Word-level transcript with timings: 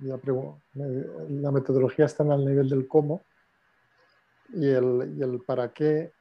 La, 0.00 1.50
metodología 1.50 2.06
está 2.06 2.22
al 2.22 2.44
nivel 2.44 2.68
del 2.68 2.86
cómo 2.88 3.22
y 4.48 4.68
el, 4.68 5.14
y 5.16 5.22
el, 5.22 5.40
para 5.40 5.72
qué, 5.72 6.12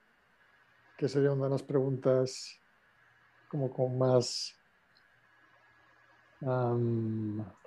que 0.98 1.08
sería 1.08 1.31
una 1.31 1.45
de 1.45 1.52
las 1.52 1.64
preguntas 1.64 2.58
como 3.50 3.72
con 3.72 3.98
más 3.98 4.56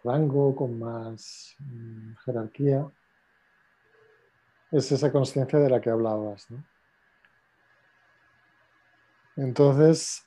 rango, 0.02 0.54
con 0.56 0.78
más 0.78 1.54
mm, 1.58 2.14
jerarquía. 2.24 2.90
Es 4.70 4.90
esa 4.90 5.12
conciencia 5.12 5.58
de 5.58 5.70
la 5.70 5.80
que 5.80 5.90
hablabas. 5.90 6.48
Entonces, 9.36 10.26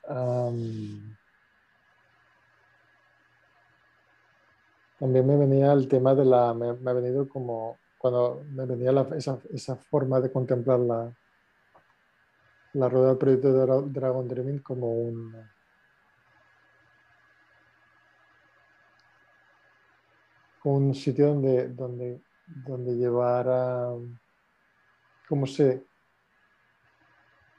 También 4.99 5.27
me 5.27 5.37
venía 5.37 5.73
el 5.73 5.87
tema 5.87 6.15
de 6.15 6.25
la, 6.25 6.53
me, 6.53 6.69
ha 6.69 6.93
venido 6.93 7.29
como, 7.29 7.77
cuando 7.97 8.43
me 8.51 8.65
venía 8.65 8.91
esa, 9.15 9.39
esa, 9.53 9.75
forma 9.75 10.19
de 10.19 10.31
contemplar 10.31 10.79
la, 10.79 11.15
la 12.73 12.89
rueda 12.89 13.09
del 13.09 13.17
proyecto 13.17 13.53
de 13.53 13.91
Dragon 13.91 14.27
Dreaming 14.27 14.59
como 14.59 14.91
un, 14.91 15.35
un 20.63 20.95
sitio 20.95 21.27
donde, 21.27 21.69
donde, 21.69 22.21
donde 22.47 22.95
llevar 22.95 23.47
a, 23.49 23.93
cómo 25.27 25.45
se, 25.45 25.85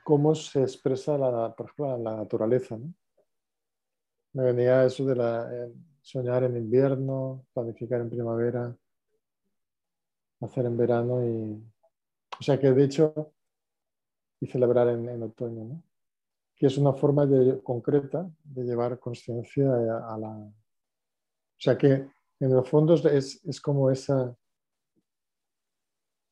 cómo 0.02 0.34
se 0.34 0.62
expresa 0.62 1.16
la, 1.16 1.54
por 1.54 1.66
ejemplo, 1.66 1.98
la 1.98 2.16
naturaleza. 2.16 2.76
¿no? 2.76 2.92
Me 4.32 4.44
venía 4.44 4.84
eso 4.84 5.04
de 5.04 5.14
la, 5.14 5.48
soñar 6.08 6.42
en 6.44 6.56
invierno, 6.56 7.44
planificar 7.52 8.00
en 8.00 8.08
primavera, 8.08 8.74
hacer 10.40 10.64
en 10.64 10.76
verano 10.76 11.22
y... 11.22 11.62
O 12.40 12.42
sea 12.42 12.58
que 12.58 12.72
de 12.72 12.84
hecho, 12.84 13.32
y 14.40 14.46
celebrar 14.46 14.88
en, 14.88 15.22
otoño, 15.22 15.64
¿no? 15.64 15.82
que 16.56 16.66
es 16.66 16.78
una 16.78 16.94
forma 16.94 17.26
de, 17.26 17.60
concreta 17.62 18.30
de 18.42 18.64
llevar 18.64 18.98
conciencia 18.98 19.68
a, 20.08 20.16
la... 20.16 20.30
O 20.30 21.60
sea 21.60 21.76
que 21.76 21.88
en 22.40 22.52
el 22.52 22.64
fondo 22.64 22.94
es, 22.94 23.44
es 23.44 23.60
como 23.60 23.90
esa, 23.90 24.34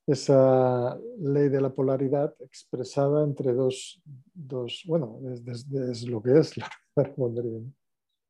esa 0.06 0.98
ley 1.18 1.50
de 1.50 1.60
la 1.60 1.74
polaridad 1.74 2.34
expresada 2.40 3.24
entre 3.24 3.52
dos, 3.52 4.00
dos 4.32 4.84
bueno, 4.86 5.20
es, 5.28 6.08
lo 6.08 6.22
que 6.22 6.38
es 6.38 6.56
la. 6.56 6.70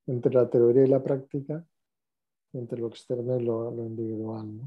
Entre 0.07 0.33
la 0.33 0.49
teoría 0.49 0.85
y 0.85 0.89
la 0.89 1.03
práctica, 1.03 1.65
entre 2.53 2.79
lo 2.79 2.89
externo 2.89 3.39
y 3.39 3.45
lo, 3.45 3.73
individual. 3.85 4.61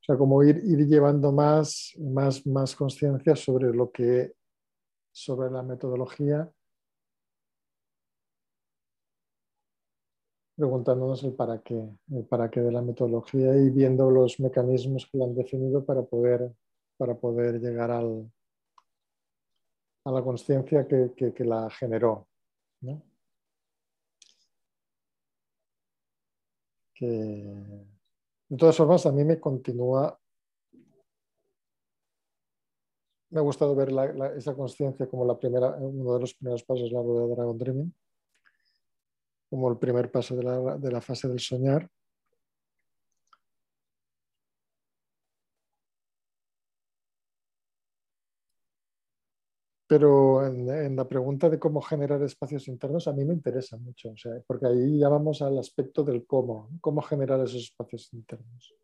O 0.00 0.06
sea, 0.06 0.16
como 0.16 0.42
ir, 0.42 0.56
ir 0.64 0.86
llevando 0.86 1.32
más, 1.32 1.94
más, 1.98 2.46
más 2.46 2.76
conciencia 2.76 3.34
sobre 3.34 3.72
lo 3.74 3.90
que, 3.90 4.34
sobre 5.12 5.50
la 5.50 5.62
metodología, 5.62 6.50
preguntándonos 10.56 11.24
el 11.24 11.34
para 11.34 11.60
qué, 11.62 11.88
el 12.12 12.24
para 12.26 12.50
qué 12.50 12.60
de 12.60 12.70
la 12.70 12.82
metodología 12.82 13.56
y 13.56 13.70
viendo 13.70 14.10
los 14.10 14.38
mecanismos 14.38 15.08
que 15.10 15.18
la 15.18 15.24
han 15.24 15.34
definido 15.34 15.84
para 15.84 16.02
poder, 16.02 16.52
para 16.96 17.14
poder 17.16 17.60
llegar 17.60 17.90
al, 17.90 18.30
a 20.04 20.12
la 20.12 20.22
conciencia 20.22 20.86
que, 20.86 21.12
que, 21.16 21.32
que, 21.32 21.44
la 21.44 21.68
generó. 21.70 22.28
¿no? 22.82 23.02
Que 26.94 27.06
de 28.48 28.56
todas 28.56 28.76
formas 28.76 29.04
a 29.06 29.12
mí 29.12 29.24
me 29.24 29.40
continúa, 29.40 30.18
me 33.30 33.40
ha 33.40 33.42
gustado 33.42 33.74
ver 33.74 33.90
esa 34.36 34.54
conciencia 34.54 35.08
como 35.08 35.26
la 35.26 35.36
primera, 35.36 35.70
uno 35.76 36.14
de 36.14 36.20
los 36.20 36.34
primeros 36.34 36.62
pasos 36.62 36.88
de 36.88 36.94
la 36.94 37.02
rueda 37.02 37.26
de 37.26 37.34
Dragon 37.34 37.58
Dreaming, 37.58 37.94
como 39.50 39.70
el 39.70 39.78
primer 39.78 40.10
paso 40.10 40.36
de 40.36 40.44
la, 40.44 40.76
de 40.76 40.92
la 40.92 41.00
fase 41.00 41.28
del 41.28 41.40
soñar. 41.40 41.88
Pero 49.86 50.46
en, 50.46 50.96
la 50.96 51.06
pregunta 51.08 51.50
de 51.50 51.58
cómo 51.58 51.80
generar 51.82 52.22
espacios 52.22 52.68
internos, 52.68 53.06
a 53.06 53.12
mí 53.12 53.24
me 53.24 53.34
interesa 53.34 53.76
mucho, 53.76 54.10
o 54.10 54.16
sea, 54.16 54.32
porque 54.46 54.66
ahí 54.66 54.98
ya 54.98 55.08
vamos 55.08 55.42
al 55.42 55.58
aspecto 55.58 56.02
del 56.02 56.26
cómo, 56.26 56.70
cómo 56.80 57.02
generar 57.02 57.40
esos 57.40 57.62
espacios 57.64 58.12
internos. 58.14 58.74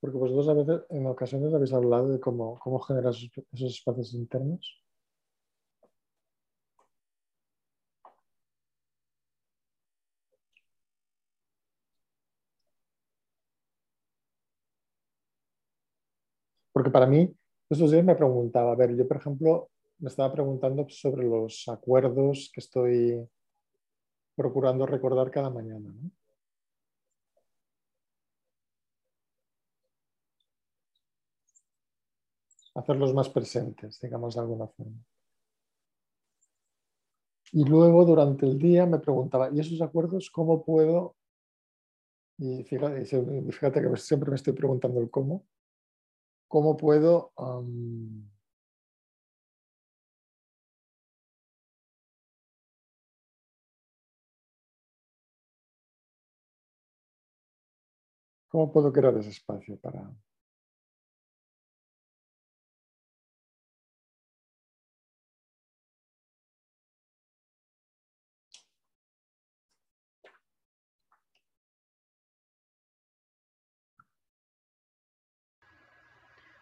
Porque 0.00 0.18
vosotros 0.18 0.48
a 0.48 0.54
veces, 0.54 0.82
en 0.90 1.06
ocasiones, 1.06 1.52
habéis 1.54 1.72
hablado 1.72 2.08
de 2.10 2.20
cómo, 2.20 2.58
cómo 2.60 2.78
generar 2.80 3.12
esos, 3.12 3.30
esos 3.52 3.72
espacios 3.72 4.14
internos. 4.14 4.82
Porque 16.72 16.90
para 16.90 17.06
mí, 17.06 17.34
estos 17.70 17.90
días 17.90 18.04
me 18.04 18.14
preguntaba, 18.14 18.72
a 18.72 18.76
ver, 18.76 18.96
yo 18.96 19.08
por 19.08 19.16
ejemplo, 19.16 19.70
me 19.98 20.08
estaba 20.08 20.32
preguntando 20.32 20.86
sobre 20.88 21.24
los 21.24 21.68
acuerdos 21.68 22.50
que 22.52 22.60
estoy 22.60 23.28
procurando 24.34 24.86
recordar 24.86 25.30
cada 25.30 25.50
mañana. 25.50 25.94
Hacerlos 32.74 33.14
más 33.14 33.30
presentes, 33.30 33.98
digamos 34.00 34.34
de 34.34 34.40
alguna 34.42 34.66
forma. 34.66 34.98
Y 37.52 37.64
luego 37.64 38.04
durante 38.04 38.44
el 38.44 38.58
día 38.58 38.84
me 38.84 38.98
preguntaba, 38.98 39.48
¿y 39.50 39.60
esos 39.60 39.80
acuerdos 39.80 40.30
cómo 40.30 40.62
puedo? 40.62 41.16
Y 42.38 42.64
fíjate, 42.64 43.02
que 43.02 43.96
siempre 43.96 44.28
me 44.28 44.36
estoy 44.36 44.52
preguntando 44.52 45.00
el 45.00 45.08
cómo. 45.08 45.46
¿Cómo 46.48 46.76
puedo 46.76 47.32
¿Cómo 58.56 58.72
puedo 58.72 58.90
crear 58.90 59.14
ese 59.18 59.28
espacio 59.28 59.76
para... 59.76 60.00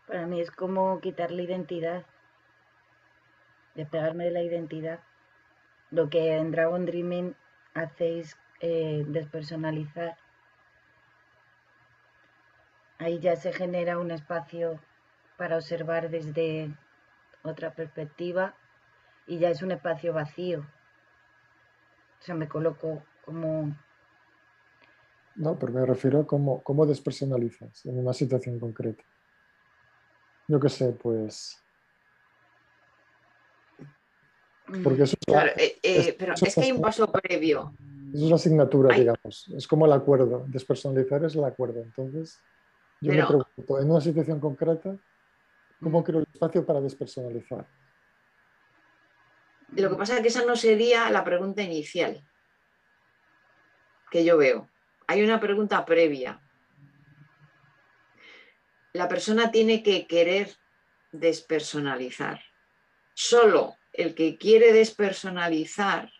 Para 0.08 0.26
mí 0.26 0.40
es 0.40 0.50
como 0.50 0.98
quitar 1.00 1.30
la 1.30 1.42
identidad, 1.42 2.04
despegarme 3.76 4.24
de 4.24 4.30
la 4.32 4.42
identidad. 4.42 4.98
Lo 5.92 6.10
que 6.10 6.38
en 6.38 6.50
Dragon 6.50 6.86
Dreaming 6.86 7.36
hacéis 7.72 8.36
eh, 8.58 9.04
despersonalizar 9.06 10.23
Ahí 12.98 13.18
ya 13.18 13.36
se 13.36 13.52
genera 13.52 13.98
un 13.98 14.10
espacio 14.10 14.80
para 15.36 15.56
observar 15.56 16.10
desde 16.10 16.70
otra 17.42 17.74
perspectiva 17.74 18.54
y 19.26 19.38
ya 19.38 19.50
es 19.50 19.62
un 19.62 19.72
espacio 19.72 20.12
vacío. 20.12 20.60
O 20.60 22.22
sea, 22.24 22.34
me 22.34 22.48
coloco 22.48 23.02
como... 23.24 23.76
No, 25.36 25.58
pero 25.58 25.72
me 25.72 25.84
refiero 25.84 26.20
a 26.20 26.26
cómo, 26.26 26.62
cómo 26.62 26.86
despersonalizas 26.86 27.84
en 27.86 27.98
una 27.98 28.12
situación 28.12 28.58
concreta. 28.60 29.02
Yo 30.46 30.60
qué 30.60 30.68
sé, 30.68 30.92
pues... 30.92 31.60
Porque 34.82 35.02
eso 35.02 35.16
es 35.20 35.26
claro, 35.26 35.50
eh, 35.56 35.78
eh, 35.82 36.16
pero 36.18 36.32
es 36.32 36.54
que 36.54 36.60
hay 36.62 36.72
un 36.72 36.80
paso 36.80 37.10
previo. 37.12 37.74
Eso 38.14 38.24
es 38.24 38.30
la 38.30 38.36
asignatura, 38.36 38.96
digamos. 38.96 39.48
Es 39.54 39.66
como 39.68 39.84
el 39.84 39.92
acuerdo. 39.92 40.46
Despersonalizar 40.48 41.22
es 41.24 41.34
el 41.34 41.44
acuerdo. 41.44 41.82
Entonces, 41.82 42.40
yo 43.04 43.12
me 43.12 43.26
pregunto, 43.26 43.80
en 43.80 43.90
una 43.90 44.00
situación 44.00 44.40
concreta, 44.40 44.96
¿cómo 45.80 46.02
creo 46.02 46.20
el 46.20 46.26
espacio 46.32 46.64
para 46.64 46.80
despersonalizar? 46.80 47.66
Lo 49.76 49.90
que 49.90 49.96
pasa 49.96 50.16
es 50.16 50.22
que 50.22 50.28
esa 50.28 50.44
no 50.44 50.56
sería 50.56 51.10
la 51.10 51.22
pregunta 51.22 51.62
inicial 51.62 52.26
que 54.10 54.24
yo 54.24 54.38
veo. 54.38 54.70
Hay 55.06 55.22
una 55.22 55.38
pregunta 55.40 55.84
previa. 55.84 56.40
La 58.92 59.08
persona 59.08 59.50
tiene 59.50 59.82
que 59.82 60.06
querer 60.06 60.56
despersonalizar. 61.12 62.40
Solo 63.12 63.76
el 63.92 64.14
que 64.14 64.38
quiere 64.38 64.72
despersonalizar 64.72 66.10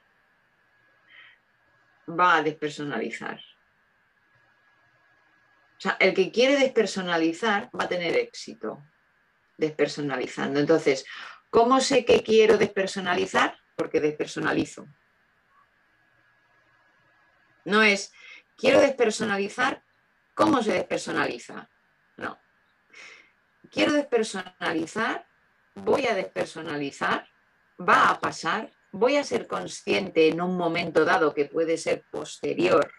va 2.08 2.36
a 2.36 2.42
despersonalizar. 2.42 3.40
O 5.76 5.80
sea, 5.80 5.96
el 6.00 6.14
que 6.14 6.30
quiere 6.30 6.56
despersonalizar 6.56 7.70
va 7.78 7.84
a 7.84 7.88
tener 7.88 8.16
éxito 8.16 8.82
despersonalizando. 9.56 10.60
Entonces, 10.60 11.04
¿cómo 11.50 11.80
sé 11.80 12.04
que 12.04 12.22
quiero 12.22 12.58
despersonalizar? 12.58 13.58
Porque 13.76 14.00
despersonalizo. 14.00 14.86
No 17.64 17.82
es, 17.82 18.12
quiero 18.56 18.80
despersonalizar, 18.80 19.82
¿cómo 20.34 20.62
se 20.62 20.72
despersonaliza? 20.72 21.70
No. 22.16 22.38
Quiero 23.70 23.92
despersonalizar, 23.92 25.26
voy 25.74 26.06
a 26.06 26.14
despersonalizar, 26.14 27.28
va 27.80 28.10
a 28.10 28.20
pasar, 28.20 28.70
voy 28.92 29.16
a 29.16 29.24
ser 29.24 29.46
consciente 29.46 30.28
en 30.28 30.40
un 30.40 30.56
momento 30.56 31.04
dado 31.04 31.34
que 31.34 31.46
puede 31.46 31.78
ser 31.78 32.04
posterior 32.10 32.92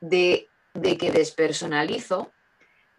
de, 0.00 0.48
que 0.74 1.12
despersonalizo, 1.12 2.32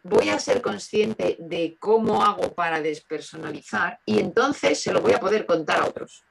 voy 0.03 0.29
a 0.29 0.39
ser 0.39 0.61
consciente 0.61 1.35
de 1.39 1.77
cómo 1.79 2.23
hago 2.23 2.53
para 2.53 2.81
despersonalizar 2.81 3.99
y 4.05 4.19
entonces 4.19 4.81
se 4.81 4.93
lo 4.93 5.01
voy 5.01 5.13
a 5.13 5.19
poder 5.19 5.45
contar 5.45 5.81
a 5.81 5.85
otros. 5.85 6.23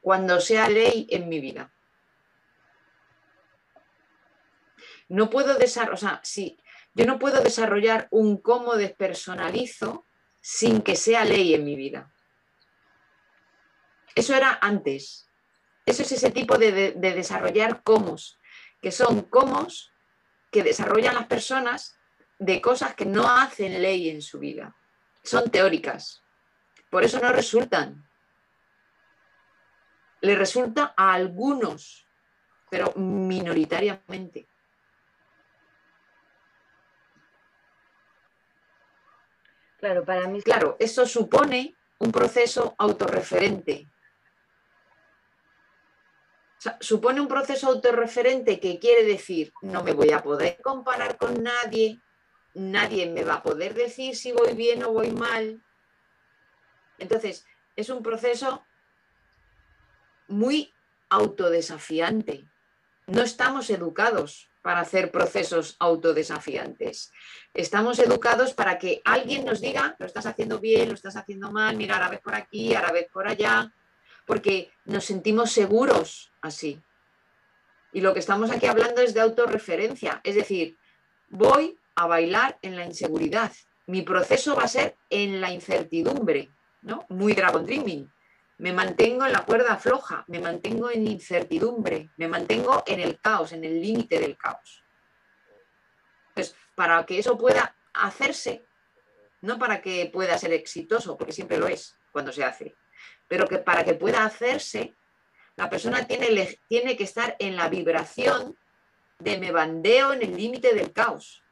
Cuando 0.00 0.40
sea 0.40 0.68
ley 0.68 1.06
en 1.10 1.28
mi 1.28 1.40
vida. 1.40 1.72
No 5.08 5.30
puedo 5.30 5.54
desarrollar, 5.56 5.94
o 5.94 5.96
sea, 5.96 6.20
si 6.22 6.58
yo 6.94 7.06
no 7.06 7.18
puedo 7.18 7.42
desarrollar 7.42 8.08
un 8.10 8.38
cómo 8.38 8.76
despersonalizo 8.76 10.06
sin 10.40 10.82
que 10.82 10.96
sea 10.96 11.24
ley 11.24 11.54
en 11.54 11.64
mi 11.64 11.74
vida. 11.74 12.12
Eso 14.14 14.34
era 14.34 14.58
antes. 14.60 15.28
Eso 15.86 16.02
es 16.02 16.12
ese 16.12 16.30
tipo 16.30 16.56
de, 16.56 16.92
desarrollar 16.92 17.82
cómo, 17.82 18.16
que 18.84 18.92
son 18.92 19.22
cómo 19.22 19.66
que 20.50 20.62
desarrollan 20.62 21.14
las 21.14 21.26
personas 21.26 21.98
de 22.38 22.60
cosas 22.60 22.94
que 22.94 23.06
no 23.06 23.26
hacen 23.26 23.80
ley 23.80 24.10
en 24.10 24.20
su 24.20 24.38
vida. 24.38 24.76
Son 25.22 25.50
teóricas. 25.50 26.22
Por 26.90 27.02
eso 27.02 27.18
no 27.18 27.32
resultan. 27.32 28.06
Le 30.20 30.34
resulta 30.36 30.92
a 30.94 31.14
algunos, 31.14 32.06
pero 32.70 32.92
minoritariamente. 32.96 34.46
Claro, 39.78 40.04
para 40.04 40.28
mí. 40.28 40.42
Claro, 40.42 40.76
eso 40.78 41.06
supone 41.06 41.74
un 42.00 42.12
proceso 42.12 42.74
autorreferente 42.76 43.88
supone 46.80 47.20
un 47.20 47.28
proceso 47.28 47.68
autorreferente 47.68 48.60
que 48.60 48.78
quiere 48.78 49.04
decir, 49.04 49.52
no 49.62 49.82
me 49.82 49.92
voy 49.92 50.12
a 50.12 50.22
poder 50.22 50.60
comparar 50.62 51.16
con 51.16 51.42
nadie, 51.42 52.00
nadie 52.54 53.10
me 53.10 53.24
va 53.24 53.34
a 53.34 53.42
poder 53.42 53.74
decir 53.74 54.16
si 54.16 54.32
voy 54.32 54.54
bien 54.54 54.82
o 54.84 54.92
voy 54.92 55.10
mal. 55.10 55.62
Entonces, 56.98 57.46
es 57.76 57.88
un 57.88 58.02
proceso 58.02 58.64
muy 60.28 60.72
autodesafiante. 61.10 62.44
No 63.06 63.22
estamos 63.22 63.68
educados 63.70 64.48
para 64.62 64.80
hacer 64.80 65.10
procesos 65.10 65.76
autodesafiantes. 65.78 67.12
Estamos 67.52 67.98
educados 67.98 68.54
para 68.54 68.78
que 68.78 69.02
alguien 69.04 69.44
nos 69.44 69.60
diga, 69.60 69.94
lo 69.98 70.06
estás 70.06 70.24
haciendo 70.24 70.58
bien, 70.58 70.88
lo 70.88 70.94
estás 70.94 71.16
haciendo 71.16 71.52
mal, 71.52 71.76
mira, 71.76 71.96
ahora 71.96 72.08
vez 72.08 72.20
por 72.20 72.34
aquí, 72.34 72.74
ahora 72.74 72.92
vez 72.92 73.08
por 73.12 73.28
allá 73.28 73.70
porque 74.26 74.72
nos 74.84 75.04
sentimos 75.04 75.52
seguros 75.52 76.32
así. 76.40 76.82
Y 77.92 78.00
lo 78.00 78.12
que 78.12 78.20
estamos 78.20 78.50
aquí 78.50 78.66
hablando 78.66 79.00
es 79.00 79.14
de 79.14 79.20
autorreferencia, 79.20 80.20
es 80.24 80.34
decir, 80.34 80.76
voy 81.28 81.78
a 81.94 82.06
bailar 82.06 82.58
en 82.62 82.76
la 82.76 82.84
inseguridad. 82.84 83.52
Mi 83.86 84.02
proceso 84.02 84.56
va 84.56 84.64
a 84.64 84.68
ser 84.68 84.96
en 85.10 85.40
la 85.40 85.52
incertidumbre, 85.52 86.50
¿no? 86.82 87.06
Muy 87.08 87.34
Dragon 87.34 87.64
Dreaming. 87.64 88.10
Me 88.58 88.72
mantengo 88.72 89.26
en 89.26 89.32
la 89.32 89.44
cuerda 89.44 89.76
floja, 89.76 90.24
me 90.28 90.40
mantengo 90.40 90.90
en 90.90 91.06
incertidumbre, 91.06 92.10
me 92.16 92.28
mantengo 92.28 92.82
en 92.86 93.00
el 93.00 93.20
caos, 93.20 93.52
en 93.52 93.64
el 93.64 93.80
límite 93.80 94.18
del 94.18 94.36
caos. 94.36 94.82
Entonces, 96.28 96.56
para 96.74 97.04
que 97.04 97.18
eso 97.18 97.36
pueda 97.36 97.76
hacerse, 97.92 98.64
no 99.40 99.58
para 99.58 99.80
que 99.80 100.10
pueda 100.12 100.38
ser 100.38 100.52
exitoso, 100.52 101.16
porque 101.16 101.32
siempre 101.32 101.58
lo 101.58 101.68
es 101.68 101.96
cuando 102.10 102.32
se 102.32 102.44
hace, 102.44 102.74
pero 103.28 103.48
que 103.48 103.58
para 103.58 103.84
que 103.84 103.94
pueda 103.94 104.24
hacerse, 104.24 104.94
la 105.56 105.70
persona 105.70 106.06
tiene, 106.06 106.58
tiene 106.68 106.96
que 106.96 107.04
estar 107.04 107.36
en 107.38 107.56
la 107.56 107.68
vibración 107.68 108.56
de 109.18 109.38
me 109.38 109.52
bandeo 109.52 110.12
en 110.12 110.22
el 110.22 110.36
límite 110.36 110.74
del 110.74 110.92
caos. 110.92 111.42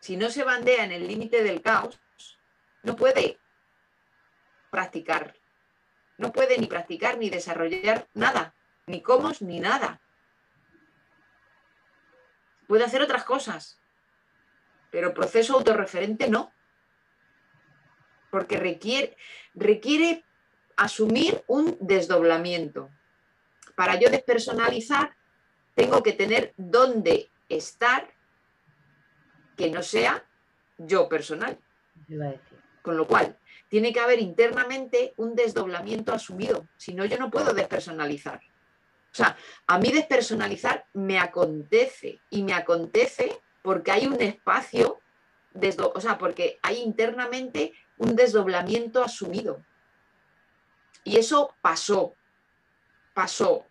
Si 0.00 0.16
no 0.16 0.30
se 0.30 0.44
bandea 0.44 0.84
en 0.84 0.92
el 0.92 1.06
límite 1.06 1.42
del 1.42 1.60
caos, 1.60 2.00
no 2.82 2.96
puede 2.96 3.38
practicar. 4.70 5.34
No 6.16 6.32
puede 6.32 6.58
ni 6.58 6.66
practicar 6.66 7.18
ni 7.18 7.30
desarrollar 7.30 8.08
nada, 8.14 8.54
ni 8.86 9.02
cómo 9.02 9.30
ni 9.40 9.60
nada. 9.60 10.00
Puede 12.66 12.84
hacer 12.84 13.02
otras 13.02 13.24
cosas, 13.24 13.80
pero 14.90 15.14
proceso 15.14 15.54
autorreferente 15.54 16.28
no. 16.28 16.52
Porque 18.30 18.58
requiere, 18.58 19.16
requiere 19.54 20.24
asumir 20.78 21.42
un 21.48 21.76
desdoblamiento. 21.80 22.88
Para 23.76 23.98
yo 23.98 24.08
despersonalizar, 24.10 25.14
tengo 25.74 26.02
que 26.02 26.12
tener 26.12 26.54
dónde 26.56 27.30
estar 27.48 28.08
que 29.56 29.70
no 29.70 29.82
sea 29.82 30.24
yo 30.78 31.08
personal. 31.08 31.58
Con 32.82 32.96
lo 32.96 33.06
cual, 33.06 33.36
tiene 33.68 33.92
que 33.92 34.00
haber 34.00 34.20
internamente 34.20 35.14
un 35.16 35.34
desdoblamiento 35.34 36.14
asumido, 36.14 36.66
si 36.76 36.94
no 36.94 37.04
yo 37.04 37.18
no 37.18 37.30
puedo 37.30 37.52
despersonalizar. 37.52 38.40
O 39.12 39.14
sea, 39.14 39.36
a 39.66 39.78
mí 39.78 39.90
despersonalizar 39.90 40.86
me 40.92 41.18
acontece 41.18 42.20
y 42.30 42.44
me 42.44 42.54
acontece 42.54 43.40
porque 43.62 43.90
hay 43.90 44.06
un 44.06 44.20
espacio, 44.22 45.00
o 45.94 46.00
sea, 46.00 46.18
porque 46.18 46.60
hay 46.62 46.78
internamente 46.78 47.74
un 47.96 48.14
desdoblamiento 48.14 49.02
asumido. 49.02 49.64
Y 51.04 51.16
eso 51.16 51.54
pasó, 51.60 52.14
pasó. 53.14 53.64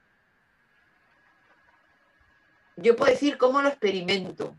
Yo 2.76 2.96
puedo 2.96 3.12
decir 3.12 3.38
cómo 3.38 3.62
lo 3.62 3.70
experimento 3.70 4.56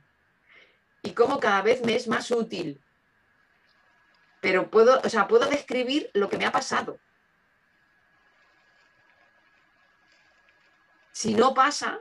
y 1.02 1.12
cómo 1.12 1.38
cada 1.38 1.62
vez 1.62 1.84
me 1.84 1.94
es 1.94 2.08
más 2.08 2.30
útil. 2.30 2.80
Pero 4.40 4.70
puedo, 4.70 5.00
o 5.00 5.08
sea, 5.08 5.26
puedo 5.28 5.48
describir 5.48 6.10
lo 6.14 6.28
que 6.28 6.38
me 6.38 6.46
ha 6.46 6.52
pasado. 6.52 6.98
Si 11.12 11.34
no 11.34 11.54
pasa, 11.54 12.00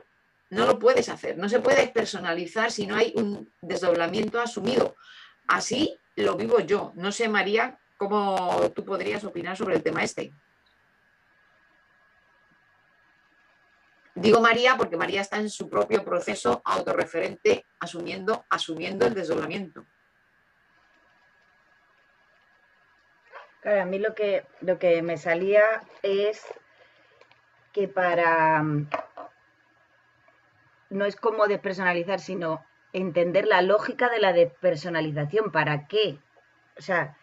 no 0.50 0.66
lo 0.66 0.78
puedes 0.78 1.08
hacer. 1.08 1.36
No 1.36 1.48
se 1.48 1.60
puede 1.60 1.88
personalizar 1.88 2.70
si 2.70 2.86
no 2.86 2.96
hay 2.96 3.12
un 3.16 3.52
desdoblamiento 3.60 4.40
asumido. 4.40 4.96
Así 5.46 5.98
lo 6.16 6.36
vivo 6.36 6.60
yo. 6.60 6.92
No 6.94 7.12
sé, 7.12 7.28
María, 7.28 7.80
cómo 7.96 8.70
tú 8.74 8.84
podrías 8.84 9.24
opinar 9.24 9.56
sobre 9.56 9.76
el 9.76 9.82
tema 9.82 10.02
este. 10.02 10.32
Digo 14.20 14.40
María 14.40 14.76
porque 14.76 14.96
María 14.96 15.20
está 15.20 15.36
en 15.36 15.48
su 15.48 15.68
propio 15.68 16.04
proceso 16.04 16.60
autorreferente, 16.64 17.64
asumiendo, 17.78 18.44
asumiendo 18.50 19.06
el 19.06 19.14
desdoblamiento. 19.14 19.86
Claro, 23.60 23.82
a 23.82 23.84
mí 23.84 23.98
lo 24.00 24.14
que, 24.14 24.44
lo 24.60 24.78
que 24.78 25.02
me 25.02 25.16
salía 25.18 25.82
es 26.02 26.44
que 27.72 27.86
para... 27.86 28.62
No 30.90 31.04
es 31.04 31.14
como 31.16 31.46
despersonalizar, 31.46 32.18
sino 32.18 32.64
entender 32.92 33.46
la 33.46 33.62
lógica 33.62 34.08
de 34.08 34.18
la 34.18 34.32
despersonalización. 34.32 35.52
¿Para 35.52 35.86
qué? 35.86 36.18
O 36.76 36.82
sea, 36.82 37.16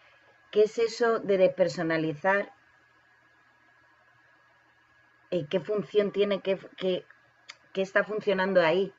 ¿qué 0.51 0.63
es 0.63 0.77
eso 0.77 1.19
de 1.19 1.37
despersonalizar? 1.37 2.53
¿Y 5.29 5.45
¿Qué 5.45 5.59
función 5.59 6.11
tiene? 6.11 6.41
¿Qué, 6.41 6.57
qué, 6.77 7.05
qué 7.73 7.81
está 7.81 8.03
funcionando 8.03 8.61
ahí? 8.61 8.93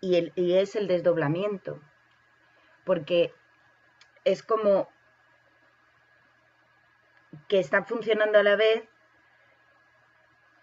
Y, 0.00 0.16
el, 0.16 0.32
y 0.34 0.54
es 0.54 0.76
el 0.76 0.86
desdoblamiento. 0.88 1.80
Porque 2.84 3.32
es 4.24 4.42
como 4.42 4.88
que 7.48 7.58
está 7.58 7.84
funcionando 7.84 8.38
a 8.38 8.42
la 8.42 8.56
vez 8.56 8.84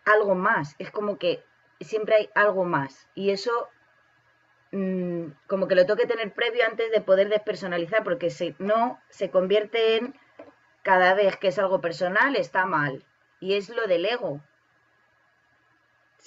algo 0.06 0.36
más. 0.36 0.76
Es 0.80 0.92
como 0.92 1.18
que 1.18 1.44
siempre 1.80 2.16
hay 2.16 2.30
algo 2.36 2.66
más. 2.66 3.08
Y 3.14 3.32
eso 3.32 3.70
mm, 4.72 5.28
como 5.48 5.68
que 5.68 5.76
lo 5.76 5.86
tengo 5.86 6.00
que 6.00 6.08
tener 6.08 6.34
previo 6.34 6.66
antes 6.66 6.92
de 6.92 7.02
poder 7.02 7.30
despersonalizar, 7.30 8.04
porque 8.04 8.30
si 8.30 8.56
no, 8.60 9.02
se 9.10 9.30
convierte 9.30 9.98
en 9.98 10.16
cada 10.84 11.14
vez 11.14 11.38
que 11.38 11.50
es 11.50 11.60
algo 11.60 11.82
personal, 11.82 12.36
está 12.36 12.66
mal. 12.66 13.06
Y 13.40 13.56
es 13.56 13.70
lo 13.70 13.88
del 13.88 14.06
ego. 14.06 14.42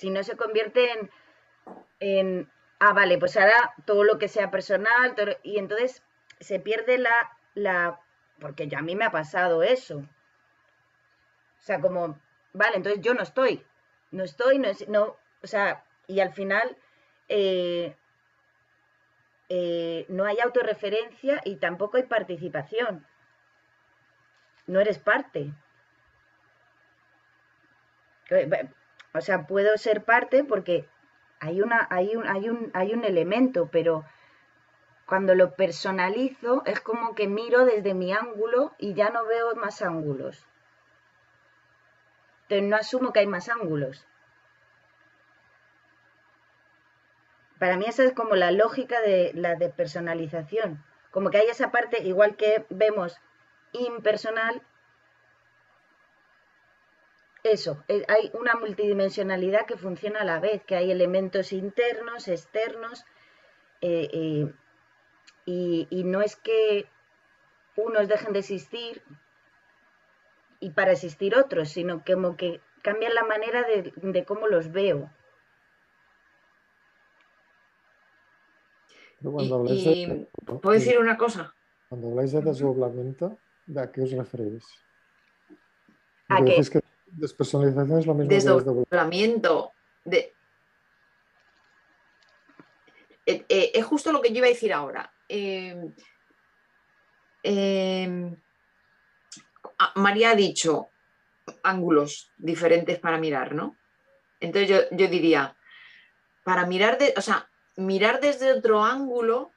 Si 0.01 0.09
no 0.09 0.25
se 0.25 0.35
convierte 0.35 1.11
en, 1.99 2.51
ah, 2.79 2.95
vale, 2.95 3.19
pues 3.19 3.37
ahora 3.37 3.75
todo 3.85 4.03
lo 4.03 4.17
que 4.19 4.29
sea 4.29 4.51
personal, 4.51 5.15
y 5.43 5.59
entonces 5.59 6.03
se 6.41 6.59
pierde 6.59 6.97
la, 6.97 7.37
la, 7.53 8.01
porque 8.41 8.67
ya 8.67 8.79
a 8.79 8.83
mí 8.83 8.97
me 8.97 9.05
ha 9.05 9.11
pasado 9.11 9.63
eso. 9.63 9.99
O 9.99 11.63
sea, 11.63 11.83
como, 11.83 12.19
vale, 12.55 12.77
entonces 12.77 13.03
yo 13.03 13.13
no 13.13 13.23
estoy, 13.23 13.63
no 14.11 14.25
estoy, 14.25 14.59
no, 14.89 15.19
o 15.43 15.47
sea, 15.47 15.85
y 16.07 16.21
al 16.21 16.33
final 16.33 16.79
eh, 17.29 17.95
eh, 19.51 20.07
no 20.09 20.25
hay 20.25 20.41
autorreferencia 20.41 21.43
y 21.45 21.57
tampoco 21.57 21.99
hay 21.99 22.05
participación. 22.05 23.07
No 24.67 24.81
eres 24.81 24.99
parte. 24.99 25.53
O 29.15 29.21
sea, 29.21 29.47
puedo 29.47 29.77
ser 29.77 30.05
parte 30.05 30.45
porque 30.45 30.87
hay, 31.41 31.63
una, 31.63 31.87
hay, 31.91 32.17
un, 32.17 32.27
hay, 32.27 32.49
un, 32.49 32.71
hay 32.75 32.93
un 32.95 33.05
elemento, 33.05 33.69
pero 33.71 34.05
cuando 35.07 35.35
lo 35.35 35.55
personalizo 35.55 36.63
es 36.67 36.81
como 36.81 37.15
que 37.15 37.27
miro 37.27 37.65
desde 37.65 37.95
mi 37.95 38.13
ángulo 38.13 38.75
y 38.79 38.95
ya 38.95 39.11
no 39.11 39.25
veo 39.27 39.55
más 39.57 39.83
ángulos 39.83 40.47
no 42.61 42.77
asumo 42.77 43.13
que 43.13 43.21
hay 43.21 43.27
más 43.29 43.49
ángulos. 43.49 44.05
Para 47.61 47.77
mí 47.77 47.85
esa 47.87 48.03
es 48.05 48.13
como 48.13 48.35
la 48.35 48.51
lógica 48.51 49.01
de 49.01 49.33
la 49.35 49.55
despersonalización. 49.55 50.83
Como 51.11 51.31
que 51.31 51.39
hay 51.39 51.49
esa 51.49 51.71
parte, 51.71 52.03
igual 52.03 52.37
que 52.37 52.65
vemos 52.71 53.21
impersonal, 53.73 54.63
eso, 57.43 57.85
eh, 57.89 58.05
hay 58.09 58.31
una 58.35 58.55
multidimensionalidad 58.57 59.67
que 59.67 59.77
funciona 59.77 60.21
a 60.21 60.25
la 60.25 60.41
vez, 60.41 60.63
que 60.65 60.77
hay 60.77 60.91
elementos 60.91 61.53
internos, 61.53 62.29
externos, 62.29 63.05
eh, 63.81 64.09
eh, 64.13 64.53
y, 65.47 65.87
y, 65.91 66.05
no 66.05 66.21
es 66.21 66.37
que 66.37 66.87
unos 67.77 68.09
dejen 68.09 68.33
de 68.35 68.41
existir 68.41 69.03
y 70.61 70.71
para 70.71 70.93
existir 70.93 71.35
otros, 71.35 71.71
sino 71.71 72.05
como 72.05 72.37
que 72.37 72.61
cambian 72.83 73.15
la 73.15 73.25
manera 73.25 73.65
de, 73.67 74.25
cómo 74.25 74.47
los 74.47 74.71
veo. 74.71 75.11
y, 79.23 80.29
¿Puedo 80.45 80.73
decir 80.73 80.99
una 80.99 81.17
cosa? 81.17 81.55
Cuando 81.89 82.09
habláis 82.09 82.33
de 82.33 82.43
desdoblamiento, 82.43 83.39
¿a 83.77 83.91
qué 83.91 84.03
os 84.03 84.13
referís? 84.13 84.65
¿A 86.29 86.45
qué? 86.45 86.61
que 86.71 86.81
despersonalización 87.13 87.99
es 87.99 88.07
lo 88.07 88.15
mismo 88.15 88.31
desdoblamiento. 88.31 89.73
De... 90.05 90.35
Eh, 93.27 93.45
eh, 93.49 93.73
es 93.75 93.85
justo 93.85 94.13
lo 94.13 94.21
que 94.21 94.31
yo 94.31 94.39
iba 94.39 94.47
a 94.47 94.51
decir 94.51 94.73
ahora. 94.73 95.13
eh, 95.29 95.93
eh 97.43 98.37
María 99.95 100.31
ha 100.31 100.35
dicho 100.35 100.91
ángulos 101.63 102.31
diferentes 102.37 102.99
para 102.99 103.19
mirar, 103.19 103.55
¿no? 103.55 103.77
Entonces 104.41 104.89
yo, 104.91 105.07
diría, 105.09 105.57
para 106.45 106.67
mirar, 106.67 106.99
de, 106.99 107.15
o 107.17 107.21
sea, 107.21 107.49
mirar 107.77 108.21
desde 108.21 108.53
otro 108.53 108.85
ángulo 108.85 109.53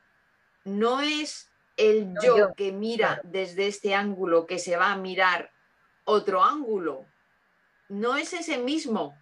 no 0.66 1.02
es 1.02 1.50
el 1.78 2.14
yo, 2.22 2.54
que 2.56 2.72
mira 2.72 3.22
desde 3.24 3.68
este 3.68 3.96
ángulo 3.96 4.46
que 4.46 4.60
se 4.60 4.78
va 4.78 4.92
a 4.92 4.98
mirar 4.98 5.52
otro 6.06 6.44
ángulo. 6.44 7.06
No 7.90 8.16
es 8.16 8.34
ese 8.34 8.58
mismo. 8.58 9.18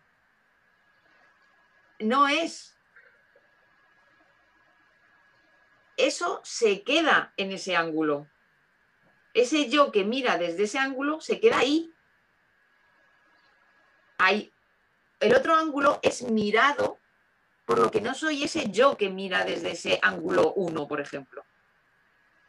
No 2.00 2.28
es. 2.28 2.76
Eso 5.98 6.42
se 6.44 6.84
queda 6.84 7.34
en 7.38 7.52
ese 7.52 7.76
ángulo 7.76 8.28
ese 9.34 9.70
yo 9.70 9.92
que 9.92 10.04
mira 10.04 10.38
desde 10.38 10.64
ese 10.64 10.78
ángulo 10.78 11.22
se 11.22 11.40
queda 11.40 11.60
ahí. 11.60 11.94
ahí. 14.18 14.54
El 15.20 15.36
otro 15.36 15.56
ángulo 15.56 16.00
es 16.02 16.24
mirado 16.24 17.00
por 17.66 17.80
lo 17.80 17.92
que 17.92 18.02
no 18.02 18.14
soy 18.14 18.44
ese 18.44 18.70
yo 18.72 18.98
que 18.98 19.10
mira 19.10 19.46
desde 19.46 19.72
ese 19.72 20.00
ángulo 20.02 20.54
1, 20.54 20.88
por 20.88 21.00
ejemplo. 21.00 21.46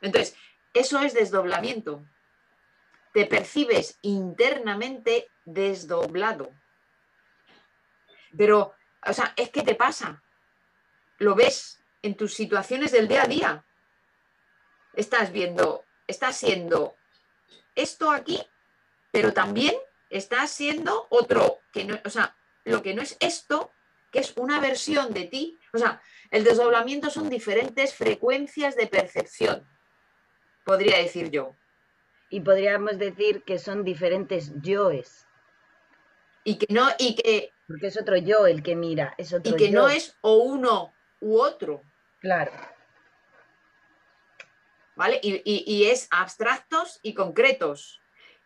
Entonces, 0.00 0.37
eso 0.75 0.99
es 1.00 1.14
desdoblamiento. 1.14 2.04
Te 3.12 3.26
percibes 3.26 3.99
internamente 4.02 5.28
desdoblado. 5.45 6.52
Pero, 8.37 8.75
o 9.07 9.12
sea, 9.12 9.35
es 9.37 9.50
que 9.50 9.62
te 9.62 9.75
pasa. 9.75 10.23
Lo 11.19 11.35
ves 11.35 11.83
en 12.02 12.16
tus 12.16 12.35
situaciones 12.35 12.92
del 12.92 13.09
día 13.09 13.25
a 13.25 13.28
día. 13.28 13.64
Estás 14.95 15.33
viendo 15.33 15.85
está 16.07 16.33
siendo 16.33 16.97
esto 17.75 18.11
aquí, 18.11 18.40
pero 19.11 19.33
también 19.33 19.75
está 20.11 20.47
siendo 20.47 21.07
otro, 21.11 21.61
que 21.73 21.85
no, 21.85 21.99
o 22.04 22.11
sea, 22.11 22.37
lo 22.64 22.83
que 22.83 22.95
no 22.95 23.02
es 23.02 23.16
esto, 23.21 23.73
que 24.11 24.21
es 24.21 24.35
una 24.37 24.61
versión 24.61 25.12
de 25.14 25.25
ti. 25.25 25.59
O 25.73 25.78
sea, 25.78 26.02
el 26.31 26.45
desdoblamiento 26.45 27.09
son 27.11 27.31
diferentes 27.31 27.95
frecuencias 27.95 28.76
de 28.76 28.87
percepción, 28.87 29.66
podría 30.64 30.99
decir 30.99 31.31
yo. 31.31 31.57
Y 32.33 32.41
podríamos 32.41 32.99
decir 32.99 33.43
que 33.43 33.59
son 33.59 33.85
diferentes 33.85 34.53
yoes. 34.62 35.27
Y 36.45 36.57
que 36.57 36.67
no, 36.73 36.89
y 36.99 37.15
que. 37.15 37.53
Porque 37.69 37.89
es 37.89 38.01
otro 38.01 38.17
yo 38.17 38.47
el 38.47 38.62
que 38.62 38.75
mira, 38.75 39.15
es 39.19 39.35
otro 39.35 39.53
Y 39.53 39.57
que 39.57 39.71
no 39.71 39.91
es 39.91 40.17
o 40.23 40.37
uno 40.37 40.95
u 41.21 41.39
otro. 41.39 41.83
Claro. 42.21 42.51
Y, 45.23 45.85
es 45.85 46.09
abstractos 46.11 47.01
y 47.03 47.12
concretos. 47.12 48.01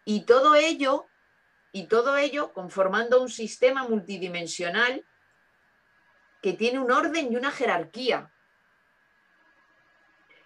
Y 0.05 0.23
todo 0.23 0.57
ello, 0.57 1.07
y 1.71 1.87
todo 1.87 2.16
ello 2.16 2.52
conformando 2.52 3.23
un 3.23 3.28
sistema 3.28 3.87
multidimensional 3.87 5.07
que 6.43 6.55
tiene 6.55 6.81
un 6.81 6.90
orden 6.90 7.33
y 7.33 7.37
una 7.37 7.52
jerarquía. 7.52 8.33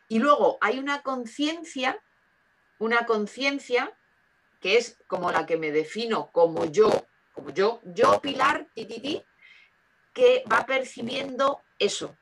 Y 0.09 0.19
luego 0.19 0.59
hay 0.61 0.79
una 0.79 1.01
conciencia, 1.01 2.03
una 2.81 3.07
conciencia 3.07 3.97
que 4.61 4.77
es 4.77 4.99
como 5.07 5.31
la 5.31 5.47
que 5.47 5.57
me 5.57 5.71
defino 5.71 6.31
como 6.33 6.65
yo, 6.65 7.07
como 7.33 7.51
yo, 7.51 7.81
yo 7.85 8.21
Pilar, 8.21 8.67
ti, 8.75 9.25
que 10.13 10.45
va 10.51 10.67
percibiendo 10.67 11.63
eso. 11.79 12.17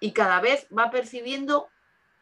Y 0.00 0.12
cada 0.12 0.40
vez 0.40 0.66
va 0.76 0.90
percibiendo 0.90 1.70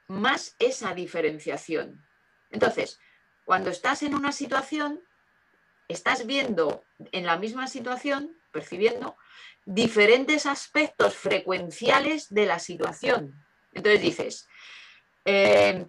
más 0.09 0.55
esa 0.59 0.95
diferenciación. 0.95 2.05
Entonces, 2.51 3.01
cuando 3.45 3.71
estás 3.71 4.03
en 4.03 4.15
una 4.15 4.33
situación, 4.33 5.03
estás 5.89 6.27
viendo 6.27 6.85
en 7.13 7.27
la 7.27 7.39
misma 7.39 7.67
situación, 7.69 8.37
percibiendo 8.53 9.17
diferentes 9.65 10.47
aspectos 10.47 11.15
frecuenciales 11.15 12.33
de 12.33 12.47
la 12.47 12.59
situación. 12.59 13.35
Entonces 13.73 14.01
dices, 14.01 14.49
eh, 15.25 15.87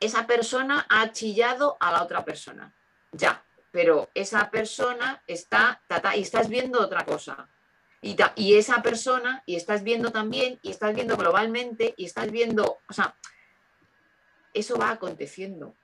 esa 0.00 0.26
persona 0.26 0.86
ha 0.88 1.12
chillado 1.12 1.76
a 1.80 1.92
la 1.92 2.02
otra 2.02 2.24
persona. 2.24 2.74
Ya, 3.12 3.44
pero 3.70 4.08
esa 4.14 4.50
persona 4.50 5.22
está, 5.26 5.82
y 6.14 6.22
estás 6.22 6.48
viendo 6.48 6.80
otra 6.80 7.04
cosa. 7.04 7.48
Y, 8.00 8.54
esa 8.54 8.80
persona, 8.80 9.42
y 9.44 9.56
estás 9.56 9.82
viendo 9.82 10.12
también, 10.12 10.60
y 10.62 10.70
estás 10.70 10.94
viendo 10.94 11.16
globalmente, 11.16 11.94
y 11.96 12.04
estás 12.04 12.30
viendo, 12.30 12.78
o 12.88 12.92
sea, 12.92 13.16
eso 14.54 14.78
va 14.78 14.90
aconteciendo. 14.90 15.74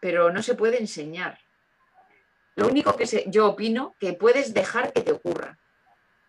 pero 0.00 0.32
no 0.32 0.42
se 0.42 0.54
puede 0.54 0.78
enseñar. 0.78 1.38
Lo 2.56 2.66
único 2.68 2.96
que 2.96 3.04
yo 3.26 3.48
opino 3.48 3.94
que 3.98 4.14
puedes 4.14 4.54
dejar 4.54 4.94
que 4.94 5.02
te 5.02 5.12
ocurra. 5.12 5.58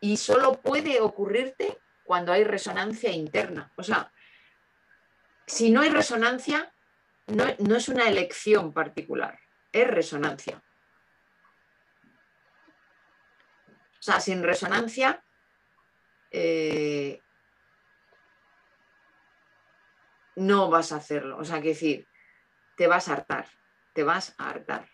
Y 0.02 0.18
solo 0.18 0.62
puede 0.62 1.00
ocurrirte 1.00 1.78
cuando 2.04 2.34
hay 2.34 2.44
resonancia 2.44 3.12
interna. 3.12 3.72
O 3.78 3.84
sea, 3.84 4.12
si 5.52 5.70
no 5.70 5.82
hay 5.82 5.90
resonancia, 5.90 6.74
no, 7.28 7.76
es 7.76 7.90
una 7.90 8.08
elección 8.08 8.74
particular, 8.74 9.38
es 9.74 9.86
resonancia. 9.86 10.64
O 13.68 14.02
sea, 14.02 14.22
sin 14.22 14.42
resonancia, 14.44 15.22
eh, 16.32 17.22
no 20.38 20.70
vas 20.70 20.94
a 20.94 20.96
hacerlo. 20.96 21.38
O 21.38 21.44
sea, 21.44 21.62
que 21.62 21.70
decir, 21.70 22.08
te 22.78 22.88
vas 22.88 23.10
a 23.10 23.14
hartar, 23.14 23.46
te 23.94 24.04
vas 24.04 24.34
a 24.38 24.52
hartar. 24.52 24.88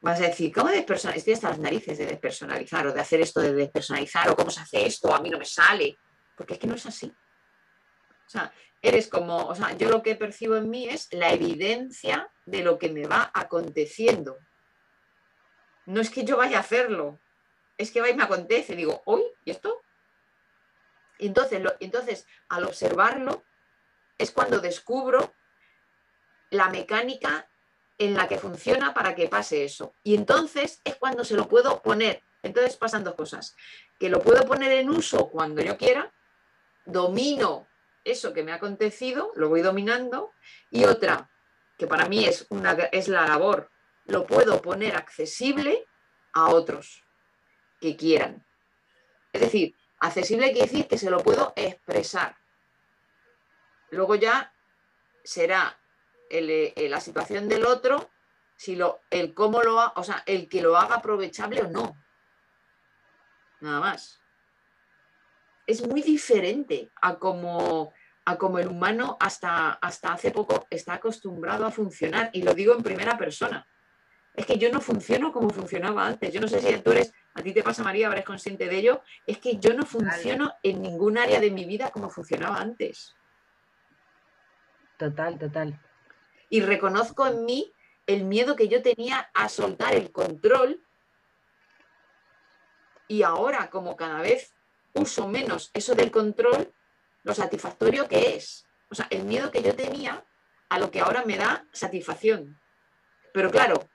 Vas 0.00 0.20
a 0.20 0.28
decir, 0.28 0.52
¿cómo 0.52 0.68
despersonalizar? 0.68 1.18
Estoy 1.18 1.34
hasta 1.34 1.48
las 1.48 1.58
narices 1.58 1.98
de 1.98 2.06
despersonalizar 2.06 2.86
o 2.86 2.92
de 2.92 3.00
hacer 3.00 3.20
esto 3.20 3.40
de 3.40 3.54
despersonalizar 3.54 4.30
o 4.30 4.36
cómo 4.36 4.52
se 4.52 4.60
hace 4.60 4.86
esto, 4.86 5.12
a 5.12 5.20
mí 5.20 5.30
no 5.30 5.38
me 5.38 5.44
sale. 5.44 5.98
Porque 6.36 6.54
es 6.54 6.60
que 6.60 6.68
no 6.68 6.76
es 6.76 6.86
así. 6.86 7.12
O 8.26 8.30
sea, 8.30 8.52
eres 8.82 9.08
como, 9.08 9.46
o 9.46 9.54
sea, 9.54 9.72
yo 9.76 9.88
lo 9.88 10.02
que 10.02 10.16
percibo 10.16 10.56
en 10.56 10.70
mí 10.70 10.88
es 10.88 11.08
la 11.12 11.32
evidencia 11.32 12.30
de 12.44 12.62
lo 12.62 12.78
que 12.78 12.90
me 12.90 13.06
va 13.06 13.30
aconteciendo. 13.34 14.38
No 15.86 16.00
es 16.00 16.10
que 16.10 16.24
yo 16.24 16.36
vaya 16.36 16.58
a 16.58 16.60
hacerlo, 16.60 17.20
es 17.78 17.90
que 17.90 18.00
va 18.00 18.08
y 18.08 18.14
me 18.14 18.24
acontece. 18.24 18.74
Digo, 18.74 19.02
¿hoy? 19.04 19.22
¿Y 19.44 19.50
esto? 19.50 19.80
Entonces, 21.18 21.62
entonces, 21.80 22.26
al 22.48 22.64
observarlo, 22.64 23.44
es 24.18 24.30
cuando 24.30 24.60
descubro 24.60 25.34
la 26.50 26.68
mecánica 26.70 27.48
en 27.98 28.14
la 28.14 28.28
que 28.28 28.38
funciona 28.38 28.94
para 28.94 29.14
que 29.14 29.28
pase 29.28 29.64
eso. 29.64 29.94
Y 30.02 30.14
entonces 30.14 30.80
es 30.84 30.96
cuando 30.96 31.24
se 31.24 31.34
lo 31.34 31.48
puedo 31.48 31.82
poner. 31.82 32.22
Entonces 32.42 32.76
pasan 32.76 33.04
dos 33.04 33.14
cosas. 33.14 33.56
Que 33.98 34.08
lo 34.08 34.20
puedo 34.20 34.44
poner 34.46 34.72
en 34.72 34.90
uso 34.90 35.28
cuando 35.28 35.62
yo 35.62 35.76
quiera, 35.76 36.12
domino 36.84 37.66
eso 38.06 38.32
que 38.32 38.42
me 38.42 38.52
ha 38.52 38.56
acontecido, 38.56 39.32
lo 39.34 39.48
voy 39.48 39.62
dominando. 39.62 40.32
Y 40.70 40.84
otra, 40.84 41.30
que 41.76 41.86
para 41.86 42.08
mí 42.08 42.24
es, 42.24 42.46
una, 42.50 42.72
es 42.92 43.08
la 43.08 43.26
labor, 43.26 43.70
lo 44.06 44.26
puedo 44.26 44.62
poner 44.62 44.96
accesible 44.96 45.86
a 46.32 46.48
otros 46.48 47.04
que 47.80 47.96
quieran. 47.96 48.46
Es 49.32 49.40
decir, 49.40 49.76
accesible 49.98 50.52
quiere 50.52 50.68
decir 50.68 50.88
que 50.88 50.98
se 50.98 51.10
lo 51.10 51.18
puedo 51.18 51.52
expresar. 51.56 52.36
Luego 53.90 54.14
ya 54.14 54.52
será 55.24 55.78
eh, 56.30 56.88
la 56.88 57.00
situación 57.00 57.48
del 57.48 57.66
otro, 57.66 58.10
si 58.56 58.76
lo, 58.76 59.00
el 59.10 59.34
cómo 59.34 59.62
lo 59.62 59.92
o 59.94 60.04
sea, 60.04 60.22
el 60.26 60.48
que 60.48 60.62
lo 60.62 60.76
haga 60.76 60.96
aprovechable 60.96 61.62
o 61.62 61.68
no. 61.68 61.96
Nada 63.60 63.80
más. 63.80 64.20
Es 65.66 65.86
muy 65.86 66.02
diferente 66.02 66.90
a 67.00 67.16
como, 67.16 67.92
a 68.24 68.36
como 68.36 68.58
el 68.58 68.68
humano 68.68 69.16
hasta, 69.20 69.72
hasta 69.72 70.12
hace 70.12 70.30
poco 70.30 70.66
está 70.70 70.94
acostumbrado 70.94 71.66
a 71.66 71.70
funcionar. 71.70 72.30
Y 72.32 72.42
lo 72.42 72.54
digo 72.54 72.74
en 72.74 72.82
primera 72.82 73.16
persona. 73.18 73.66
Es 74.34 74.46
que 74.46 74.58
yo 74.58 74.70
no 74.70 74.80
funciono 74.80 75.32
como 75.32 75.50
funcionaba 75.50 76.06
antes. 76.06 76.32
Yo 76.32 76.40
no 76.40 76.48
sé 76.48 76.60
si 76.60 76.76
tú 76.78 76.92
eres, 76.92 77.12
a 77.34 77.42
ti 77.42 77.52
te 77.52 77.62
pasa 77.62 77.82
María, 77.82 78.08
eres 78.08 78.24
consciente 78.24 78.68
de 78.68 78.78
ello. 78.78 79.02
Es 79.26 79.38
que 79.38 79.56
yo 79.56 79.74
no 79.74 79.84
funciono 79.86 80.52
en 80.62 80.82
ningún 80.82 81.18
área 81.18 81.40
de 81.40 81.50
mi 81.50 81.64
vida 81.64 81.90
como 81.90 82.10
funcionaba 82.10 82.60
antes. 82.60 83.16
Total, 84.98 85.38
total 85.38 85.80
y 86.48 86.60
reconozco 86.60 87.26
en 87.26 87.44
mí 87.44 87.72
el 88.06 88.24
miedo 88.24 88.56
que 88.56 88.68
yo 88.68 88.82
tenía 88.82 89.30
a 89.34 89.48
soltar 89.48 89.94
el 89.94 90.12
control 90.12 90.82
y 93.08 93.22
ahora 93.22 93.70
como 93.70 93.96
cada 93.96 94.20
vez 94.20 94.54
uso 94.96 95.28
menos 95.28 95.70
eso 95.74 95.94
del 95.94 96.10
control, 96.10 96.72
lo 97.22 97.34
satisfactorio 97.34 98.08
que 98.08 98.36
es. 98.36 98.66
O 98.90 98.94
sea, 98.94 99.06
el 99.10 99.24
miedo 99.24 99.50
que 99.50 99.62
yo 99.62 99.74
tenía 99.74 100.24
a 100.68 100.78
lo 100.78 100.90
que 100.90 101.00
ahora 101.00 101.24
me 101.24 101.36
da 101.36 101.66
satisfacción. 101.72 102.58
Pero 103.32 103.50
claro, 103.50 103.88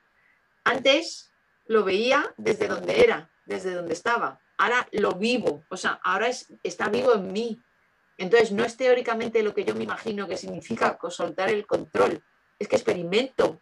antes 0.63 1.31
lo 1.65 1.83
veía 1.83 2.33
desde 2.37 2.67
donde 2.67 3.01
era, 3.01 3.31
desde 3.45 3.73
donde 3.73 3.93
estaba. 3.93 4.39
Ahora 4.57 4.87
lo 4.91 5.13
vivo, 5.13 5.63
o 5.69 5.77
sea, 5.77 5.99
ahora 6.03 6.27
es, 6.27 6.53
está 6.63 6.89
vivo 6.89 7.15
en 7.15 7.31
mí. 7.31 7.61
Entonces, 8.17 8.51
no 8.51 8.63
es 8.63 8.77
teóricamente 8.77 9.41
lo 9.41 9.53
que 9.53 9.63
yo 9.63 9.73
me 9.73 9.83
imagino 9.83 10.27
que 10.27 10.37
significa 10.37 10.99
soltar 11.09 11.49
el 11.49 11.65
control, 11.65 12.23
es 12.59 12.67
que 12.67 12.75
experimento 12.75 13.59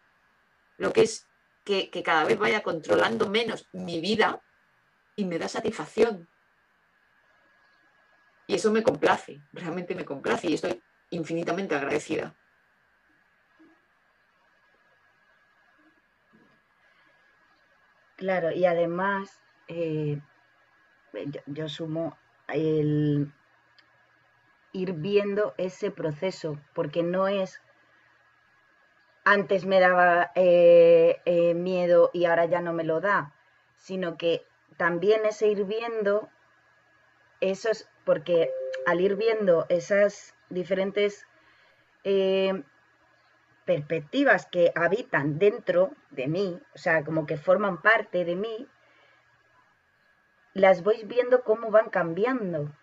lo 0.78 0.92
que 0.92 1.04
es 1.04 1.28
que, 1.64 1.90
cada 2.04 2.26
vez 2.26 2.38
vaya 2.38 2.64
controlando 2.64 3.30
menos 3.30 3.68
mi 3.72 4.02
vida 4.02 4.42
y 5.16 5.26
me 5.26 5.38
da 5.38 5.48
satisfacción. 5.48 6.28
Y 8.50 8.56
eso 8.56 8.72
me 8.72 8.82
complace, 8.82 9.40
realmente 9.54 9.94
me 9.94 10.06
complace 10.06 10.50
y 10.50 10.56
estoy 10.56 10.82
infinitamente 11.12 11.76
agradecida. 11.76 12.34
Claro, 18.16 18.52
y 18.52 18.66
además 18.66 19.40
eh, 19.68 20.20
yo, 21.46 21.70
sumo 21.70 22.18
el 22.48 23.32
ir 24.72 24.94
viendo 24.94 25.54
ese 25.60 25.92
proceso, 25.92 26.60
porque 26.74 27.04
no 27.04 27.28
es 27.28 27.62
antes 29.26 29.68
me 29.68 29.80
daba 29.80 30.32
eh, 30.34 31.22
eh, 31.26 31.54
miedo 31.54 32.10
y 32.14 32.26
ahora 32.26 32.46
ya 32.46 32.62
no 32.62 32.74
me 32.74 32.84
lo 32.84 33.00
da, 33.00 33.32
sino 33.76 34.18
que 34.18 34.44
también 34.76 35.24
ese 35.28 35.50
ir 35.50 35.66
viendo 35.66 36.30
esos, 37.42 37.88
porque 38.10 38.52
al 38.88 39.02
ir 39.02 39.16
viendo 39.16 39.68
esas 39.70 40.34
diferentes 40.50 41.28
eh, 42.04 42.64
perspectivas 43.66 44.48
que 44.48 44.72
habitan 44.74 45.38
dentro 45.38 45.92
de 46.10 46.26
mí, 46.26 46.60
o 46.74 46.78
sea, 46.80 47.04
como 47.04 47.28
que 47.28 47.38
forman 47.38 47.84
parte 47.84 48.26
de 48.26 48.36
mí, 48.36 48.68
las 50.56 50.82
voy 50.82 51.04
viendo 51.06 51.44
cómo 51.44 51.70
van 51.70 51.92
cambiando. 51.92 52.74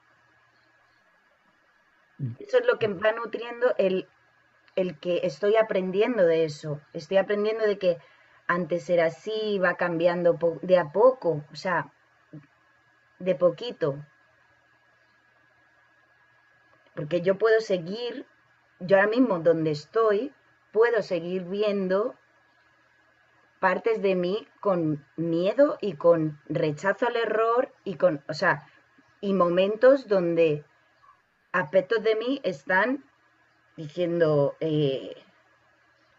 Mm. 2.18 2.34
Eso 2.38 2.58
es 2.58 2.66
lo 2.68 2.78
que 2.78 2.86
va 2.86 3.10
nutriendo 3.10 3.74
el 3.78 4.06
el 4.76 4.96
que 5.00 5.22
estoy 5.24 5.56
aprendiendo 5.56 6.24
de 6.24 6.44
eso, 6.44 6.80
estoy 6.92 7.16
aprendiendo 7.16 7.64
de 7.64 7.78
que 7.78 7.98
antes 8.46 8.88
era 8.88 9.06
así, 9.06 9.58
va 9.58 9.74
cambiando 9.74 10.38
de 10.62 10.78
a 10.78 10.92
poco, 10.92 11.42
o 11.50 11.56
sea, 11.56 11.90
de 13.18 13.34
poquito. 13.34 14.06
Porque 16.96 17.20
yo 17.20 17.36
puedo 17.36 17.60
seguir, 17.60 18.26
yo 18.80 18.96
ahora 18.96 19.08
mismo 19.08 19.38
donde 19.38 19.70
estoy, 19.70 20.32
puedo 20.72 21.02
seguir 21.02 21.44
viendo 21.44 22.16
partes 23.60 24.02
de 24.02 24.14
mí 24.14 24.48
con 24.60 25.04
miedo 25.16 25.78
y 25.80 25.94
con 25.94 26.40
rechazo 26.48 27.06
al 27.06 27.16
error 27.16 27.72
y 27.84 27.96
con, 27.96 28.24
o 28.28 28.34
sea, 28.34 28.66
y 29.20 29.34
momentos 29.34 30.08
donde 30.08 30.64
aspectos 31.52 32.02
de 32.02 32.16
mí 32.16 32.40
están 32.42 33.04
diciendo, 33.76 34.56
eh, 34.60 35.16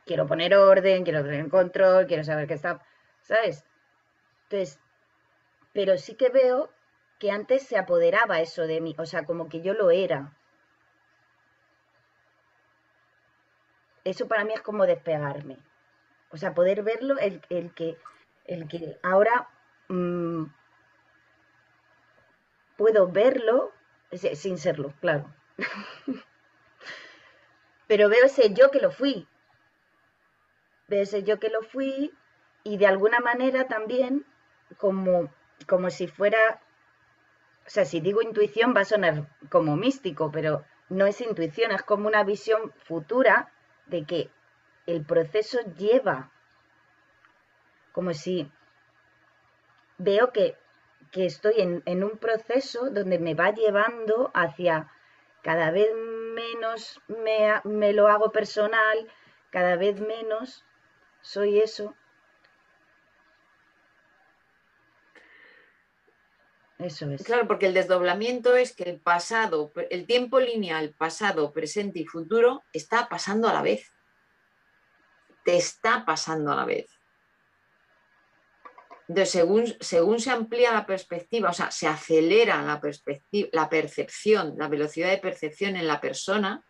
quiero 0.06 0.28
poner 0.28 0.56
orden, 0.56 1.04
quiero 1.04 1.24
tener 1.24 1.50
control, 1.50 2.08
quiero 2.08 2.24
saber 2.24 2.48
qué 2.48 2.54
está, 2.54 2.82
¿sabes? 3.22 3.66
Entonces, 4.44 4.80
pero 5.74 5.98
sí 5.98 6.16
que 6.16 6.30
veo 6.30 6.70
que 7.20 7.32
antes 7.32 7.63
se 7.63 7.78
apoderaba 7.78 8.42
eso 8.42 8.68
de 8.68 8.80
mí, 8.82 8.96
o 8.98 9.06
sea, 9.06 9.26
como 9.26 9.50
que 9.50 9.62
yo 9.62 9.74
lo 9.74 9.92
era. 9.92 10.37
Eso 14.08 14.30
para 14.30 14.46
mí 14.46 14.54
es 14.54 14.62
como 14.62 14.86
despegarme. 14.86 15.58
O 16.30 16.38
sea, 16.38 16.54
poder 16.54 16.82
verlo, 16.82 17.17
el, 17.20 17.41
que, 17.74 17.98
el 18.46 18.70
que 18.70 18.98
ahora 19.04 19.50
mm, 19.89 20.46
puedo 22.78 23.12
verlo 23.12 23.74
sin 24.34 24.58
serlo, 24.58 24.93
claro. 25.02 25.30
pero 27.88 28.08
veo 28.08 28.24
ese 28.24 28.54
yo 28.54 28.72
que 28.72 28.80
lo 28.80 28.91
fui. 28.91 29.28
Veo 30.88 31.02
ese 31.02 31.24
yo 31.24 31.38
que 31.38 31.50
lo 31.50 31.62
fui 31.63 32.13
y 32.63 32.78
de 32.78 32.88
alguna 32.88 33.20
manera 33.20 33.67
también 33.67 34.26
como, 34.78 35.34
como 35.67 35.89
si 35.89 36.08
fuera, 36.08 36.62
o 37.65 37.70
sea, 37.70 37.84
si 37.84 38.00
digo 38.00 38.22
intuición 38.22 38.74
va 38.74 38.82
a 38.82 38.86
sonar 38.86 39.28
como 39.50 39.76
místico, 39.76 40.32
pero 40.32 40.63
no 40.88 41.06
es 41.06 41.20
intuición, 41.20 41.72
es 41.74 41.84
como 41.84 42.08
una 42.08 42.24
visión 42.24 42.72
futura 42.78 43.52
de 43.88 44.06
que 44.06 44.30
el 44.86 45.04
proceso 45.06 45.60
lleva, 45.78 46.32
como 47.91 48.13
si 48.13 48.52
veo 49.97 50.32
que, 50.32 50.56
que 51.12 51.26
estoy 51.26 51.56
en, 51.58 51.84
en 51.86 52.04
un 52.04 52.17
proceso 52.17 52.89
donde 52.89 53.19
me 53.19 53.34
va 53.34 53.52
llevando 53.52 54.32
hacia 54.34 54.91
cada 55.41 55.71
vez 55.71 55.89
menos 56.38 57.02
me, 57.08 57.93
lo 57.93 58.08
hago 58.08 58.32
personal, 58.32 59.08
cada 59.50 59.76
vez 59.76 60.00
menos 60.00 60.65
soy 61.21 61.60
eso. 61.60 61.95
Eso 66.80 67.10
es. 67.12 67.24
Claro, 67.24 67.48
porque 67.48 67.68
el 67.68 67.74
desdoblamiento 67.74 68.56
es 68.56 68.76
que 68.76 68.84
el 68.84 69.00
pasado, 69.00 69.72
el 69.90 70.06
tiempo 70.06 70.40
lineal, 70.40 70.94
pasado, 70.94 71.52
presente 71.52 72.00
y 72.00 72.06
futuro 72.06 72.63
está 72.72 73.10
pasando 73.10 73.50
a 73.50 73.54
la 73.54 73.62
vez. 73.62 73.92
Te 75.44 75.58
está 75.58 76.06
pasando 76.06 76.52
a 76.52 76.56
la 76.56 76.66
vez. 76.66 76.90
Entonces, 79.08 79.32
según, 79.32 79.76
según 79.80 80.20
se 80.20 80.32
amplía 80.32 80.74
la 80.74 80.86
perspectiva, 80.86 81.50
o 81.50 81.54
sea, 81.54 81.72
se 81.72 81.88
acelera 81.88 82.62
la, 82.62 82.82
perspectiva, 82.82 83.50
la 83.54 83.70
percepción, 83.70 84.56
la 84.58 84.68
velocidad 84.68 85.10
de 85.10 85.18
percepción 85.18 85.78
en 85.78 85.88
la 85.88 86.02
persona, 86.02 86.63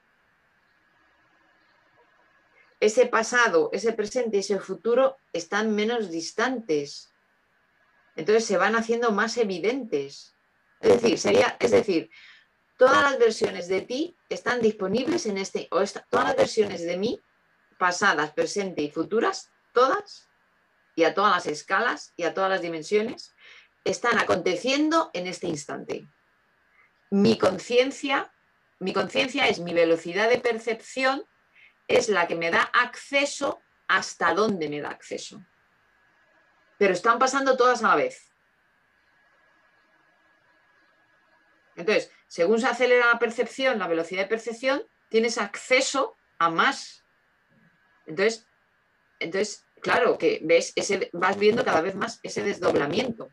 ese 2.80 3.08
pasado, 3.08 3.72
ese 3.74 3.94
presente 3.94 4.38
y 4.38 4.42
ese 4.42 4.60
futuro 4.60 5.18
están 5.34 5.74
menos 5.74 6.12
distantes. 6.12 7.12
Entonces 8.18 8.46
se 8.46 8.58
van 8.58 8.76
haciendo 8.76 9.12
más 9.12 9.38
evidentes. 9.38 10.36
Es 10.82 11.02
decir, 11.02 11.20
sería, 11.20 11.56
es 11.60 11.72
decir, 11.72 12.10
todas 12.78 13.04
las 13.04 13.20
versiones 13.20 13.68
de 13.68 13.82
ti 13.82 14.18
están 14.28 14.60
disponibles 14.62 15.26
en 15.28 15.38
este, 15.38 15.68
o 15.72 15.84
todas 16.10 16.26
las 16.26 16.36
versiones 16.36 16.82
de 16.84 16.98
mí, 16.98 17.22
pasadas, 17.78 18.34
presentes 18.34 18.84
y 18.84 18.90
futuras, 18.90 19.52
todas, 19.72 20.28
y 20.96 21.04
a 21.04 21.14
todas 21.14 21.32
las 21.32 21.46
escalas 21.46 22.14
y 22.18 22.24
a 22.24 22.34
todas 22.34 22.50
las 22.50 22.62
dimensiones, 22.62 23.36
están 23.86 24.18
aconteciendo 24.18 25.12
en 25.14 25.28
este 25.28 25.48
instante. 25.48 26.08
Mi 27.12 27.38
conciencia, 27.38 28.34
mi 28.80 28.94
conciencia 28.94 29.48
es 29.48 29.60
mi 29.60 29.74
velocidad 29.74 30.28
de 30.28 30.40
percepción 30.40 31.24
es 31.88 32.10
la 32.10 32.28
que 32.28 32.36
me 32.36 32.50
da 32.50 32.64
acceso 32.74 33.62
hasta 33.88 34.34
dónde 34.34 34.70
me 34.70 34.82
da 34.82 34.90
acceso. 34.90 35.42
Pero 36.78 36.94
están 36.94 37.20
pasando 37.20 37.58
todas 37.58 37.84
a 37.84 37.90
la 37.90 37.96
vez. 37.96 38.30
Entonces, 41.76 42.12
según 42.28 42.60
se 42.60 42.68
acelera 42.68 43.08
la 43.14 43.20
percepción, 43.20 43.80
la 43.80 43.88
velocidad 43.88 44.24
de 44.24 44.30
percepción, 44.30 44.84
tienes 45.10 45.38
acceso 45.38 46.18
a 46.40 46.50
más. 46.50 47.04
Entonces, 48.06 48.48
entonces 49.20 49.66
claro, 49.82 50.18
que 50.18 50.40
ves 50.44 50.74
ese, 50.76 51.10
vas 51.14 51.38
viendo 51.38 51.64
cada 51.64 51.82
vez 51.82 51.96
más 51.96 52.20
ese 52.24 52.44
desdoblamiento. 52.44 53.30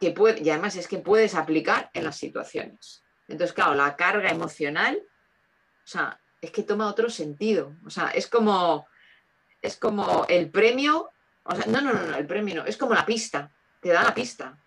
Que 0.00 0.10
puede, 0.10 0.42
y 0.42 0.50
además 0.50 0.76
es 0.76 0.88
que 0.88 0.98
puedes 0.98 1.34
aplicar 1.34 1.90
en 1.92 2.04
las 2.04 2.16
situaciones. 2.16 3.04
Entonces, 3.28 3.54
claro, 3.54 3.74
la 3.74 3.94
carga 3.96 4.30
emocional 4.30 5.02
o 5.84 5.86
sea, 5.86 6.20
es 6.40 6.50
que 6.50 6.62
toma 6.62 6.88
otro 6.88 7.10
sentido. 7.10 7.76
O 7.84 7.90
sea, 7.90 8.08
es 8.08 8.28
como, 8.28 8.86
es 9.62 9.76
como 9.76 10.26
el 10.28 10.50
premio, 10.50 11.10
o 11.44 11.54
sea, 11.54 11.66
no, 11.66 11.80
no, 11.80 11.92
no, 11.92 12.16
el 12.16 12.26
premio 12.26 12.56
no, 12.56 12.64
es 12.66 12.76
como 12.76 12.94
la 12.94 13.06
pista, 13.06 13.50
te 13.80 13.88
da 13.88 14.02
la 14.02 14.12
pista. 14.12 14.58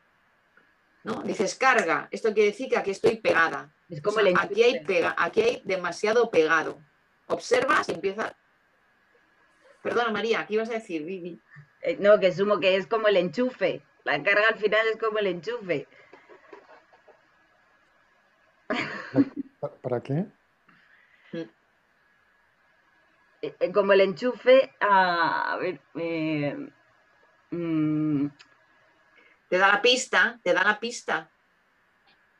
¿no? 1.04 1.22
Dices 1.22 1.56
carga, 1.56 2.08
esto 2.10 2.34
quiere 2.34 2.50
decir 2.50 2.68
que 2.68 2.78
aquí 2.78 2.92
estoy 2.92 3.18
pegada. 3.18 3.72
Es 3.90 4.02
como 4.02 4.18
aquí, 4.20 4.64
hay 4.64 4.84
pega, 4.84 5.14
aquí 5.18 5.42
hay 5.42 5.62
demasiado 5.64 6.32
pegado. 6.32 6.82
Observas 7.28 7.88
y 7.90 7.92
empieza. 7.94 8.36
Perdona, 9.84 10.10
María, 10.10 10.48
¿qué 10.48 10.56
ibas 10.56 10.70
a 10.70 10.74
decir, 10.74 11.04
Vivi? 11.04 11.40
Eh, 11.82 11.98
no, 12.00 12.20
que 12.20 12.34
sumo 12.34 12.60
que 12.60 12.76
es 12.76 12.88
como 12.88 13.08
el 13.08 13.18
enchufe. 13.18 13.84
La 14.04 14.22
carga 14.24 14.48
al 14.50 14.58
final 14.58 14.88
es 14.88 14.98
como 14.98 15.20
el 15.20 15.28
enchufe. 15.28 15.88
¿Para 19.84 20.02
qué? 20.02 20.26
Eh, 21.34 21.48
eh, 23.35 23.35
como 23.74 23.94
el 23.94 24.02
enchufe, 24.02 24.74
a, 24.80 25.58
ver, 25.60 25.80
eh, 25.96 26.56
mm, 27.52 28.28
te 29.50 29.58
da 29.58 29.68
la 29.68 29.82
pista, 29.82 30.40
te 30.44 30.54
da 30.54 30.64
la 30.64 30.80
pista. 30.80 31.30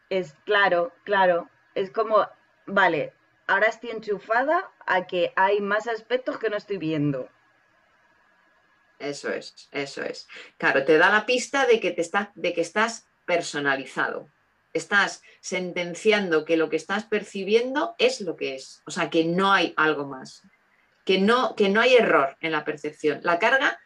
Es 0.10 0.34
claro, 0.46 0.94
claro, 1.04 1.50
es 1.74 1.92
como, 1.92 2.28
vale, 2.66 3.14
ahora 3.48 3.68
estoy 3.68 3.92
enchufada 3.92 4.72
a 4.86 5.06
que 5.08 5.34
hay 5.36 5.62
más 5.62 5.88
aspectos 5.88 6.38
que 6.38 6.50
no 6.50 6.58
estoy 6.58 6.78
viendo. 6.78 7.30
Eso 9.00 9.30
es, 9.30 9.68
eso 9.72 10.04
es. 10.04 10.28
Claro, 10.58 10.86
te 10.86 10.98
da 10.98 11.10
la 11.10 11.26
pista 11.26 11.66
de 11.66 11.80
que, 11.80 11.92
te 11.92 12.02
está, 12.02 12.32
de 12.36 12.54
que 12.54 12.62
estás 12.62 13.08
personalizado. 13.26 14.30
Estás 14.74 15.22
sentenciando 15.42 16.46
que 16.46 16.58
lo 16.58 16.70
que 16.70 16.76
estás 16.76 17.06
percibiendo 17.06 17.96
es 17.98 18.22
lo 18.22 18.36
que 18.36 18.56
es. 18.56 18.82
O 18.86 18.92
sea, 18.92 19.10
que 19.10 19.26
no 19.26 19.52
hay 19.52 19.74
algo 19.78 20.06
más 20.06 20.44
que 21.06 21.20
no, 21.20 21.56
que 21.56 21.70
no 21.70 21.82
hay 21.82 21.96
error 21.96 22.36
en 22.42 22.52
la 22.52 22.66
percepción. 22.66 23.22
La 23.24 23.40
carga 23.40 23.80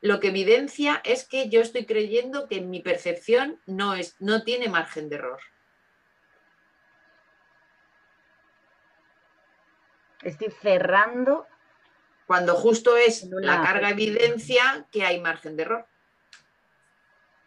lo 0.00 0.18
que 0.18 0.28
evidencia 0.28 1.02
es 1.04 1.26
que 1.26 1.50
yo 1.50 1.60
estoy 1.60 1.84
creyendo 1.84 2.48
que 2.48 2.62
mi 2.62 2.80
percepción 2.80 3.60
no, 3.66 3.94
es, 3.94 4.16
no 4.18 4.44
tiene 4.44 4.68
margen 4.68 5.10
de 5.10 5.16
error. 5.16 5.40
Estoy 10.22 10.50
cerrando. 10.50 11.46
Cuando 12.26 12.54
justo 12.54 12.96
es 12.96 13.24
la 13.24 13.60
carga 13.60 13.90
evidencia 13.90 14.86
que 14.92 15.04
hay 15.04 15.20
margen 15.20 15.56
de 15.56 15.62
error. 15.64 15.86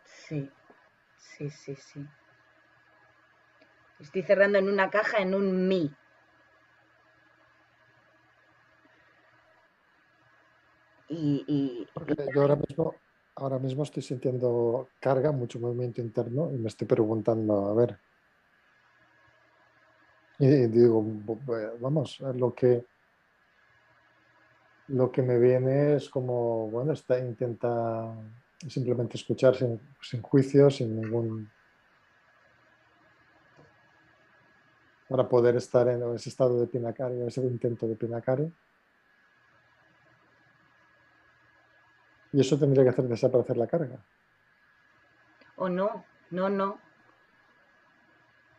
Sí, 0.04 0.52
sí, 1.18 1.50
sí, 1.50 1.76
sí. 1.76 2.06
Estoy 4.00 4.24
cerrando 4.24 4.58
en 4.58 4.68
una 4.68 4.90
caja 4.90 5.20
en 5.20 5.34
un 5.34 5.68
mi. 5.68 5.96
Y, 11.14 11.88
yo 12.34 12.42
ahora 12.42 12.56
mismo, 12.56 12.96
ahora 13.36 13.60
mismo 13.60 13.84
estoy 13.84 14.02
sintiendo 14.02 14.90
carga, 15.00 15.32
mucho 15.32 15.60
movimiento 15.60 16.02
interno 16.02 16.52
y 16.52 16.58
me 16.58 16.68
estoy 16.68 16.88
preguntando, 16.88 17.68
a 17.68 17.74
ver. 17.74 17.98
Y, 20.40 20.68
digo, 20.68 21.04
vamos, 21.80 22.20
lo 22.20 22.54
que 22.54 22.86
lo 24.90 25.12
que 25.12 25.22
me 25.22 25.40
viene 25.40 25.96
es 25.96 26.10
como, 26.10 26.70
bueno, 26.70 26.92
está, 26.94 27.18
intenta 27.18 28.14
simplemente 28.68 29.18
escuchar 29.18 29.56
sin, 29.56 29.80
sin 30.02 30.22
juicio, 30.22 30.70
sin 30.70 31.00
ningún... 31.00 31.50
para 35.08 35.30
poder 35.30 35.56
estar 35.58 35.88
en 35.88 36.02
ese 36.16 36.30
estado 36.30 36.60
de 36.60 36.68
pinacario, 36.68 37.28
ese 37.28 37.42
intento 37.42 37.88
de 37.88 37.96
pinacario. 37.96 38.52
Y 42.34 42.42
eso 42.42 42.58
tendría 42.58 42.84
que 42.84 42.90
hacer 42.90 43.06
desaparecer 43.06 43.56
la 43.58 43.68
carga. 43.68 44.04
O 45.56 45.70
no, 45.70 46.04
no, 46.32 46.50
no. 46.50 46.82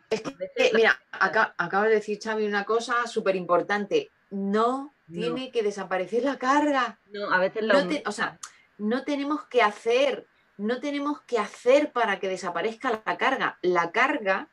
Es 0.09 0.21
que, 0.21 0.71
mira, 0.73 0.97
acabas 1.11 1.89
de 1.89 1.95
decir, 1.95 2.19
Xavi, 2.23 2.45
una 2.45 2.63
cosa 2.63 3.05
súper 3.05 3.35
importante. 3.35 4.11
No, 4.29 4.93
tiene 5.11 5.51
que 5.51 5.61
desaparecer 5.61 6.23
la 6.23 6.37
carga. 6.37 6.99
No, 7.11 7.31
a 7.31 7.39
veces 7.39 7.63
lo... 7.63 7.73
No 7.73 7.89
o 8.05 8.11
sea, 8.13 8.39
no 8.77 9.03
tenemos 9.03 9.45
que 9.45 9.61
hacer, 9.61 10.25
no 10.57 10.79
tenemos 10.79 11.21
que 11.23 11.37
hacer 11.37 11.91
para 11.91 12.19
que 12.19 12.29
desaparezca 12.29 13.01
la 13.05 13.17
carga. 13.17 13.59
La 13.61 13.91
carga 13.91 14.49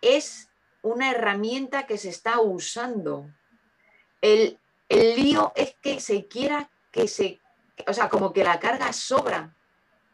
es 0.00 0.48
una 0.80 1.10
herramienta 1.10 1.86
que 1.86 1.98
se 1.98 2.08
está 2.08 2.40
usando. 2.40 3.30
El, 4.22 4.58
el 4.88 5.16
lío 5.16 5.52
es 5.54 5.76
que 5.82 6.00
se 6.00 6.26
quiera 6.26 6.70
que 6.90 7.08
se 7.08 7.40
o 7.86 7.92
sea, 7.92 8.08
como 8.08 8.32
que 8.32 8.44
la 8.44 8.58
carga 8.58 8.92
sobra. 8.92 9.54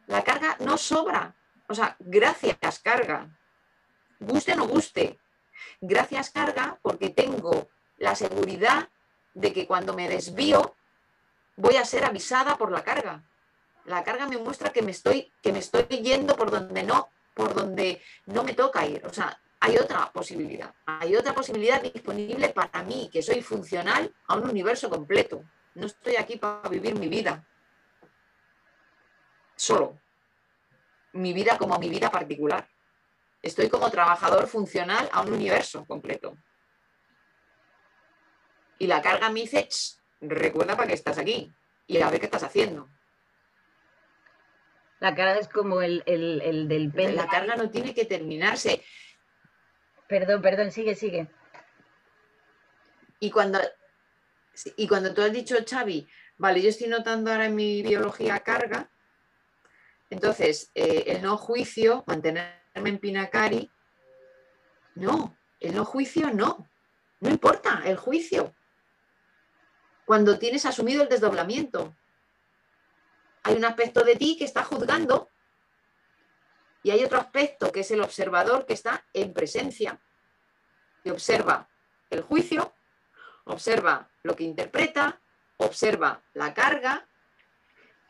La 0.06 0.22
carga 0.22 0.56
no 0.60 0.76
sobra. 0.78 1.34
O 1.68 1.74
sea, 1.74 1.96
gracias 1.98 2.78
carga. 2.78 3.28
Guste 4.20 4.52
o 4.52 4.56
no 4.56 4.66
guste. 4.66 5.18
Gracias 5.80 6.30
carga 6.30 6.78
porque 6.82 7.10
tengo 7.10 7.68
la 7.98 8.14
seguridad 8.14 8.88
de 9.34 9.52
que 9.52 9.66
cuando 9.66 9.94
me 9.94 10.08
desvío 10.08 10.74
voy 11.56 11.76
a 11.76 11.84
ser 11.84 12.04
avisada 12.04 12.56
por 12.56 12.70
la 12.70 12.84
carga. 12.84 13.24
La 13.84 14.04
carga 14.04 14.26
me 14.26 14.38
muestra 14.38 14.70
que 14.70 14.82
me 14.82 14.90
estoy, 14.90 15.32
que 15.42 15.52
me 15.52 15.60
estoy 15.60 15.84
yendo 15.84 16.36
por 16.36 16.50
donde 16.50 16.82
no, 16.82 17.08
por 17.34 17.54
donde 17.54 18.02
no 18.26 18.44
me 18.44 18.54
toca 18.54 18.86
ir. 18.86 19.04
O 19.06 19.12
sea, 19.12 19.38
hay 19.60 19.76
otra 19.76 20.10
posibilidad. 20.12 20.74
Hay 20.86 21.16
otra 21.16 21.34
posibilidad 21.34 21.80
disponible 21.80 22.48
para 22.50 22.82
mí, 22.82 23.08
que 23.12 23.22
soy 23.22 23.42
funcional 23.42 24.14
a 24.26 24.36
un 24.36 24.48
universo 24.48 24.90
completo. 24.90 25.42
No 25.74 25.86
estoy 25.86 26.16
aquí 26.16 26.36
para 26.36 26.68
vivir 26.68 26.98
mi 26.98 27.08
vida 27.08 27.44
solo. 29.56 30.00
Mi 31.12 31.32
vida 31.32 31.58
como 31.58 31.78
mi 31.78 31.88
vida 31.88 32.10
particular. 32.10 32.68
Estoy 33.42 33.68
como 33.68 33.90
trabajador 33.90 34.46
funcional 34.46 35.08
a 35.12 35.22
un 35.22 35.32
universo 35.32 35.84
completo. 35.86 36.36
Y 38.78 38.86
la 38.86 39.00
carga 39.00 39.30
me 39.30 39.40
dice, 39.40 39.68
recuerda 40.20 40.76
para 40.76 40.88
qué 40.88 40.94
estás 40.94 41.18
aquí 41.18 41.52
y 41.86 42.00
a 42.00 42.10
ver 42.10 42.20
qué 42.20 42.26
estás 42.26 42.42
haciendo. 42.42 42.88
La 45.00 45.14
carga 45.14 45.38
es 45.38 45.48
como 45.48 45.82
el, 45.82 46.02
el, 46.06 46.68
del 46.68 46.92
pelo. 46.92 47.14
La 47.14 47.28
carga 47.28 47.56
no 47.56 47.70
tiene 47.70 47.94
que 47.94 48.04
terminarse. 48.04 48.82
Perdón, 50.08 50.42
perdón, 50.42 50.70
sigue, 50.70 50.94
sigue. 50.94 51.28
Y 53.20 53.30
cuando 53.30 53.60
y 54.76 54.88
cuando 54.88 55.12
tú 55.12 55.22
has 55.22 55.32
dicho, 55.32 55.56
Xavi, 55.68 56.08
vale, 56.38 56.62
yo 56.62 56.70
estoy 56.70 56.88
notando 56.88 57.30
ahora 57.30 57.46
en 57.46 57.54
mi 57.54 57.82
biología 57.82 58.40
carga, 58.40 58.90
entonces 60.10 60.70
eh, 60.74 61.04
el 61.06 61.22
no 61.22 61.36
juicio, 61.36 62.04
mantenerme 62.06 62.60
en 62.74 62.98
Pinacari, 62.98 63.70
no, 64.94 65.36
el 65.60 65.74
no 65.74 65.84
juicio 65.84 66.32
no, 66.32 66.68
no 67.20 67.30
importa 67.30 67.82
el 67.84 67.96
juicio. 67.96 68.54
Cuando 70.04 70.38
tienes 70.38 70.64
asumido 70.64 71.02
el 71.02 71.08
desdoblamiento, 71.08 71.94
hay 73.42 73.56
un 73.56 73.64
aspecto 73.64 74.04
de 74.04 74.16
ti 74.16 74.36
que 74.36 74.44
está 74.44 74.64
juzgando 74.64 75.30
y 76.82 76.90
hay 76.90 77.02
otro 77.02 77.18
aspecto 77.18 77.72
que 77.72 77.80
es 77.80 77.90
el 77.90 78.00
observador 78.00 78.66
que 78.66 78.74
está 78.74 79.04
en 79.12 79.32
presencia, 79.32 80.00
que 81.02 81.10
observa 81.10 81.68
el 82.10 82.22
juicio, 82.22 82.72
observa 83.44 84.08
lo 84.22 84.36
que 84.36 84.44
interpreta, 84.44 85.20
observa 85.56 86.22
la 86.34 86.54
carga 86.54 87.08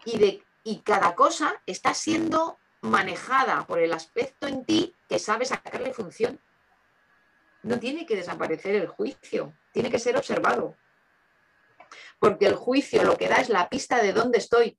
y, 0.05 0.19
de, 0.19 0.46
y 0.67 0.81
cada 0.81 1.15
cosa 1.15 1.63
está 1.65 1.95
siendo 1.95 2.59
manejada 2.81 3.65
por 3.69 3.79
el 3.79 3.93
aspecto 3.93 4.49
en 4.49 4.65
ti 4.65 4.97
que 5.09 5.21
sabe 5.21 5.45
sacarle 5.45 5.95
función. 5.95 6.41
No 7.63 7.79
tiene 7.79 8.05
que 8.05 8.17
desaparecer 8.17 8.75
el 8.75 8.89
juicio, 8.89 9.57
tiene 9.73 9.93
que 9.93 10.01
ser 10.01 10.17
observado. 10.17 10.77
Porque 12.19 12.47
el 12.47 12.57
juicio 12.57 13.05
lo 13.05 13.17
que 13.17 13.29
da 13.29 13.37
es 13.37 13.49
la 13.49 13.69
pista 13.69 14.03
de 14.03 14.13
dónde 14.13 14.39
estoy. 14.39 14.77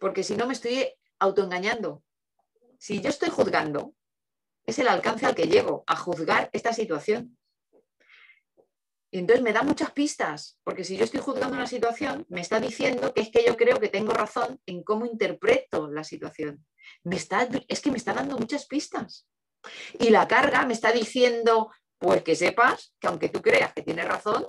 Porque 0.00 0.24
si 0.24 0.34
no 0.34 0.46
me 0.46 0.54
estoy 0.54 0.90
autoengañando. 1.18 2.02
Si 2.78 3.02
yo 3.02 3.10
estoy 3.10 3.28
juzgando, 3.28 3.94
es 4.64 4.78
el 4.78 4.88
alcance 4.88 5.26
al 5.26 5.34
que 5.34 5.46
llego 5.46 5.84
a 5.86 5.96
juzgar 5.96 6.48
esta 6.54 6.72
situación. 6.72 7.36
Entonces 9.12 9.42
me 9.42 9.52
da 9.52 9.62
muchas 9.62 9.92
pistas, 9.92 10.58
porque 10.64 10.84
si 10.84 10.96
yo 10.96 11.04
estoy 11.04 11.20
juzgando 11.20 11.54
una 11.54 11.66
situación, 11.66 12.24
me 12.30 12.40
está 12.40 12.58
diciendo 12.60 13.12
que 13.12 13.20
es 13.20 13.30
que 13.30 13.44
yo 13.44 13.58
creo 13.58 13.78
que 13.78 13.90
tengo 13.90 14.12
razón 14.12 14.58
en 14.64 14.82
cómo 14.82 15.04
interpreto 15.04 15.90
la 15.90 16.02
situación. 16.02 16.64
Me 17.04 17.16
está, 17.16 17.46
es 17.68 17.80
que 17.82 17.90
me 17.90 17.98
está 17.98 18.14
dando 18.14 18.38
muchas 18.38 18.66
pistas. 18.66 19.28
Y 19.98 20.08
la 20.08 20.26
carga 20.26 20.64
me 20.64 20.72
está 20.72 20.92
diciendo, 20.92 21.70
pues 21.98 22.22
que 22.22 22.34
sepas 22.34 22.94
que 22.98 23.06
aunque 23.08 23.28
tú 23.28 23.42
creas 23.42 23.74
que 23.74 23.82
tienes 23.82 24.08
razón, 24.08 24.46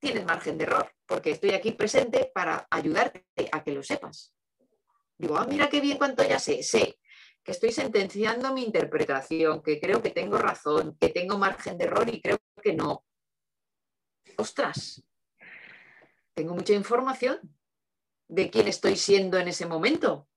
tienes 0.00 0.24
margen 0.24 0.56
de 0.56 0.64
error, 0.64 0.90
porque 1.06 1.32
estoy 1.32 1.50
aquí 1.50 1.72
presente 1.72 2.30
para 2.34 2.66
ayudarte 2.70 3.26
a 3.52 3.62
que 3.62 3.72
lo 3.72 3.82
sepas. 3.82 4.32
Digo, 5.18 5.36
ah, 5.36 5.46
mira 5.46 5.68
qué 5.68 5.80
bien 5.80 5.98
cuánto 5.98 6.24
ya 6.24 6.38
sé, 6.38 6.62
sé 6.62 6.98
que 7.44 7.52
estoy 7.52 7.72
sentenciando 7.72 8.52
mi 8.52 8.62
interpretación, 8.62 9.62
que 9.62 9.80
creo 9.80 10.02
que 10.02 10.10
tengo 10.10 10.36
razón, 10.36 10.96
que 11.00 11.08
tengo 11.08 11.38
margen 11.38 11.78
de 11.78 11.86
error 11.86 12.08
y 12.08 12.20
creo 12.20 12.38
que 12.62 12.74
no 12.74 13.06
ostras, 14.38 15.02
tengo 16.34 16.54
mucha 16.54 16.72
información 16.72 17.38
de 18.28 18.50
quién 18.50 18.68
estoy 18.68 18.96
siendo 18.96 19.38
en 19.38 19.48
ese 19.48 19.66
momento. 19.66 20.28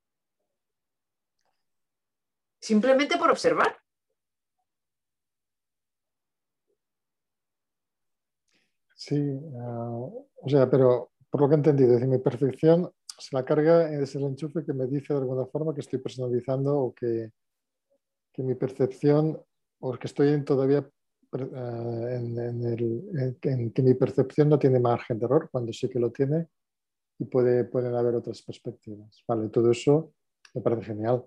Simplemente 2.60 3.16
por 3.16 3.30
observar. 3.30 3.76
Sí, 8.94 9.16
ah, 9.58 9.90
o 9.90 10.48
sea, 10.48 10.70
pero 10.70 11.12
por 11.30 11.40
lo 11.40 11.48
que 11.48 11.54
he 11.54 11.58
entendido, 11.58 11.96
es 11.96 12.06
mi 12.06 12.18
perfección 12.18 12.92
se 13.22 13.36
la 13.36 13.44
carga 13.44 13.88
es 13.92 14.14
el 14.16 14.24
enchufe 14.24 14.64
que 14.64 14.72
me 14.72 14.86
dice 14.86 15.12
de 15.12 15.20
alguna 15.20 15.46
forma 15.46 15.72
que 15.74 15.80
estoy 15.80 16.00
personalizando 16.00 16.76
o 16.76 16.94
que, 16.94 17.30
que 18.32 18.42
mi 18.42 18.54
percepción 18.54 19.40
o 19.80 19.92
que 19.92 20.06
estoy 20.06 20.44
todavía 20.44 20.88
eh, 21.34 23.30
en, 23.42 23.72
que 23.72 23.82
mi 23.82 23.94
percepción 23.94 24.50
no 24.50 24.58
tiene 24.58 24.78
margen 24.78 25.18
de 25.18 25.24
error, 25.24 25.48
cuando 25.50 25.72
sí 25.72 25.88
que 25.88 25.98
lo 25.98 26.10
tiene 26.10 26.48
y 27.18 27.24
puede, 27.24 27.64
pueden 27.64 27.94
haber 27.94 28.14
otras 28.14 28.42
perspectivas. 28.42 29.24
Vale, 29.26 29.48
todo 29.48 29.70
eso 29.70 30.12
me 30.52 30.60
parece 30.60 30.84
genial. 30.84 31.24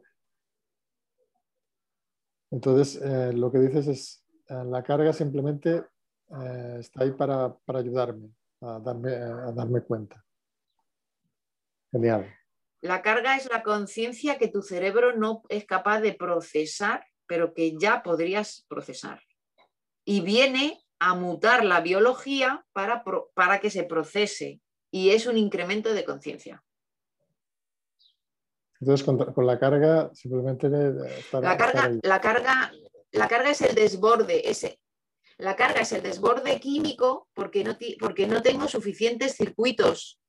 Entonces, 2.52 3.02
eh, 3.02 3.34
lo 3.34 3.52
que 3.52 3.58
dices 3.60 3.88
es, 3.88 4.26
eh, 4.48 4.64
la 4.66 4.84
carga 4.84 5.12
simplemente 5.12 5.84
está 6.80 7.04
ahí 7.04 7.12
para, 7.12 7.56
para 7.66 7.80
ayudarme 7.80 8.32
a 8.62 8.80
darme, 8.80 9.14
a 9.14 9.52
darme 9.52 9.82
cuenta. 9.82 10.24
Genial. 11.92 12.28
La 12.82 13.02
carga 13.02 13.38
es 13.38 13.48
la 13.50 13.62
conciencia 13.62 14.38
que 14.38 14.48
tu 14.48 14.64
cerebro 14.64 15.16
no 15.16 15.44
es 15.50 15.66
capaz 15.66 16.02
de 16.02 16.14
procesar, 16.14 17.06
pero 17.28 17.54
que 17.54 17.78
ya 17.78 18.02
podrías 18.02 18.66
procesar 18.68 19.22
y 20.06 20.22
viene 20.22 20.82
a 21.00 21.16
mutar 21.16 21.66
la 21.66 21.82
biología 21.82 22.66
para, 22.72 23.04
para 23.34 23.60
que 23.60 23.70
se 23.70 23.84
procese 23.84 24.62
y 24.92 25.10
es 25.10 25.26
un 25.26 25.38
incremento 25.38 25.94
de 25.94 26.06
conciencia. 26.06 26.64
Entonces, 28.80 29.06
con, 29.06 29.46
la 29.46 29.60
carga, 29.60 30.12
simplemente. 30.14 30.70
la, 30.70 31.58
carga, 31.58 31.92
la, 32.02 32.22
carga, 32.22 32.72
la 33.12 33.28
carga 33.28 33.50
es 33.50 33.62
el 33.62 33.74
desborde. 33.74 34.50
Ese. 34.50 34.80
La 35.38 35.56
carga 35.56 35.82
es 35.82 35.92
el 35.92 36.02
desborde 36.02 36.60
químico 36.60 37.28
porque 37.34 37.64
no, 37.64 37.78
porque 38.00 38.28
no 38.28 38.42
tengo 38.42 38.68
suficientes 38.68 39.36
circuitos 39.36 40.20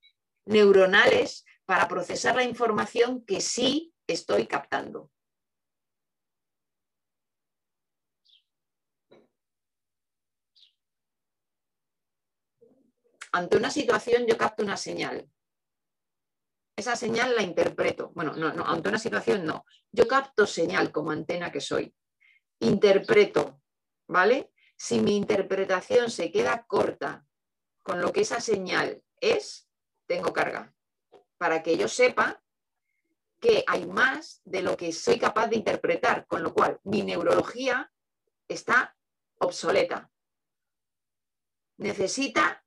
neuronales 0.46 1.44
para 1.64 1.86
procesar 1.88 2.36
la 2.36 2.44
información 2.44 3.24
que 3.24 3.40
sí 3.40 3.92
estoy 4.06 4.46
captando. 4.46 5.10
Ante 13.36 13.58
una 13.58 13.70
situación 13.70 14.26
yo 14.26 14.38
capto 14.38 14.62
una 14.62 14.78
señal. 14.78 15.28
Esa 16.74 16.96
señal 16.96 17.36
la 17.36 17.42
interpreto. 17.42 18.10
Bueno, 18.14 18.32
no, 18.34 18.52
no, 18.52 18.64
ante 18.66 18.88
una 18.88 18.98
situación 18.98 19.44
no. 19.44 19.66
Yo 19.92 20.08
capto 20.08 20.46
señal 20.46 20.90
como 20.90 21.10
antena 21.10 21.52
que 21.52 21.60
soy. 21.60 21.94
Interpreto, 22.60 23.60
¿vale? 24.08 24.52
Si 24.76 25.00
mi 25.00 25.16
interpretación 25.16 26.10
se 26.10 26.32
queda 26.32 26.64
corta 26.66 27.26
con 27.82 28.00
lo 28.00 28.10
que 28.10 28.22
esa 28.22 28.40
señal 28.40 29.02
es, 29.20 29.68
tengo 30.06 30.32
carga. 30.32 30.74
Para 31.36 31.62
que 31.62 31.76
yo 31.76 31.88
sepa 31.88 32.42
que 33.38 33.64
hay 33.66 33.86
más 33.86 34.40
de 34.44 34.62
lo 34.62 34.78
que 34.78 34.92
soy 34.92 35.18
capaz 35.18 35.48
de 35.48 35.56
interpretar, 35.56 36.26
con 36.26 36.42
lo 36.42 36.54
cual 36.54 36.80
mi 36.84 37.02
neurología 37.02 37.92
está 38.48 38.96
obsoleta. 39.38 40.10
Necesita 41.78 42.65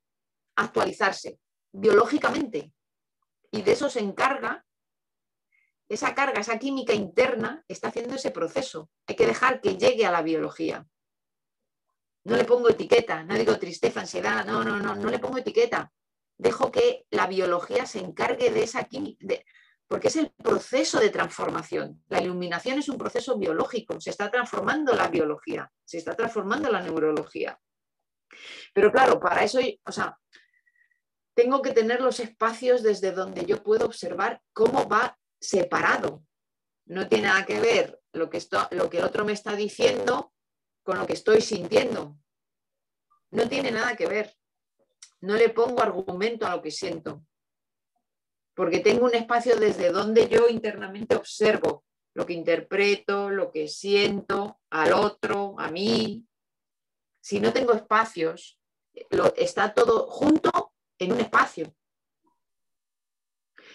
actualizarse 0.60 1.38
biológicamente. 1.72 2.72
Y 3.50 3.62
de 3.62 3.72
eso 3.72 3.90
se 3.90 4.00
encarga, 4.00 4.64
esa 5.88 6.14
carga, 6.14 6.40
esa 6.40 6.58
química 6.58 6.94
interna 6.94 7.64
está 7.66 7.88
haciendo 7.88 8.14
ese 8.14 8.30
proceso. 8.30 8.90
Hay 9.06 9.16
que 9.16 9.26
dejar 9.26 9.60
que 9.60 9.76
llegue 9.76 10.06
a 10.06 10.12
la 10.12 10.22
biología. 10.22 10.86
No 12.24 12.36
le 12.36 12.44
pongo 12.44 12.68
etiqueta, 12.68 13.24
no 13.24 13.34
digo 13.34 13.58
tristeza, 13.58 14.00
ansiedad, 14.00 14.44
no, 14.44 14.62
no, 14.62 14.78
no, 14.78 14.94
no 14.94 15.10
le 15.10 15.18
pongo 15.18 15.38
etiqueta. 15.38 15.92
Dejo 16.38 16.70
que 16.70 17.06
la 17.10 17.26
biología 17.26 17.86
se 17.86 17.98
encargue 17.98 18.50
de 18.50 18.62
esa 18.62 18.84
química, 18.84 19.26
porque 19.88 20.08
es 20.08 20.16
el 20.16 20.30
proceso 20.30 21.00
de 21.00 21.10
transformación. 21.10 22.04
La 22.08 22.22
iluminación 22.22 22.78
es 22.78 22.88
un 22.88 22.96
proceso 22.96 23.36
biológico, 23.36 24.00
se 24.00 24.10
está 24.10 24.30
transformando 24.30 24.94
la 24.94 25.08
biología, 25.08 25.70
se 25.84 25.98
está 25.98 26.14
transformando 26.14 26.70
la 26.70 26.80
neurología. 26.80 27.58
Pero 28.72 28.92
claro, 28.92 29.18
para 29.18 29.42
eso, 29.42 29.58
o 29.84 29.92
sea, 29.92 30.16
tengo 31.34 31.62
que 31.62 31.72
tener 31.72 32.00
los 32.00 32.20
espacios 32.20 32.82
desde 32.82 33.12
donde 33.12 33.44
yo 33.44 33.62
puedo 33.62 33.86
observar 33.86 34.42
cómo 34.52 34.88
va 34.88 35.18
separado. 35.40 36.24
No 36.86 37.08
tiene 37.08 37.28
nada 37.28 37.46
que 37.46 37.60
ver 37.60 38.00
lo 38.12 38.28
que, 38.28 38.38
esto, 38.38 38.66
lo 38.72 38.90
que 38.90 38.98
el 38.98 39.04
otro 39.04 39.24
me 39.24 39.32
está 39.32 39.54
diciendo 39.54 40.32
con 40.82 40.98
lo 40.98 41.06
que 41.06 41.12
estoy 41.12 41.40
sintiendo. 41.40 42.16
No 43.30 43.48
tiene 43.48 43.70
nada 43.70 43.96
que 43.96 44.06
ver. 44.06 44.36
No 45.20 45.34
le 45.36 45.50
pongo 45.50 45.82
argumento 45.82 46.46
a 46.46 46.56
lo 46.56 46.62
que 46.62 46.70
siento. 46.70 47.24
Porque 48.54 48.80
tengo 48.80 49.04
un 49.04 49.14
espacio 49.14 49.56
desde 49.56 49.90
donde 49.90 50.28
yo 50.28 50.48
internamente 50.48 51.14
observo 51.14 51.84
lo 52.14 52.26
que 52.26 52.32
interpreto, 52.32 53.30
lo 53.30 53.50
que 53.52 53.68
siento 53.68 54.60
al 54.70 54.92
otro, 54.92 55.54
a 55.58 55.70
mí. 55.70 56.26
Si 57.22 57.38
no 57.38 57.52
tengo 57.52 57.72
espacios, 57.72 58.58
lo, 59.10 59.32
está 59.36 59.72
todo 59.72 60.08
junto 60.08 60.69
en 61.00 61.12
un 61.12 61.20
espacio. 61.20 61.74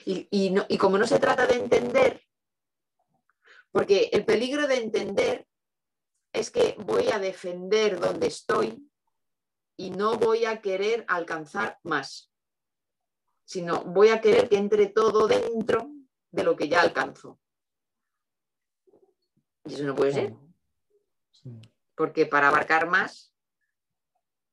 Y, 0.05 0.77
como 0.77 0.97
no 0.97 1.07
se 1.07 1.19
trata 1.19 1.47
de 1.47 1.55
entender, 1.55 2.23
porque 3.71 4.09
el 4.13 4.23
peligro 4.23 4.67
de 4.67 4.77
entender 4.77 5.47
es 6.31 6.51
que 6.51 6.75
voy 6.79 7.09
a 7.09 7.17
defender 7.17 7.99
donde 7.99 8.27
estoy 8.27 8.89
y 9.77 9.89
no 9.89 10.17
voy 10.17 10.45
a 10.45 10.61
querer 10.61 11.03
alcanzar 11.07 11.79
más, 11.83 12.31
sino 13.45 13.83
voy 13.83 14.09
a 14.09 14.21
querer 14.21 14.47
que 14.47 14.57
entre 14.57 14.87
todo 14.87 15.27
dentro 15.27 15.91
de 16.31 16.43
lo 16.43 16.55
que 16.55 16.69
ya 16.69 16.81
alcanzo. 16.81 17.39
Y 19.65 19.73
eso 19.73 19.83
no 19.83 19.95
puede 19.95 20.13
ser. 20.13 20.35
Porque 21.95 22.27
para 22.27 22.49
abarcar 22.49 22.87
más 22.87 23.33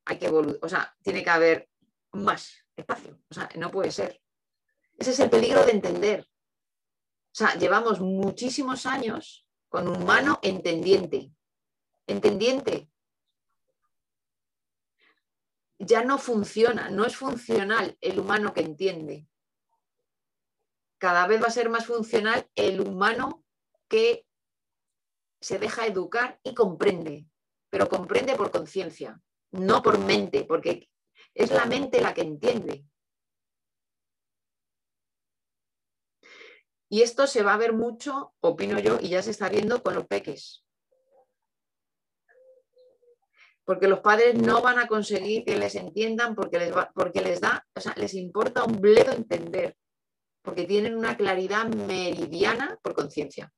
hay 0.07 0.19
que 0.19 0.29
o 0.29 0.69
sea, 0.69 0.97
tiene 1.03 1.23
que 1.23 1.31
haber 1.31 1.72
más 2.13 2.67
espacio. 2.77 3.19
O 3.31 3.35
sea, 3.35 3.49
no 3.57 3.71
puede 3.71 3.91
ser. 3.91 4.21
Ese 4.97 5.11
es 5.11 5.21
el 5.21 5.31
peligro 5.31 5.65
de 5.65 5.73
entender. 5.73 6.29
O 7.33 7.35
sea, 7.35 7.55
llevamos 7.55 8.01
muchísimos 8.01 8.87
años 8.87 9.47
con 9.69 9.89
un 9.89 10.03
humano 10.03 10.39
entendiente. 10.43 11.33
Entendiente. 12.07 12.91
Ya 15.79 16.05
no 16.05 16.19
funciona, 16.19 16.91
no 16.91 17.05
es 17.05 17.17
funcional 17.17 17.97
el 18.01 18.21
humano 18.21 18.53
que 18.53 18.61
entiende. 18.61 19.27
Cada 20.99 21.27
vez 21.27 21.43
va 21.43 21.47
a 21.47 21.51
ser 21.51 21.69
más 21.69 21.87
funcional 21.87 22.49
el 22.55 22.81
humano 22.81 23.45
que 23.89 24.25
se 25.41 25.59
deja 25.59 25.87
educar 25.87 26.39
y 26.45 26.55
comprende, 26.55 27.27
pero 27.69 27.89
comprende 27.89 28.37
por 28.37 28.53
conciencia, 28.53 29.21
no 29.51 29.83
por 29.83 29.99
mente, 29.99 30.45
porque 30.45 30.89
es 31.35 31.51
la 31.51 31.67
mente 31.67 32.01
la 32.01 32.15
que 32.15 32.23
entiende. 32.23 32.85
Y 36.89 37.01
esto 37.01 37.27
se 37.27 37.43
va 37.43 37.55
a 37.55 37.59
ver 37.59 37.73
mucho, 37.73 38.35
opino 38.41 38.79
yo, 38.79 38.99
y 39.01 39.09
ya 39.09 39.23
se 39.23 39.31
está 39.31 39.49
viendo 39.49 39.83
con 39.83 39.95
los 39.95 40.07
peques. 40.07 40.63
Porque 43.65 43.89
los 43.89 44.01
padres 44.01 44.35
no 44.35 44.61
van 44.61 44.79
a 44.79 44.87
conseguir 44.87 45.45
que 45.45 45.57
les 45.57 45.75
entiendan 45.75 46.35
porque 46.35 46.59
les, 46.59 46.75
porque 46.95 47.23
les 47.23 47.41
da, 47.41 47.67
o 47.75 47.81
sea, 47.81 47.95
les 47.97 48.13
importa 48.13 48.65
un 48.65 48.79
bledo 48.79 49.13
entender, 49.13 49.75
porque 50.43 50.65
tienen 50.65 50.95
una 50.95 51.17
claridad 51.17 51.67
meridiana 51.67 52.79
por 52.83 52.95
conciencia. 52.95 53.51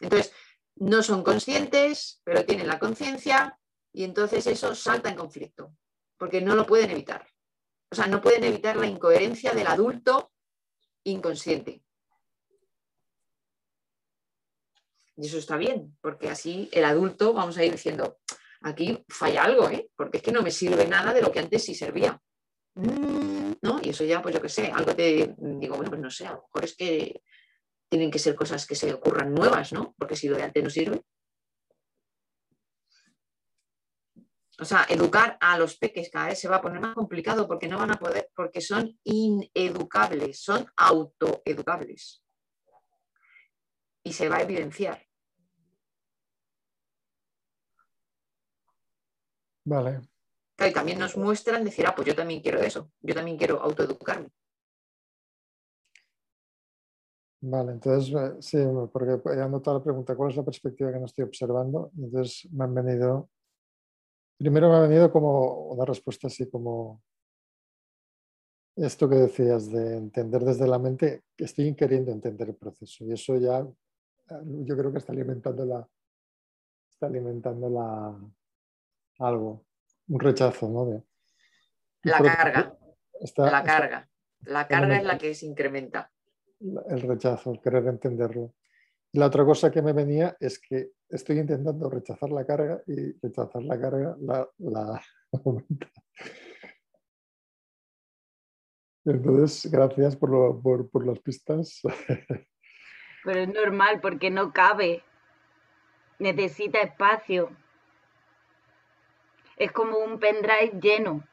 Entonces, 0.00 0.32
no 0.76 1.02
son 1.02 1.22
conscientes, 1.22 2.22
pero 2.24 2.46
tienen 2.46 2.66
la 2.66 2.78
conciencia 2.78 3.58
y 3.92 4.04
entonces 4.04 4.46
eso 4.46 4.74
salta 4.74 5.10
en 5.10 5.16
conflicto, 5.16 5.74
porque 6.20 6.42
no 6.42 6.54
lo 6.54 6.66
pueden 6.66 6.90
evitar. 6.90 7.26
O 7.90 7.94
sea, 7.96 8.06
no 8.06 8.20
pueden 8.20 8.44
evitar 8.44 8.76
la 8.76 8.86
incoherencia 8.86 9.52
del 9.52 9.66
adulto 9.66 10.30
inconsciente. 11.04 11.82
Y 15.16 15.26
eso 15.26 15.38
está 15.38 15.56
bien, 15.56 15.96
porque 16.02 16.28
así 16.28 16.68
el 16.72 16.84
adulto, 16.84 17.32
vamos 17.32 17.56
a 17.56 17.64
ir 17.64 17.72
diciendo, 17.72 18.18
aquí 18.60 19.02
falla 19.08 19.44
algo, 19.44 19.70
¿eh? 19.70 19.88
porque 19.96 20.18
es 20.18 20.22
que 20.22 20.30
no 20.30 20.42
me 20.42 20.50
sirve 20.50 20.86
nada 20.86 21.14
de 21.14 21.22
lo 21.22 21.32
que 21.32 21.40
antes 21.40 21.64
sí 21.64 21.74
servía. 21.74 22.20
Mm, 22.74 23.52
¿No? 23.62 23.80
Y 23.82 23.88
eso 23.88 24.04
ya, 24.04 24.20
pues 24.20 24.34
yo 24.34 24.42
qué 24.42 24.50
sé, 24.50 24.66
algo 24.66 24.94
te 24.94 25.34
digo, 25.38 25.76
bueno, 25.76 25.90
pues 25.90 26.02
no 26.02 26.10
sé, 26.10 26.26
a 26.26 26.32
lo 26.32 26.42
mejor 26.42 26.64
es 26.64 26.76
que 26.76 27.22
tienen 27.88 28.10
que 28.10 28.18
ser 28.18 28.34
cosas 28.34 28.66
que 28.66 28.74
se 28.74 28.92
ocurran 28.92 29.32
nuevas, 29.32 29.72
¿no? 29.72 29.94
Porque 29.98 30.16
si 30.16 30.28
lo 30.28 30.36
de 30.36 30.42
antes 30.42 30.62
no 30.62 30.68
sirve. 30.68 31.02
O 34.60 34.64
sea, 34.64 34.84
educar 34.88 35.38
a 35.40 35.58
los 35.58 35.76
peques 35.78 36.10
cada 36.10 36.28
vez 36.28 36.38
se 36.38 36.48
va 36.48 36.56
a 36.56 36.62
poner 36.62 36.80
más 36.80 36.94
complicado 36.94 37.48
porque 37.48 37.66
no 37.66 37.78
van 37.78 37.92
a 37.92 37.98
poder, 37.98 38.30
porque 38.36 38.60
son 38.60 38.98
ineducables, 39.04 40.42
son 40.42 40.66
autoeducables. 40.76 42.22
Y 44.04 44.12
se 44.12 44.28
va 44.28 44.36
a 44.36 44.42
evidenciar. 44.42 45.06
Vale. 49.64 50.00
Y 50.58 50.72
también 50.72 50.98
nos 50.98 51.16
muestran 51.16 51.64
decir, 51.64 51.86
ah, 51.86 51.94
pues 51.94 52.08
yo 52.08 52.14
también 52.14 52.42
quiero 52.42 52.60
eso, 52.60 52.90
yo 53.00 53.14
también 53.14 53.38
quiero 53.38 53.62
autoeducarme. 53.62 54.28
Vale, 57.42 57.72
entonces 57.72 58.14
eh, 58.14 58.36
sí, 58.40 58.58
porque 58.92 59.18
he 59.30 59.40
anotado 59.40 59.78
la 59.78 59.84
pregunta, 59.84 60.14
¿cuál 60.14 60.30
es 60.30 60.36
la 60.36 60.44
perspectiva 60.44 60.92
que 60.92 60.98
no 60.98 61.06
estoy 61.06 61.24
observando? 61.24 61.90
Entonces 61.96 62.46
me 62.52 62.64
han 62.64 62.74
venido, 62.74 63.30
primero 64.40 64.70
me 64.70 64.76
ha 64.76 64.80
venido 64.80 65.12
como 65.12 65.66
una 65.66 65.84
respuesta 65.84 66.28
así 66.28 66.48
como 66.48 67.02
esto 68.74 69.06
que 69.06 69.16
decías 69.16 69.70
de 69.70 69.98
entender 69.98 70.42
desde 70.42 70.66
la 70.66 70.78
mente, 70.78 71.24
que 71.36 71.44
estoy 71.44 71.74
queriendo 71.74 72.10
entender 72.10 72.48
el 72.48 72.54
proceso 72.56 73.04
y 73.04 73.12
eso 73.12 73.36
ya 73.36 73.58
eh, 73.60 74.42
yo 74.64 74.74
creo 74.78 74.90
que 74.90 74.98
está 74.98 75.12
alimentando 75.12 75.66
la, 75.66 75.86
está 76.90 77.06
alimentando 77.06 77.68
la, 77.68 78.18
algo, 79.18 79.66
un 80.08 80.20
rechazo, 80.20 80.70
¿no? 80.70 81.04
la 82.02 82.18
carga, 82.22 82.78
la 83.36 83.62
carga, 83.62 84.08
la 84.46 84.66
carga 84.66 84.96
es 84.96 85.04
la 85.04 85.18
que 85.18 85.34
se 85.34 85.44
incrementa 85.44 86.10
el 86.60 87.02
rechazo, 87.02 87.52
el 87.52 87.60
querer 87.60 87.86
entenderlo. 87.86 88.54
La 89.12 89.26
otra 89.26 89.44
cosa 89.44 89.72
que 89.72 89.82
me 89.82 89.92
venía 89.92 90.36
es 90.38 90.60
que 90.60 90.92
estoy 91.08 91.38
intentando 91.38 91.90
rechazar 91.90 92.30
la 92.30 92.46
carga 92.46 92.80
y 92.86 93.12
rechazar 93.20 93.62
la 93.62 93.80
carga 93.80 94.16
la, 94.20 95.02
aumenta. 95.44 95.90
Entonces, 99.04 99.70
gracias 99.70 100.14
por, 100.14 100.62
por, 100.62 101.06
las 101.06 101.18
pistas. 101.18 101.80
Pero 103.24 103.40
es 103.40 103.48
normal 103.48 104.00
porque 104.00 104.30
no 104.30 104.52
cabe. 104.52 105.02
Necesita 106.20 106.80
espacio. 106.80 107.50
Es 109.56 109.72
como 109.72 109.98
un 109.98 110.20
pendrive 110.20 110.78
lleno. 110.80 111.24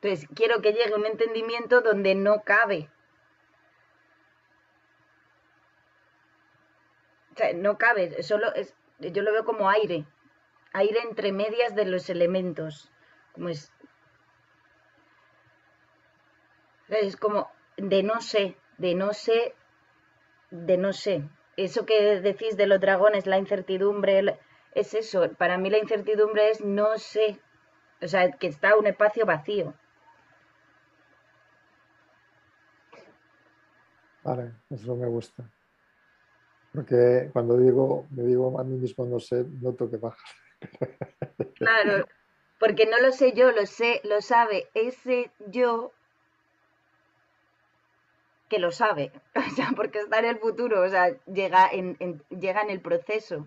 Entonces, 0.00 0.28
quiero 0.34 0.60
que 0.60 0.72
llegue 0.72 0.94
un 0.94 1.06
entendimiento 1.06 1.82
donde 1.82 2.14
no 2.14 2.42
cabe. 2.42 2.90
O 7.29 7.29
sea, 7.29 7.29
no 7.54 7.78
cabe, 7.78 8.22
solo 8.22 8.54
es, 8.54 8.74
yo 8.98 9.22
lo 9.22 9.32
veo 9.32 9.44
como 9.44 9.68
aire, 9.68 10.04
aire 10.72 11.00
entre 11.02 11.32
medias 11.32 11.74
de 11.74 11.86
los 11.86 12.08
elementos. 12.10 12.90
Como 13.32 13.48
es, 13.48 13.72
es 16.88 17.16
como 17.16 17.50
de 17.76 18.02
no 18.02 18.20
sé, 18.20 18.56
de 18.78 18.94
no 18.94 19.12
sé, 19.12 19.54
de 20.50 20.76
no 20.76 20.92
sé. 20.92 21.22
Eso 21.56 21.84
que 21.84 22.20
decís 22.20 22.56
de 22.56 22.66
los 22.66 22.80
dragones, 22.80 23.26
la 23.26 23.38
incertidumbre, 23.38 24.38
es 24.72 24.94
eso. 24.94 25.30
Para 25.32 25.58
mí 25.58 25.70
la 25.70 25.78
incertidumbre 25.78 26.50
es 26.50 26.60
no 26.60 26.96
sé. 26.98 27.40
O 28.02 28.08
sea, 28.08 28.32
que 28.32 28.46
está 28.46 28.76
un 28.76 28.86
espacio 28.86 29.26
vacío. 29.26 29.74
Vale, 34.22 34.52
eso 34.70 34.96
me 34.96 35.06
gusta. 35.06 35.44
Porque 36.72 37.30
cuando 37.32 37.56
digo, 37.56 38.06
me 38.10 38.22
digo 38.22 38.58
a 38.58 38.64
mí 38.64 38.76
mismo 38.76 39.04
no 39.06 39.18
sé, 39.18 39.44
noto 39.60 39.90
que 39.90 39.96
baja. 39.96 40.24
Claro, 41.56 42.06
porque 42.58 42.86
no 42.86 42.98
lo 43.00 43.12
sé 43.12 43.32
yo, 43.32 43.52
lo 43.52 43.66
sé, 43.66 44.00
lo 44.04 44.22
sabe 44.22 44.68
ese 44.72 45.30
yo 45.48 45.92
que 48.48 48.58
lo 48.58 48.72
sabe, 48.72 49.12
o 49.36 49.54
sea, 49.54 49.70
porque 49.76 50.00
está 50.00 50.18
en 50.18 50.24
el 50.24 50.38
futuro, 50.38 50.82
o 50.82 50.88
sea, 50.88 51.16
llega 51.26 51.68
en, 51.70 51.96
llega 52.28 52.62
en 52.62 52.70
el 52.70 52.80
proceso. 52.80 53.46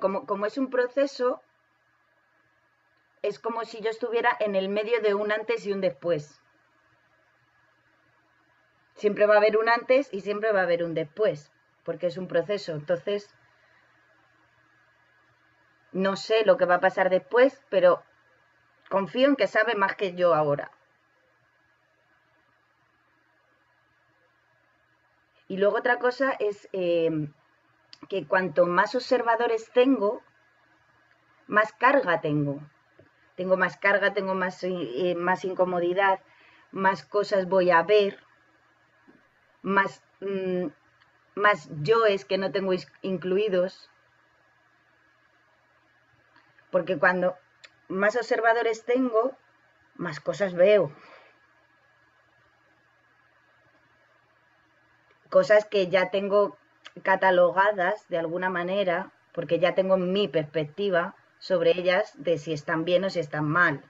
como, 0.00 0.26
como 0.26 0.44
es 0.44 0.58
un 0.58 0.68
proceso, 0.68 1.40
es 3.22 3.38
como 3.38 3.64
si 3.64 3.80
yo 3.80 3.90
estuviera 3.90 4.36
en 4.40 4.54
el 4.54 4.68
medio 4.68 5.00
de 5.00 5.14
un 5.14 5.32
antes 5.32 5.66
y 5.66 5.72
un 5.72 5.80
después. 5.80 6.40
Siempre 8.98 9.26
va 9.26 9.34
a 9.34 9.38
haber 9.38 9.56
un 9.56 9.68
antes 9.68 10.12
y 10.12 10.22
siempre 10.22 10.50
va 10.50 10.60
a 10.60 10.64
haber 10.64 10.82
un 10.82 10.92
después, 10.92 11.52
porque 11.84 12.08
es 12.08 12.16
un 12.16 12.26
proceso. 12.26 12.72
Entonces, 12.72 13.32
no 15.92 16.16
sé 16.16 16.44
lo 16.44 16.56
que 16.56 16.64
va 16.64 16.74
a 16.76 16.80
pasar 16.80 17.08
después, 17.08 17.62
pero 17.70 18.02
confío 18.90 19.28
en 19.28 19.36
que 19.36 19.46
sabe 19.46 19.76
más 19.76 19.94
que 19.94 20.14
yo 20.14 20.34
ahora. 20.34 20.72
Y 25.46 25.58
luego 25.58 25.78
otra 25.78 26.00
cosa 26.00 26.32
es 26.32 26.68
eh, 26.72 27.10
que 28.08 28.26
cuanto 28.26 28.66
más 28.66 28.96
observadores 28.96 29.70
tengo, 29.72 30.22
más 31.46 31.72
carga 31.72 32.20
tengo. 32.20 32.60
Tengo 33.36 33.56
más 33.56 33.76
carga, 33.76 34.12
tengo 34.12 34.34
más, 34.34 34.64
eh, 34.64 35.14
más 35.16 35.44
incomodidad, 35.44 36.18
más 36.72 37.06
cosas 37.06 37.48
voy 37.48 37.70
a 37.70 37.84
ver, 37.84 38.18
más, 39.62 40.02
mm, 40.20 40.66
más 41.34 41.68
yoes 41.82 42.24
que 42.24 42.38
no 42.38 42.52
tengo 42.52 42.72
incluidos. 43.02 43.90
Porque 46.70 46.98
cuando 46.98 47.36
más 47.88 48.16
observadores 48.16 48.84
tengo, 48.84 49.36
más 49.96 50.20
cosas 50.20 50.54
veo. 50.54 50.92
Cosas 55.30 55.64
que 55.64 55.88
ya 55.88 56.10
tengo 56.10 56.56
catalogadas 57.02 58.08
de 58.08 58.18
alguna 58.18 58.50
manera, 58.50 59.12
porque 59.32 59.58
ya 59.58 59.74
tengo 59.74 59.96
mi 59.96 60.28
perspectiva 60.28 61.14
sobre 61.38 61.70
ellas 61.70 62.12
de 62.16 62.38
si 62.38 62.52
están 62.52 62.84
bien 62.84 63.04
o 63.04 63.10
si 63.10 63.20
están 63.20 63.48
mal. 63.48 63.84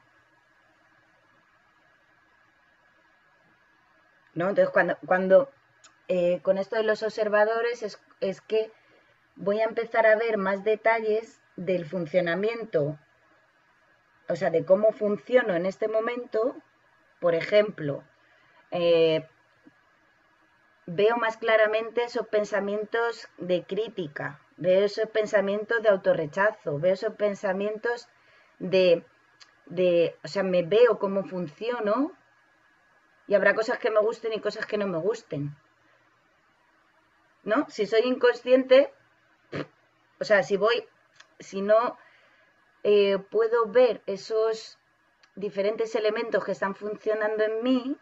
¿No? 4.34 4.50
Entonces, 4.50 4.70
cuando, 4.72 4.96
cuando 5.06 5.50
eh, 6.08 6.40
con 6.42 6.58
esto 6.58 6.76
de 6.76 6.82
los 6.82 7.02
observadores 7.02 7.98
es 8.20 8.40
que 8.40 8.72
voy 9.38 9.60
a 9.60 9.64
empezar 9.64 10.06
a 10.06 10.16
ver 10.16 10.36
más 10.36 10.64
detalles 10.64 11.40
del 11.56 11.86
funcionamiento, 11.86 12.98
o 14.28 14.36
sea, 14.36 14.50
de 14.50 14.64
cómo 14.64 14.92
funciono 14.92 15.54
en 15.54 15.66
este 15.66 15.88
momento. 15.88 16.56
Por 17.20 17.34
ejemplo, 17.34 18.04
eh, 18.70 19.26
veo 20.86 21.16
más 21.16 21.36
claramente 21.36 22.04
esos 22.04 22.26
pensamientos 22.28 23.28
de 23.38 23.64
crítica, 23.64 24.40
veo 24.56 24.84
esos 24.84 25.08
pensamientos 25.10 25.82
de 25.82 25.88
autorrechazo, 25.88 26.78
veo 26.78 26.94
esos 26.94 27.14
pensamientos 27.14 28.08
de, 28.58 29.04
de, 29.66 30.16
o 30.24 30.28
sea, 30.28 30.42
me 30.42 30.62
veo 30.62 30.98
cómo 30.98 31.24
funciono 31.24 32.12
y 33.26 33.34
habrá 33.34 33.54
cosas 33.54 33.78
que 33.78 33.90
me 33.90 34.00
gusten 34.00 34.32
y 34.32 34.40
cosas 34.40 34.66
que 34.66 34.78
no 34.78 34.86
me 34.86 34.98
gusten. 34.98 35.56
¿No? 37.48 37.64
Si 37.70 37.86
soy 37.86 38.02
inconsciente, 38.02 38.92
o 40.20 40.24
sea, 40.24 40.42
si 40.42 40.58
voy, 40.58 40.86
si 41.38 41.62
no 41.62 41.96
eh, 42.82 43.16
puedo 43.16 43.64
ver 43.68 44.02
esos 44.04 44.78
diferentes 45.34 45.94
elementos 45.94 46.44
que 46.44 46.52
están 46.52 46.74
funcionando 46.74 47.42
en 47.44 47.62
mí, 47.62 47.96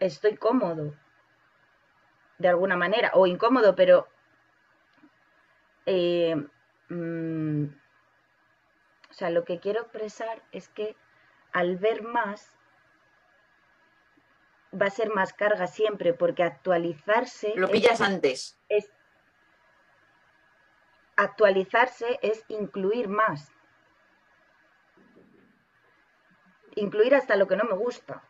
estoy 0.00 0.36
cómodo, 0.36 0.92
de 2.36 2.48
alguna 2.48 2.76
manera, 2.76 3.12
o 3.14 3.26
incómodo, 3.26 3.74
pero 3.74 4.06
eh, 5.86 6.36
mm, 6.90 7.64
o 9.08 9.14
sea, 9.14 9.30
lo 9.30 9.46
que 9.46 9.60
quiero 9.60 9.80
expresar 9.80 10.42
es 10.52 10.68
que 10.68 10.94
al 11.52 11.78
ver 11.78 12.02
más 12.02 12.59
va 14.72 14.86
a 14.86 14.90
ser 14.90 15.10
más 15.10 15.32
carga 15.32 15.66
siempre, 15.66 16.14
porque 16.14 16.42
actualizarse. 16.42 17.52
Lo 17.56 17.68
pillas 17.68 18.00
antes. 18.00 18.58
Es, 18.68 18.90
actualizarse 21.16 22.18
es 22.22 22.44
incluir 22.48 23.08
más. 23.08 23.50
Incluir 26.76 27.14
hasta 27.14 27.36
lo 27.36 27.48
que 27.48 27.56
no 27.56 27.64
me 27.64 27.74
gusta. 27.74 28.22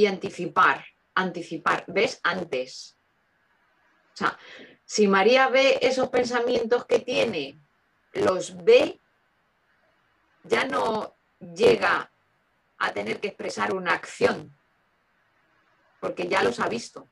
y 0.00 0.06
anticipar, 0.06 0.82
anticipar, 1.20 1.84
ves 1.86 2.20
antes. 2.22 2.96
O 4.14 4.16
sea, 4.16 4.38
si 4.84 5.06
María 5.08 5.48
ve 5.48 5.78
esos 5.82 6.08
pensamientos 6.08 6.84
que 6.86 6.98
tiene, 6.98 7.58
los 8.12 8.64
ve, 8.64 9.00
ya 10.44 10.64
no 10.64 11.16
llega 11.38 12.10
a 12.78 12.92
tener 12.92 13.20
que 13.20 13.28
expresar 13.28 13.74
una 13.74 13.92
acción, 13.92 14.56
porque 16.00 16.26
ya 16.28 16.42
los 16.42 16.60
ha 16.60 16.68
visto. 16.68 17.08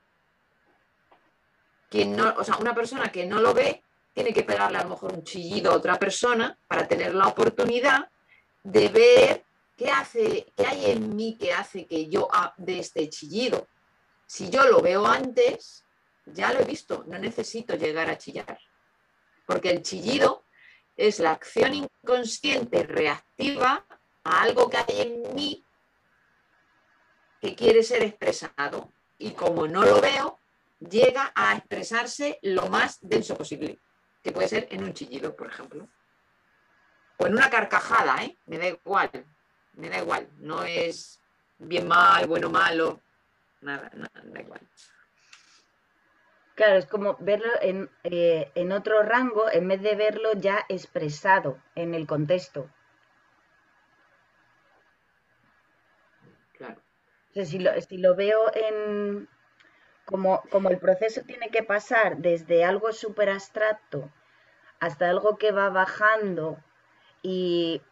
Quien 1.89 2.17
no, 2.17 2.35
o 2.37 2.45
sea, 2.45 2.57
una 2.57 2.75
persona 2.75 3.11
que 3.11 3.27
no 3.27 3.41
lo 3.41 3.55
ve 3.55 3.83
tiene 4.13 4.33
que 4.33 4.43
pegarle 4.43 4.79
a 4.79 4.83
lo 4.83 4.91
mejor 4.91 5.13
un 5.13 5.25
chillido 5.25 5.73
a 5.73 5.77
otra 5.77 5.99
persona 5.99 6.59
para 6.67 6.89
tener 6.89 7.15
la 7.15 7.29
oportunidad 7.29 8.11
de 8.65 8.89
ver 8.89 9.49
¿Qué, 9.79 9.89
hace, 9.93 10.53
¿Qué 10.57 10.67
hay 10.67 10.91
en 10.91 11.15
mí 11.15 11.39
que 11.39 11.53
hace 11.53 11.87
que 11.87 12.09
yo 12.09 12.29
de 12.57 12.81
este 12.81 13.09
chillido? 13.09 13.69
Si 14.29 14.51
yo 14.51 14.65
lo 14.67 14.83
veo 14.83 15.07
antes, 15.07 15.87
ya 16.27 16.53
lo 16.53 16.61
he 16.61 16.65
visto, 16.65 17.03
no 17.07 17.19
necesito 17.19 17.77
llegar 17.77 18.11
a 18.11 18.19
chillar. 18.19 18.61
Porque 19.47 19.71
el 19.71 19.83
chillido 19.83 20.45
es 20.97 21.19
la 21.19 21.31
acción 21.31 21.73
inconsciente 21.73 22.83
reactiva 22.83 23.87
a 24.25 24.43
algo 24.43 24.69
que 24.69 24.77
hay 24.77 25.01
en 25.01 25.35
mí 25.35 25.65
que 27.41 27.55
quiere 27.55 27.83
ser 27.83 28.03
expresado. 28.03 28.93
Y 29.17 29.31
como 29.31 29.67
no 29.67 29.83
lo 29.83 30.01
veo, 30.03 30.39
llega 30.79 31.33
a 31.35 31.57
expresarse 31.57 32.39
lo 32.43 32.69
más 32.69 32.99
denso 33.01 33.35
posible, 33.35 33.81
que 34.23 34.33
puede 34.33 34.49
ser 34.49 34.69
en 34.71 34.85
un 34.85 34.93
chillido, 34.93 35.35
por 35.35 35.49
ejemplo. 35.49 35.89
O 37.17 37.27
en 37.27 37.33
una 37.33 37.49
carcajada, 37.49 38.23
¿eh? 38.23 38.37
Me 38.45 38.59
da 38.59 38.67
igual 38.69 39.11
me 39.79 39.89
da 39.89 39.99
igual, 39.99 40.29
no 40.39 40.65
es 40.65 41.21
bien 41.57 41.87
mal, 41.87 42.27
bueno, 42.27 42.51
malo, 42.51 43.01
nada, 43.61 43.91
nada, 43.95 44.23
da 44.25 44.41
igual. 44.41 44.61
Claro, 46.55 46.77
es 46.77 46.87
como 46.87 47.17
verlo 47.21 47.53
en, 47.63 47.89
eh, 48.03 48.51
en 48.57 48.73
otro 48.73 49.03
rango 49.03 49.45
en 49.51 49.69
vez 49.69 49.81
de 49.81 49.95
verlo 49.95 50.33
ya 50.33 50.65
expresado 50.69 51.57
en 51.77 51.95
el 51.95 52.07
contexto. 52.07 52.69
Claro. 56.57 56.81
si, 57.33 57.61
lo, 57.61 57.81
si 57.81 57.99
lo 57.99 58.17
veo 58.17 58.53
en, 58.53 59.29
como, 60.05 60.43
como, 60.51 60.71
el 60.71 60.79
proceso 60.79 61.23
tiene 61.23 61.51
que 61.51 61.63
pasar 61.63 62.17
desde 62.17 62.65
algo 62.65 62.93
súper 62.93 63.31
abstracto 63.31 64.11
hasta 64.81 65.09
algo 65.09 65.39
que 65.39 65.53
va 65.53 65.69
bajando 65.71 66.59
y 67.23 67.83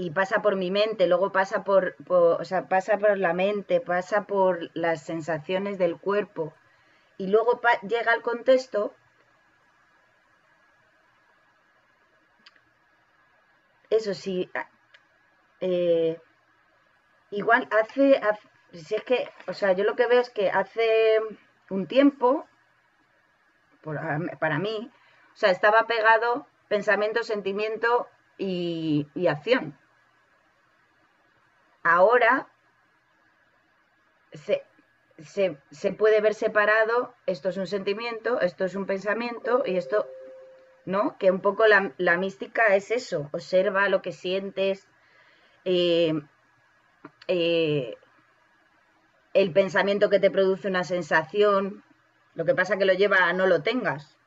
y 0.00 0.12
pasa 0.12 0.42
por 0.42 0.54
mi 0.54 0.70
mente, 0.70 1.08
luego 1.08 1.32
pasa 1.32 1.64
por, 1.64 1.96
o 2.06 2.44
sea, 2.44 2.68
pasa 2.68 2.98
por 2.98 3.18
la 3.18 3.32
mente, 3.32 3.80
pasa 3.80 4.28
por 4.28 4.70
las 4.74 5.02
sensaciones 5.02 5.76
del 5.76 5.98
cuerpo. 5.98 6.54
Y 7.16 7.26
luego 7.26 7.60
llega 7.82 8.12
al 8.12 8.22
contexto, 8.22 8.94
eso 13.90 14.14
sí, 14.14 14.48
eh, 15.60 16.20
igual 17.32 17.68
hace, 17.72 18.20
si 18.72 18.94
es 18.94 19.02
que, 19.02 19.28
o 19.48 19.52
sea, 19.52 19.72
yo 19.72 19.82
lo 19.82 19.96
que 19.96 20.06
veo 20.06 20.20
es 20.20 20.30
que 20.30 20.48
hace 20.48 21.18
un 21.70 21.88
tiempo, 21.88 22.46
para 24.38 24.60
mí, 24.60 24.92
o 25.34 25.36
sea, 25.36 25.50
estaba 25.50 25.88
pegado 25.88 26.46
pensamiento, 26.68 27.24
sentimiento 27.24 28.06
y 28.36 29.26
acción 29.26 29.76
ahora 31.88 32.48
se, 34.32 35.92
puede 35.92 36.20
ver 36.20 36.34
separado, 36.34 37.14
esto 37.26 37.48
es 37.48 37.56
un 37.56 37.66
sentimiento, 37.66 38.40
esto 38.40 38.64
es 38.64 38.74
un 38.74 38.86
pensamiento 38.86 39.62
y 39.64 39.76
esto, 39.76 40.06
¿no? 40.84 41.16
Que 41.18 41.30
un 41.30 41.40
poco 41.40 41.64
la, 41.66 42.16
mística 42.18 42.74
es 42.74 42.90
eso, 42.90 43.28
observa 43.32 43.88
lo 43.88 44.02
que 44.02 44.12
sientes, 44.12 44.86
eh, 45.64 46.14
eh, 47.26 47.96
el 49.34 49.52
pensamiento 49.52 50.10
que 50.10 50.20
te 50.20 50.30
produce 50.30 50.68
una 50.68 50.84
sensación, 50.84 51.84
lo 52.34 52.44
que 52.44 52.54
pasa 52.54 52.76
que 52.76 52.84
lo 52.84 52.92
lleva 52.92 53.28
a 53.28 53.32
no 53.32 53.46
lo 53.46 53.62
tengas. 53.62 54.17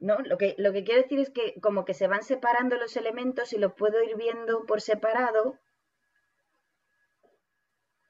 ¿No? 0.00 0.18
Lo 0.20 0.38
que, 0.38 0.54
lo 0.58 0.72
que 0.72 0.82
quiero 0.82 1.02
decir 1.02 1.20
es 1.20 1.30
que 1.30 1.60
como 1.60 1.84
que 1.84 1.94
se 1.94 2.08
van 2.08 2.22
separando 2.22 2.76
los 2.76 2.96
elementos 2.96 3.52
y 3.52 3.58
los 3.58 3.74
puedo 3.74 4.02
ir 4.02 4.16
viendo 4.16 4.64
por 4.66 4.80
separado. 4.80 5.58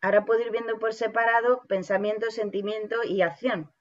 Ahora 0.01 0.25
puedo 0.25 0.41
ir 0.41 0.51
viendo 0.51 0.79
por 0.79 0.95
separado 0.95 1.63
pensamiento, 1.69 2.31
sentimiento 2.31 3.03
y 3.05 3.23
acción. 3.23 3.73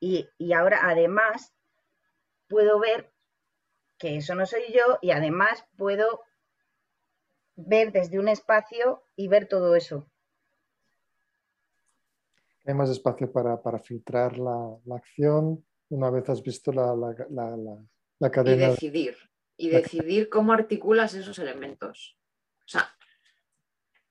Y, 0.00 0.28
y 0.36 0.52
ahora 0.52 0.80
además 0.82 1.54
puedo 2.48 2.78
ver 2.78 3.12
que 3.98 4.16
eso 4.16 4.34
no 4.34 4.46
soy 4.46 4.64
yo 4.72 4.98
y 5.00 5.12
además 5.12 5.64
puedo 5.76 6.22
ver 7.54 7.92
desde 7.92 8.18
un 8.18 8.28
espacio 8.28 9.02
y 9.14 9.28
ver 9.28 9.48
todo 9.48 9.74
eso. 9.76 10.06
Hay 12.66 12.74
más 12.74 12.90
espacio 12.90 13.30
para, 13.30 13.78
filtrar 13.78 14.38
la, 14.38 14.76
acción 14.96 15.64
una 15.88 16.10
vez 16.10 16.28
has 16.28 16.42
visto 16.42 16.72
la, 16.72 16.96
la, 18.18 18.30
cadena. 18.30 18.66
Y 18.66 18.70
decidir. 18.70 19.16
Y 19.56 19.70
decidir 19.70 20.28
cómo 20.28 20.52
articulas 20.52 21.14
esos 21.14 21.38
elementos. 21.38 22.18
O 22.64 22.68
sea. 22.68 22.92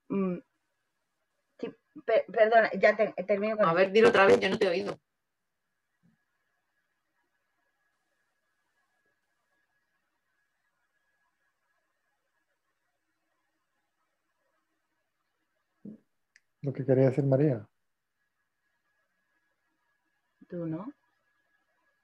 Mm, 0.08 0.38
perdona, 2.28 2.72
ya 2.80 2.96
termino 3.28 3.58
con. 3.58 3.66
A 3.66 3.74
ver, 3.74 3.92
dilo 3.92 4.08
otra 4.08 4.26
vez, 4.26 4.40
yo 4.40 4.50
no 4.50 4.58
te 4.58 4.68
he 4.68 4.70
oído. 4.70 5.00
Lo 16.62 16.72
que 16.72 16.86
quería 16.86 17.10
decir 17.10 17.26
María. 17.26 17.68
Tú, 20.56 20.66
¿no? 20.66 20.94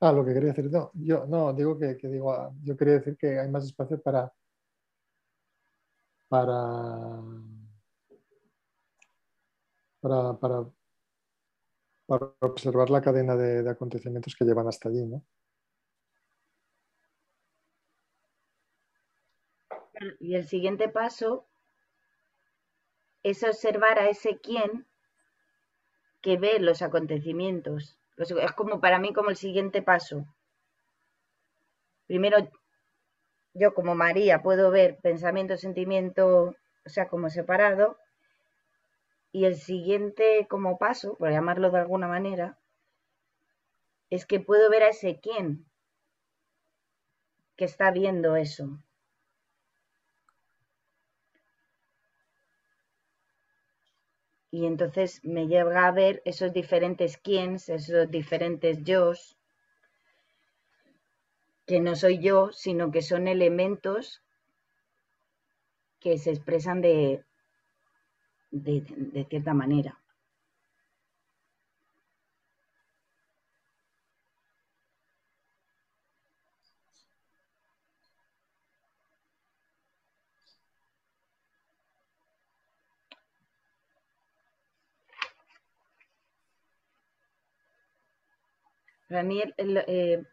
Ah, 0.02 0.12
lo 0.12 0.26
que 0.26 0.34
quería 0.34 0.49
decir, 0.49 0.70
no, 0.70 0.91
yo 0.93 1.26
no, 1.26 1.54
digo 1.54 1.80
que, 1.80 1.95
digo, 2.10 2.34
ah, 2.34 2.52
yo 2.64 2.76
quería 2.76 2.95
decir 2.95 3.16
que 3.16 3.39
hay 3.39 3.49
más 3.49 3.64
espacio 3.64 4.02
para, 4.02 4.30
para 6.28 7.22
para, 10.02 10.34
para, 10.38 10.66
observar 12.41 12.89
la 12.89 13.02
cadena 13.02 13.38
de, 13.38 13.64
de, 13.64 13.70
acontecimientos 13.70 14.36
que 14.36 14.43
llevan 14.43 14.68
hasta 14.68 14.89
allí, 14.89 15.06
¿no? 15.06 15.24
Y 20.20 20.36
el 20.36 20.45
siguiente 20.45 20.89
paso 20.89 21.47
es 23.24 23.43
observar 23.43 23.97
a 23.97 24.10
ese 24.10 24.41
quién 24.41 24.88
que 26.22 26.38
ve 26.38 26.60
los 26.60 26.82
acontecimientos. 26.82 28.01
Es 28.22 28.52
como 28.54 28.80
para 28.80 29.00
mí 29.00 29.14
como 29.14 29.30
el 29.30 29.36
siguiente 29.36 29.82
paso. 29.82 30.26
Primero, 32.08 32.38
yo 33.54 33.74
como 33.74 33.96
María 33.96 34.42
puedo 34.42 34.72
ver 34.72 35.00
pensamiento, 35.02 35.58
sentimiento, 35.58 36.56
o 36.86 36.90
sea, 36.90 37.08
como 37.08 37.30
separado. 37.30 37.98
Y 39.32 39.46
el 39.46 39.56
siguiente 39.56 40.46
como 40.50 40.78
paso, 40.78 41.16
por 41.18 41.32
llamarlo 41.32 41.72
de 41.72 41.80
alguna 41.80 42.08
manera, 42.08 42.58
es 44.10 44.26
que 44.26 44.40
puedo 44.40 44.70
ver 44.70 44.84
a 44.84 44.90
ese 44.90 45.20
quién 45.22 45.66
que 47.56 47.66
está 47.66 47.92
viendo 47.92 48.36
eso. 48.36 48.78
Y 54.52 54.66
entonces 54.66 55.24
me 55.24 55.47
lleva 55.47 55.88
a 55.88 55.91
ver 55.91 56.22
esos 56.26 56.52
diferentes 56.52 57.18
quiénes, 57.18 57.70
esos 57.70 58.12
diferentes 58.12 58.84
yo, 58.84 59.14
que 61.66 61.80
no 61.80 61.95
soy 61.95 62.20
yo, 62.20 62.52
sino 62.52 62.91
que 62.91 63.02
son 63.02 63.30
elementos 63.30 64.22
que 66.02 66.18
se 66.18 66.32
expresan 66.32 66.82
de, 66.82 67.24
de 68.52 69.26
cierta 69.30 69.54
manera. 69.54 70.01
Para 89.12 89.28
eh, 89.28 90.24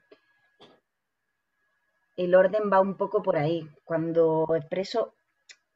el, 2.17 2.35
orden 2.37 2.71
va 2.73 2.81
un 2.81 2.97
poco 2.97 3.25
por 3.25 3.37
ahí. 3.37 3.69
Cuando 3.83 4.47
expreso 4.55 5.17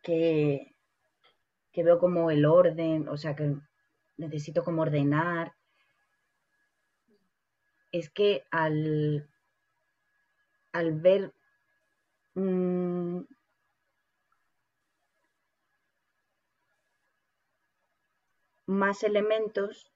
que, 0.05 0.77
veo 1.75 1.99
como 1.99 2.31
el 2.31 2.45
orden, 2.47 3.09
o 3.09 3.17
sea, 3.17 3.35
que 3.35 3.57
necesito 4.19 4.63
como 4.63 4.83
ordenar, 4.83 5.53
es 7.91 8.09
que 8.09 8.45
al, 8.53 9.29
ver 10.73 11.33
más 18.67 19.03
elementos, 19.03 19.92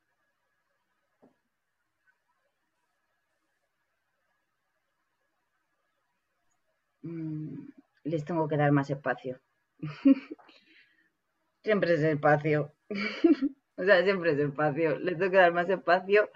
Mm, 7.06 7.68
les 8.04 8.24
tengo 8.24 8.48
que 8.48 8.56
dar 8.56 8.72
más 8.72 8.90
espacio. 8.90 9.40
siempre 11.62 11.94
es 11.94 12.02
espacio. 12.02 12.72
o 13.76 13.84
sea, 13.84 14.02
siempre 14.02 14.32
es 14.32 14.38
espacio. 14.38 14.98
Les 14.98 15.16
tengo 15.16 15.30
que 15.30 15.36
dar 15.36 15.52
más 15.52 15.68
espacio 15.68 16.28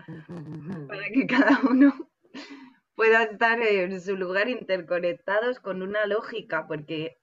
para 0.86 1.08
que 1.08 1.26
cada 1.26 1.60
uno 1.68 1.92
pueda 2.94 3.24
estar 3.24 3.60
en 3.60 4.00
su 4.00 4.16
lugar 4.16 4.48
interconectados 4.48 5.58
con 5.58 5.82
una 5.82 6.06
lógica, 6.06 6.68
porque 6.68 7.18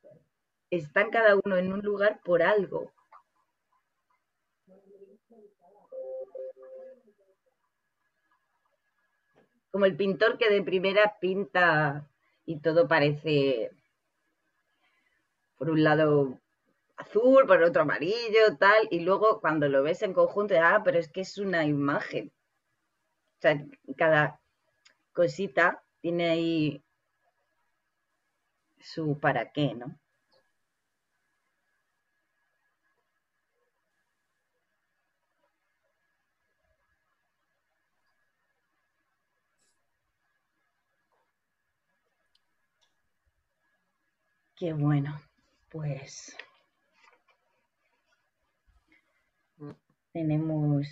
están 0.69 1.09
cada 1.09 1.39
uno 1.45 1.55
en 1.55 1.71
un 1.71 1.79
lugar 1.79 2.19
por 2.25 2.43
algo. 2.43 2.91
Como 9.71 9.85
el 9.85 9.95
pintor 9.95 10.37
que 10.37 10.49
de 10.49 10.63
primera 10.63 11.17
pinta 11.21 12.09
y 12.47 12.59
todo 12.61 12.87
parece, 12.87 13.71
por 15.57 15.69
un 15.69 15.83
lado, 15.83 16.39
azul, 16.95 17.45
por 17.45 17.61
otro 17.61 17.81
amarillo, 17.81 18.57
tal, 18.57 18.87
y 18.89 19.01
luego 19.01 19.41
cuando 19.41 19.67
lo 19.67 19.83
ves 19.83 20.01
en 20.01 20.13
conjunto, 20.13 20.55
ah, 20.59 20.81
pero 20.83 20.97
es 20.97 21.09
que 21.09 21.21
es 21.21 21.37
una 21.37 21.65
imagen. 21.65 22.31
O 23.37 23.41
sea, 23.41 23.63
cada 23.97 24.39
cosita 25.11 25.83
tiene 25.99 26.29
ahí 26.29 26.83
su 28.79 29.19
para 29.19 29.51
qué, 29.51 29.75
¿no? 29.75 29.99
Qué 44.57 44.73
bueno, 44.73 45.21
pues 45.69 46.35
tenemos... 50.11 50.87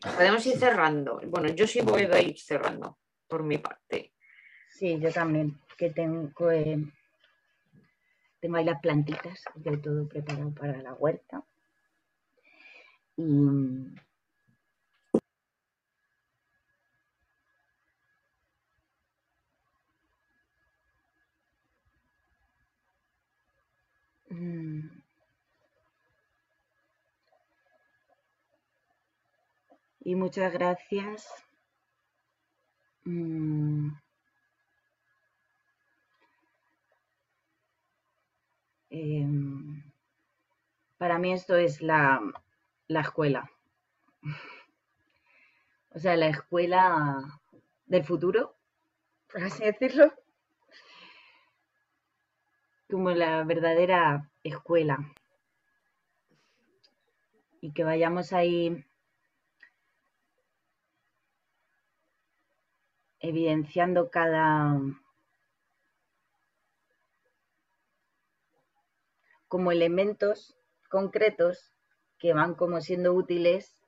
Podemos 0.00 0.46
ir 0.46 0.56
cerrando. 0.56 1.20
Bueno, 1.26 1.48
yo 1.48 1.66
sí 1.66 1.80
voy 1.80 2.02
a 2.02 2.20
ir 2.20 2.38
cerrando 2.38 2.98
por 3.26 3.42
mi 3.42 3.58
parte. 3.58 4.12
Sí, 4.70 4.96
yo 5.00 5.10
también, 5.10 5.58
que 5.76 5.90
tengo, 5.90 6.52
eh, 6.52 6.78
tengo 8.38 8.56
ahí 8.58 8.64
las 8.64 8.80
plantitas, 8.80 9.42
todo 9.82 10.06
preparado 10.06 10.54
para 10.54 10.80
la 10.80 10.94
huerta. 10.94 11.42
Y, 13.16 13.24
Mm. 24.36 24.90
Y 30.00 30.14
muchas 30.14 30.52
gracias. 30.52 31.26
Mm. 33.04 33.92
Em, 38.90 39.82
para 40.98 41.18
mí 41.18 41.32
esto 41.32 41.56
es 41.56 41.80
la, 41.82 42.20
la 42.88 43.00
escuela. 43.00 43.50
O 45.90 45.98
sea, 45.98 46.14
la 46.14 46.28
escuela 46.28 47.40
del 47.86 48.04
futuro, 48.04 48.54
por 49.32 49.44
así 49.44 49.64
decirlo 49.64 50.12
como 52.88 53.10
la 53.10 53.44
verdadera 53.44 54.30
escuela. 54.42 54.98
Y 57.60 57.72
que 57.72 57.84
vayamos 57.84 58.32
ahí 58.32 58.84
evidenciando 63.20 64.10
cada 64.10 64.78
como 69.48 69.72
elementos 69.72 70.56
concretos 70.88 71.72
que 72.18 72.34
van 72.34 72.54
como 72.54 72.80
siendo 72.80 73.14
útiles, 73.14 73.80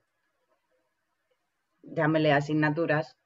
llámele 1.83 2.33
asignaturas, 2.33 3.17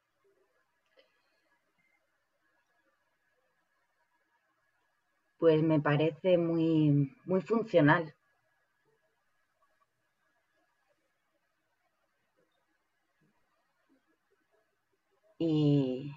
pues 5.43 5.61
me 5.61 5.81
parece 5.81 6.37
muy, 6.37 7.13
muy 7.25 7.41
funcional. 7.41 8.15
Y, 15.37 16.13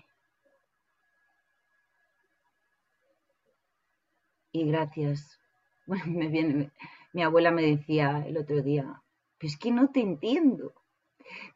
y 4.53 4.71
gracias. 4.71 5.41
Bueno, 5.89 6.05
me 6.07 6.29
viene, 6.29 6.71
mi 7.13 7.25
abuela 7.25 7.51
me 7.51 7.63
decía 7.63 8.25
el 8.29 8.37
otro 8.39 8.63
día, 8.63 9.03
es 9.41 9.57
que 9.57 9.73
no 9.73 9.91
te 9.91 10.01
entiendo. 10.01 10.73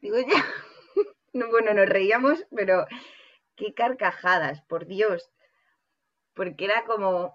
Digo, 0.01 0.17
ya, 0.19 0.45
no, 1.33 1.47
bueno, 1.49 1.73
nos 1.73 1.87
reíamos, 1.87 2.45
pero 2.53 2.85
qué 3.55 3.73
carcajadas, 3.73 4.61
por 4.63 4.87
Dios. 4.87 5.31
Porque 6.33 6.65
era 6.65 6.83
como, 6.85 7.33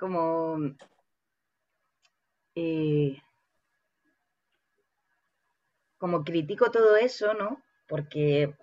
como 0.00 0.56
eh, 2.54 3.20
como 5.98 6.24
critico 6.24 6.70
todo 6.70 6.96
eso, 6.96 7.34
¿no? 7.34 7.62
Porque, 7.86 8.54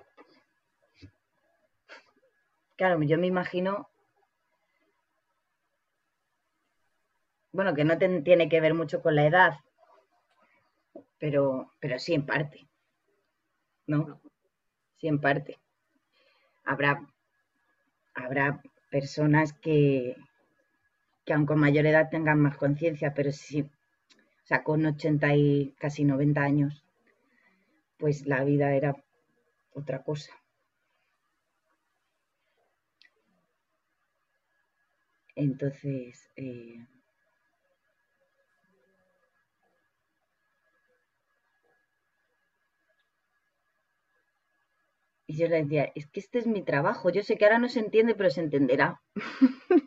claro, 2.76 3.04
yo 3.04 3.20
me 3.20 3.28
imagino, 3.28 3.88
bueno, 7.52 7.76
que 7.76 7.84
no 7.84 8.00
tiene 8.00 8.50
que 8.50 8.60
ver 8.60 8.74
mucho 8.74 9.04
con 9.04 9.14
la 9.14 9.28
edad, 9.28 9.60
pero, 11.20 11.72
pero 11.80 12.00
sí 12.00 12.16
en 12.16 12.26
parte, 12.26 12.68
¿no? 13.86 14.20
Sí 14.96 15.08
en 15.08 15.22
parte. 15.22 15.60
Habrá, 16.64 17.08
habrá 18.16 18.60
personas 18.90 19.54
que, 19.54 20.16
que 21.28 21.34
aun 21.36 21.46
con 21.50 21.60
mayor 21.66 21.86
edad 21.88 22.10
tengan 22.10 22.40
más 22.42 22.58
conciencia, 22.58 23.14
pero 23.14 23.32
sí, 23.34 23.62
o 23.62 24.48
sea, 24.50 24.64
con 24.64 24.86
80 24.86 25.36
y 25.36 25.76
casi 25.80 26.04
90 26.06 26.42
años, 26.44 26.84
pues 27.98 28.26
la 28.26 28.44
vida 28.46 28.74
era 28.74 28.96
otra 29.74 30.04
cosa. 30.04 30.32
Entonces, 35.38 36.30
eh, 36.36 36.86
y 45.28 45.38
yo 45.38 45.48
le 45.48 45.62
decía, 45.64 45.92
es 45.94 46.08
que 46.08 46.20
este 46.20 46.40
es 46.40 46.48
mi 46.48 46.64
trabajo, 46.64 47.10
yo 47.12 47.22
sé 47.22 47.38
que 47.38 47.46
ahora 47.46 47.60
no 47.60 47.70
se 47.70 47.80
entiende, 47.82 48.16
pero 48.16 48.30
se 48.32 48.42
entenderá. 48.42 49.02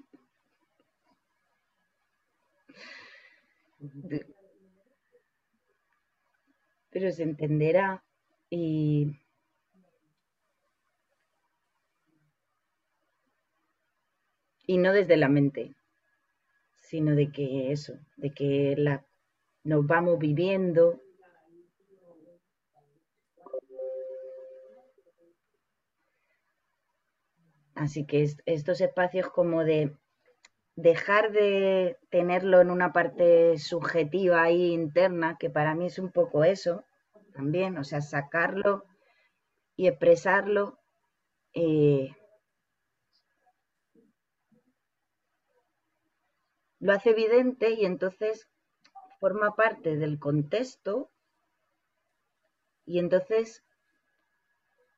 pero 6.91 7.11
se 7.12 7.22
entenderá 7.22 8.05
y 8.51 9.16
y 14.66 14.78
no 14.78 14.93
desde 14.93 15.16
la 15.16 15.28
mente, 15.28 15.74
sino 16.76 17.14
de 17.14 17.33
que 17.33 17.72
eso, 17.72 17.95
de 18.16 18.33
que 18.33 18.74
la, 18.76 19.05
nos 19.64 19.87
vamos 19.87 20.18
viviendo. 20.18 21.01
Así 27.74 28.05
que 28.05 28.28
estos 28.47 28.81
espacios 28.81 29.28
como 29.31 29.64
de 29.64 29.97
dejar 30.81 31.33
de 31.33 31.99
tenerlo 32.11 32.61
en 32.61 32.70
una 32.70 32.93
parte 32.93 33.59
subjetiva 33.59 34.43
ahí 34.43 34.72
interna, 34.72 35.37
que 35.39 35.51
para 35.51 35.74
mí 35.74 35.87
es 35.87 35.99
un 35.99 36.11
poco 36.11 36.45
eso 36.45 36.85
también, 37.33 37.78
o 37.78 37.85
sea, 37.85 38.01
sacarlo 38.01 38.85
y 39.76 39.87
expresarlo. 39.89 40.78
Eh, 41.55 42.14
lo 46.78 46.93
hace 46.93 47.11
evidente 47.11 47.70
y 47.70 47.85
entonces 47.85 48.49
forma 49.18 49.55
parte 49.55 49.97
del 49.97 50.18
contexto 50.18 51.11
y 52.87 52.99
entonces 52.99 53.62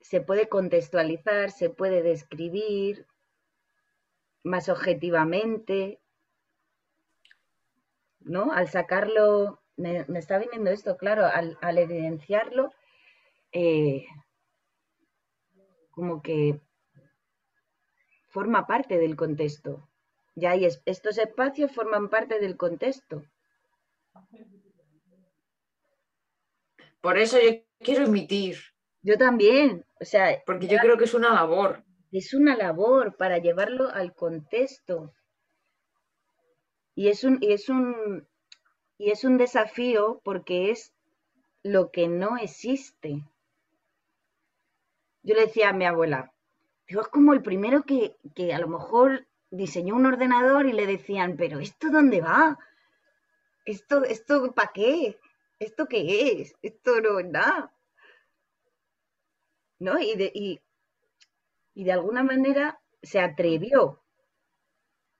se 0.00 0.20
puede 0.20 0.48
contextualizar, 0.48 1.50
se 1.50 1.70
puede 1.70 2.02
describir, 2.02 3.06
más 4.42 4.68
objetivamente, 4.68 6.00
¿no? 8.20 8.52
Al 8.52 8.68
sacarlo, 8.68 9.62
me, 9.76 10.04
está 10.18 10.38
viniendo 10.38 10.70
esto, 10.70 10.96
claro, 10.96 11.26
al, 11.26 11.78
evidenciarlo, 11.78 12.72
eh, 13.52 14.06
como 15.90 16.22
que 16.22 16.60
forma 18.28 18.66
parte 18.66 18.98
del 18.98 19.16
contexto. 19.16 19.88
Ya 20.34 20.52
hay 20.52 20.66
estos 20.86 21.18
espacios 21.18 21.72
forman 21.72 22.08
parte 22.08 22.40
del 22.40 22.56
contexto. 22.56 23.24
Por 27.02 27.18
eso 27.18 27.38
yo 27.38 27.60
quiero 27.80 28.04
emitir. 28.04 28.56
Yo 29.02 29.18
también, 29.18 29.84
o 30.00 30.04
sea. 30.04 30.42
Porque 30.46 30.68
yo 30.68 30.78
creo 30.78 30.96
que 30.96 31.04
es 31.04 31.12
una 31.12 31.34
labor 31.34 31.84
es 32.18 32.34
una 32.34 32.56
labor 32.56 33.16
para 33.16 33.38
llevarlo 33.38 33.88
al 33.88 34.14
contexto. 34.14 35.14
Y 36.94 37.08
es 37.08 37.24
un, 37.24 37.38
y 37.40 37.52
es 37.52 37.70
un, 37.70 38.28
y 38.98 39.10
es 39.10 39.24
un 39.24 39.38
desafío 39.38 40.20
porque 40.22 40.70
es 40.70 40.92
lo 41.62 41.90
que 41.90 42.08
no 42.08 42.36
existe. 42.36 43.24
Yo 45.22 45.34
le 45.34 45.46
decía 45.46 45.70
a 45.70 45.72
mi 45.72 45.86
abuela, 45.86 46.34
digo, 46.86 47.00
es 47.00 47.08
como 47.08 47.32
el 47.32 47.42
primero 47.42 47.84
que, 47.84 48.16
que 48.34 48.52
a 48.52 48.58
lo 48.58 48.68
mejor 48.68 49.26
diseñó 49.50 49.94
un 49.94 50.06
ordenador 50.06 50.66
y 50.66 50.72
le 50.72 50.86
decían, 50.86 51.36
pero 51.38 51.60
¿esto 51.60 51.88
dónde 51.90 52.20
va? 52.20 52.58
¿Esto, 53.64 54.04
esto 54.04 54.52
para 54.52 54.72
qué? 54.74 55.18
¿Esto 55.58 55.86
qué 55.86 56.42
es? 56.42 56.54
Esto 56.60 57.00
no 57.00 57.20
es 57.20 57.26
nada. 57.26 57.72
¿No? 59.78 59.98
Y, 59.98 60.14
de, 60.16 60.30
y 60.34 60.60
y 61.74 61.84
de 61.84 61.92
alguna 61.92 62.22
manera 62.22 62.80
se 63.02 63.20
atrevió, 63.20 64.02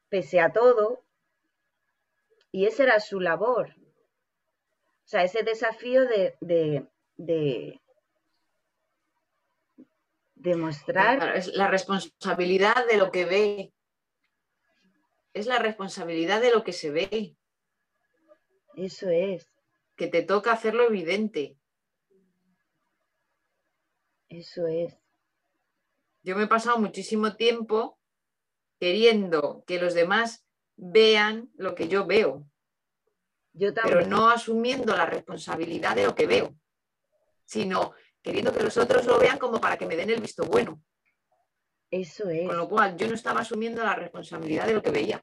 pese 0.09 0.41
a 0.41 0.53
todo, 0.53 1.05
y 2.51 2.67
esa 2.67 2.85
era 2.85 3.01
su 3.01 3.21
labor. 3.21 3.75
O 5.05 5.09
sea, 5.13 5.25
ese 5.25 5.43
desafío 5.43 6.07
de, 6.07 6.37
de, 6.41 6.87
de 7.17 7.81
demostrar... 10.35 11.37
es 11.37 11.49
la 11.49 11.69
responsabilidad 11.69 12.87
de 12.87 12.97
lo 12.97 13.11
que 13.11 13.25
ve. 13.25 13.73
Es 15.35 15.47
la 15.47 15.59
responsabilidad 15.59 16.41
de 16.41 16.51
lo 16.51 16.63
que 16.63 16.73
se 16.73 16.91
ve. 16.91 17.37
Eso 18.77 19.09
es. 19.09 19.47
Que 19.97 20.09
te 20.09 20.23
toca 20.23 20.53
hacerlo 20.53 20.85
evidente. 20.85 21.57
Eso 24.29 24.67
es. 24.67 25.02
Yo 26.23 26.37
me 26.37 26.45
he 26.45 26.49
pasado 26.49 26.79
muchísimo 26.79 27.35
tiempo 27.35 27.99
queriendo 28.79 29.65
que 29.67 29.81
los 29.81 29.95
demás 29.95 30.47
vean 30.77 31.51
lo 31.55 31.75
que 31.75 31.89
yo 31.89 32.07
veo. 32.07 32.47
Yo 33.53 33.75
pero 33.75 34.07
no 34.07 34.29
asumiendo 34.29 34.97
la 34.97 35.07
responsabilidad 35.07 35.95
de 35.95 36.07
lo 36.07 36.15
que 36.15 36.27
veo, 36.27 36.57
sino 37.45 37.93
queriendo 38.23 38.53
que 38.53 38.63
los 38.63 38.77
otros 38.79 39.05
lo 39.05 39.19
vean 39.19 39.39
como 39.39 39.61
para 39.61 39.77
que 39.77 39.87
me 39.87 39.97
den 39.97 40.11
el 40.11 40.21
visto 40.21 40.45
bueno. 40.45 40.83
Eso 41.91 42.31
es. 42.31 42.47
Con 42.47 42.57
lo 42.57 42.69
cual 42.69 42.97
yo 42.97 43.07
no 43.09 43.15
estaba 43.15 43.41
asumiendo 43.41 43.83
la 43.85 43.95
responsabilidad 43.95 44.67
de 44.67 44.75
lo 44.75 44.83
que 44.83 44.91
veía. 44.91 45.23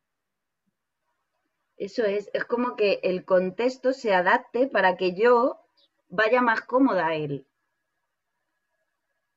Eso 1.77 2.03
es, 2.03 2.29
es 2.33 2.45
como 2.45 2.75
que 2.75 2.99
el 3.03 3.25
contexto 3.25 3.93
se 3.93 4.13
adapte 4.13 4.67
para 4.67 4.95
que 4.95 5.13
yo 5.13 5.65
vaya 6.09 6.41
más 6.41 6.61
cómoda 6.61 7.07
a 7.07 7.15
él 7.15 7.48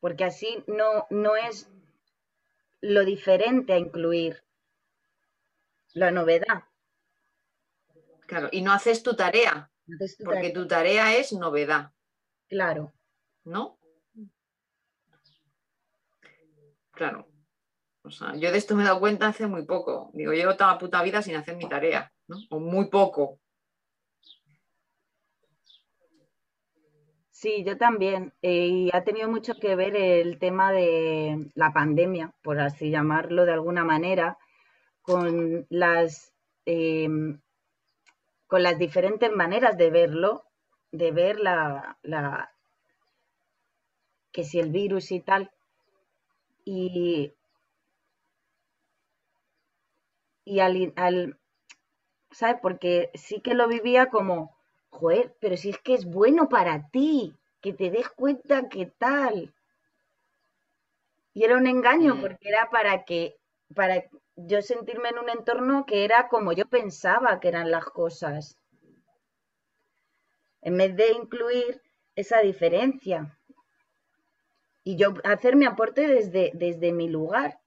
porque 0.03 0.25
así 0.25 0.65
no, 0.67 1.07
no 1.11 1.37
es 1.37 1.71
lo 2.81 3.05
diferente 3.05 3.73
a 3.73 3.79
incluir 3.79 4.43
la 5.95 6.11
novedad. 6.11 6.65
Claro, 8.27 8.49
y 8.51 8.63
no 8.63 8.73
haces 8.73 9.05
tu 9.05 9.15
tarea, 9.15 9.71
porque 10.25 10.51
tu 10.51 10.67
tarea 10.67 11.17
es 11.17 11.33
novedad. 11.33 11.93
Claro. 12.49 12.93
¿No? 13.45 13.79
Claro. 16.91 17.29
O 18.03 18.11
sea, 18.11 18.35
yo 18.35 18.51
de 18.51 18.59
esto 18.59 18.75
me 18.75 18.83
he 18.83 18.87
dado 18.87 18.99
cuenta 18.99 19.29
hace 19.29 19.47
muy 19.47 19.65
poco. 19.65 20.11
Digo, 20.15 20.33
llevo 20.33 20.57
toda 20.57 20.73
la 20.73 20.79
puta 20.79 21.01
vida 21.05 21.23
sin 21.23 21.37
hacer 21.37 21.57
mi 21.57 21.69
tarea, 21.69 22.13
¿no? 22.27 22.39
O 22.51 22.59
muy 22.59 22.91
poco. 22.91 23.39
Sí, 27.43 27.65
yo 27.65 27.77
también. 27.77 28.33
Eh, 28.43 28.67
y 28.69 28.91
ha 28.93 29.03
tenido 29.05 29.29
mucho 29.29 29.55
que 29.57 29.75
ver 29.77 29.97
el 29.97 30.39
tema 30.39 30.71
de 30.73 31.51
la 31.55 31.73
pandemia, 31.73 32.33
por 32.43 32.61
así 32.61 32.91
llamarlo 32.91 33.45
de 33.45 33.53
alguna 33.53 33.85
manera, 33.85 34.39
con 35.03 35.67
las, 35.71 36.33
em, 36.67 37.41
con 38.47 38.63
las 38.63 38.79
diferentes 38.79 39.33
maneras 39.33 39.77
de 39.77 39.91
verlo, 39.91 40.45
de 40.93 41.11
ver 41.11 41.41
la, 41.41 41.99
la 42.05 42.53
que 44.33 44.43
si 44.43 44.59
el 44.59 44.71
virus 44.73 45.13
y 45.13 45.21
tal. 45.21 45.49
Y, 46.65 47.33
y 50.45 50.61
al, 50.61 50.93
al, 50.97 51.37
¿sabes? 52.33 52.57
Porque 52.63 53.11
sí 53.15 53.41
que 53.41 53.55
lo 53.55 53.69
vivía 53.69 54.07
como 54.11 54.57
joder, 54.93 55.35
pero 55.41 55.57
si 55.57 55.71
es 55.71 55.79
que 55.79 55.95
es 55.95 56.05
bueno 56.05 56.49
para 56.49 56.89
ti, 56.91 57.35
que 57.61 57.73
te 57.73 57.91
des 57.91 58.09
cuenta 58.11 58.69
que 58.69 58.87
tal. 58.87 59.55
Y 61.35 61.45
era 61.45 61.57
un 61.57 61.67
engaño 61.67 62.21
porque 62.21 62.49
era 62.49 62.69
para 62.71 63.05
que, 63.05 63.37
para, 63.75 64.05
yo 64.37 64.61
sentirme 64.61 65.09
en 65.09 65.19
un 65.19 65.31
entorno 65.31 65.87
que 65.87 66.05
era 66.05 66.29
como 66.29 66.53
yo 66.53 66.69
pensaba 66.69 67.41
que 67.41 67.49
eran 67.49 67.71
las 67.71 67.87
cosas. 67.87 68.59
En 70.61 70.77
vez 70.77 70.95
de 70.95 71.13
incluir 71.13 71.81
esa 72.15 72.41
diferencia. 72.41 73.39
Y 74.85 74.97
yo 74.97 75.15
hacer 75.25 75.57
mi 75.57 75.65
aporte 75.65 76.07
desde, 76.07 76.51
desde 76.55 76.93
mi 76.93 77.09
lugar, 77.09 77.61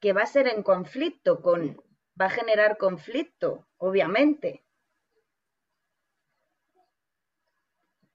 que 0.00 0.12
va 0.12 0.22
a 0.22 0.26
ser 0.26 0.46
en 0.46 0.62
conflicto 0.62 1.42
con, 1.42 1.82
va 2.20 2.26
a 2.26 2.30
generar 2.30 2.76
conflicto, 2.78 3.66
obviamente. 3.78 4.64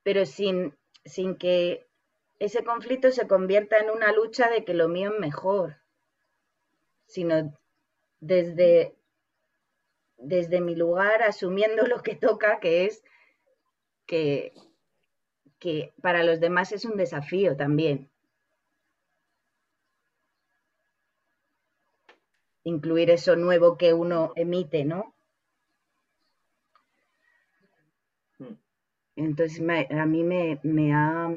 Pero 0.07 0.25
sin, 0.25 0.73
sin 1.03 1.35
que 1.35 1.85
ese 2.39 2.63
conflicto 2.63 3.11
se 3.11 3.27
convierta 3.27 3.77
en 3.79 3.89
una 3.89 4.13
lucha 4.13 4.49
de 4.49 4.63
que 4.63 4.73
lo 4.73 4.87
mío 4.87 5.11
es 5.13 5.19
mejor, 5.19 5.81
sino 7.07 7.53
desde, 8.21 8.95
desde 10.15 10.61
mi 10.61 10.75
lugar 10.77 11.23
asumiendo 11.23 11.85
lo 11.85 12.01
que 12.03 12.15
toca, 12.15 12.61
que 12.61 12.85
es 12.85 13.03
que, 14.05 14.53
que 15.59 15.91
para 16.01 16.23
los 16.23 16.39
demás 16.39 16.71
es 16.71 16.85
un 16.85 16.95
desafío 16.95 17.57
también. 17.57 18.09
Incluir 22.63 23.09
eso 23.09 23.35
nuevo 23.35 23.77
que 23.77 23.93
uno 23.93 24.31
emite, 24.37 24.85
¿no? 24.85 25.16
Entonces 29.17 29.59
a 29.89 30.05
mí 30.05 30.23
me, 30.23 30.93
ha, 30.93 31.33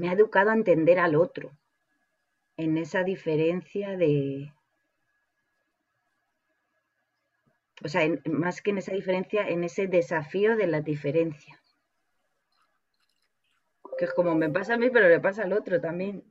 educado 0.00 0.50
a 0.50 0.54
entender 0.54 0.98
al 0.98 1.14
otro 1.14 1.52
en 2.56 2.78
esa 2.78 3.04
diferencia 3.04 3.98
de, 3.98 4.50
o 7.84 7.88
sea, 7.88 8.08
más 8.24 8.62
que 8.62 8.70
en 8.70 8.78
esa 8.78 8.92
diferencia, 8.92 9.46
en 9.46 9.62
ese 9.62 9.88
desafío 9.88 10.56
de 10.56 10.66
la 10.68 10.80
diferencia. 10.80 11.60
Que 13.98 14.06
es 14.06 14.14
como 14.14 14.34
me 14.34 14.48
pasa 14.48 14.74
a 14.74 14.78
mí, 14.78 14.88
pero 14.88 15.06
le 15.06 15.20
pasa 15.20 15.42
al 15.42 15.52
otro 15.52 15.82
también. 15.82 16.24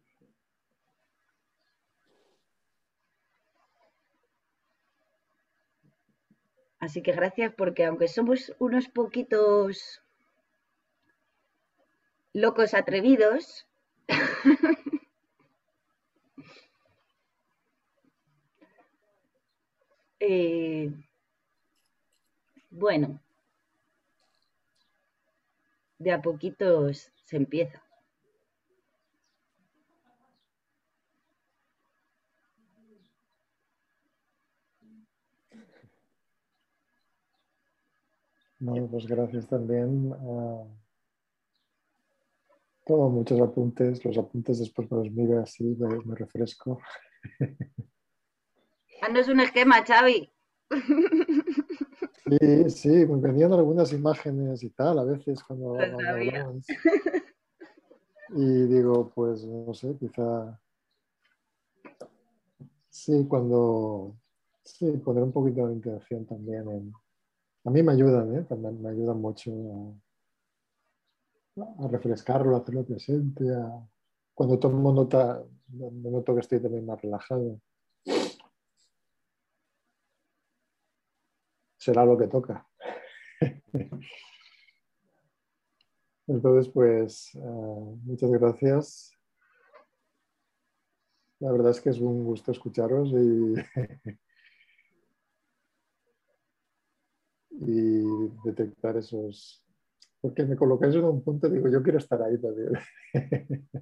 Así 6.80 7.04
que 7.04 7.12
gracias 7.12 7.54
porque 7.54 7.86
aunque 7.86 8.08
somos 8.08 8.56
unos 8.58 8.88
poquitos 8.88 10.02
locos 12.34 12.74
atrevidos, 12.74 13.68
eh, 20.20 20.92
bueno, 22.72 23.20
de 26.00 26.12
a 26.12 26.22
poquitos 26.22 27.12
se 27.26 27.38
empieza. 27.38 27.84
Bueno, 38.60 38.88
pues 38.90 39.06
gracias 39.08 39.48
también 39.48 40.14
a 40.14 40.79
todos 42.90 43.12
muchos 43.12 43.40
apuntes. 43.40 44.04
Los 44.04 44.18
apuntes 44.18 44.58
después 44.58 44.90
me 44.90 44.98
los 44.98 45.12
miro 45.12 45.40
así, 45.40 45.64
me, 45.64 46.16
refresco. 46.16 46.80
Haznos 49.04 49.28
un 49.28 49.42
esquema, 49.42 49.86
Xavi. 49.86 50.34
Sí, 52.30 52.70
sí, 52.70 52.90
me 52.90 53.22
venían 53.22 53.54
algunas 53.54 53.94
imágenes 53.94 54.64
y 54.64 54.72
tal 54.72 55.00
a 55.00 55.04
veces 55.04 55.44
cuando, 55.44 55.78
Y 58.36 58.66
digo, 58.68 59.12
pues 59.14 59.46
no 59.46 59.74
sé, 59.74 59.96
quizá 60.00 60.60
sí, 62.90 63.26
cuando 63.28 64.16
sí, 64.64 64.92
poner 64.98 65.24
un 65.24 65.32
poquito 65.32 65.68
de 65.68 65.74
intención 65.74 66.26
también 66.26 66.94
a 67.66 67.70
mí 67.72 67.84
me 67.84 67.92
ayudan, 67.94 68.36
¿eh? 68.36 68.46
también 68.48 68.82
me 68.82 68.90
ayudan 68.90 69.20
mucho 69.20 69.52
a, 69.52 70.09
refrescarlo, 71.89 72.55
a 72.55 72.60
hacerlo 72.60 72.86
presente, 72.86 73.45
cuando 74.34 74.60
tomo 74.60 74.91
nota, 74.93 75.43
me 75.68 76.10
noto 76.10 76.34
que 76.34 76.41
estoy 76.41 76.62
también 76.62 76.86
más 76.86 77.01
relajado. 77.01 77.60
será 81.80 82.05
lo 82.05 82.18
que 82.18 82.28
toca. 82.28 82.68
Entonces, 86.28 86.72
pues, 86.72 87.34
eh, 87.34 87.97
muchas 88.03 88.30
gracias. 88.32 89.12
La 91.39 91.51
verdad 91.51 91.72
es 91.72 91.82
que 91.82 91.89
es 91.89 91.99
un 91.99 92.24
gusto 92.26 92.51
escucharos 92.51 93.10
y, 93.10 93.55
y 97.49 98.28
detectar 98.43 98.97
esos... 98.97 99.66
Porque 100.22 100.43
me 100.43 100.55
colocáis 100.55 100.95
en 100.95 101.05
un 101.05 101.24
punto, 101.24 101.47
digo, 101.49 101.70
yo 101.70 101.82
quiero 101.82 101.97
estar 101.97 102.22
ahí 102.22 102.38
también. 102.39 102.74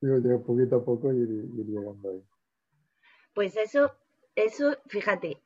digo, 0.00 0.18
yo 0.18 0.42
poquito 0.42 0.76
a 0.76 0.84
poco 0.84 1.12
y 1.12 1.16
ir, 1.16 1.30
ir 1.30 1.66
llegando 1.66 2.10
ahí. 2.10 2.22
Pues 3.34 3.56
eso, 3.56 3.92
eso, 4.34 4.76
fíjate, 4.86 5.42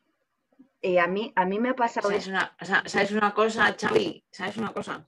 eh, 0.82 0.98
a, 0.98 1.06
mí, 1.06 1.32
a 1.36 1.44
mí 1.44 1.60
me 1.60 1.70
ha 1.70 1.74
pasado... 1.74 2.08
¿Sabes 2.08 2.26
una, 2.28 2.56
¿Sabes 2.86 3.12
una 3.12 3.34
cosa, 3.34 3.76
Xavi? 3.78 4.24
¿Sabes 4.30 4.56
una 4.56 4.72
cosa? 4.72 5.06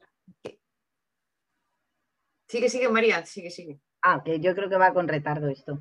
Sigue, 2.48 2.68
sigue, 2.68 2.88
María, 2.90 3.24
sigue, 3.24 3.50
sigue. 3.50 3.80
Ah, 4.02 4.22
que 4.22 4.38
yo 4.38 4.54
creo 4.54 4.68
que 4.68 4.76
va 4.76 4.92
con 4.92 5.08
retardo 5.08 5.48
esto. 5.48 5.80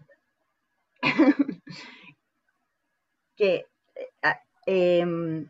que 3.35 3.65
eh, 3.95 4.35
em, 4.65 5.49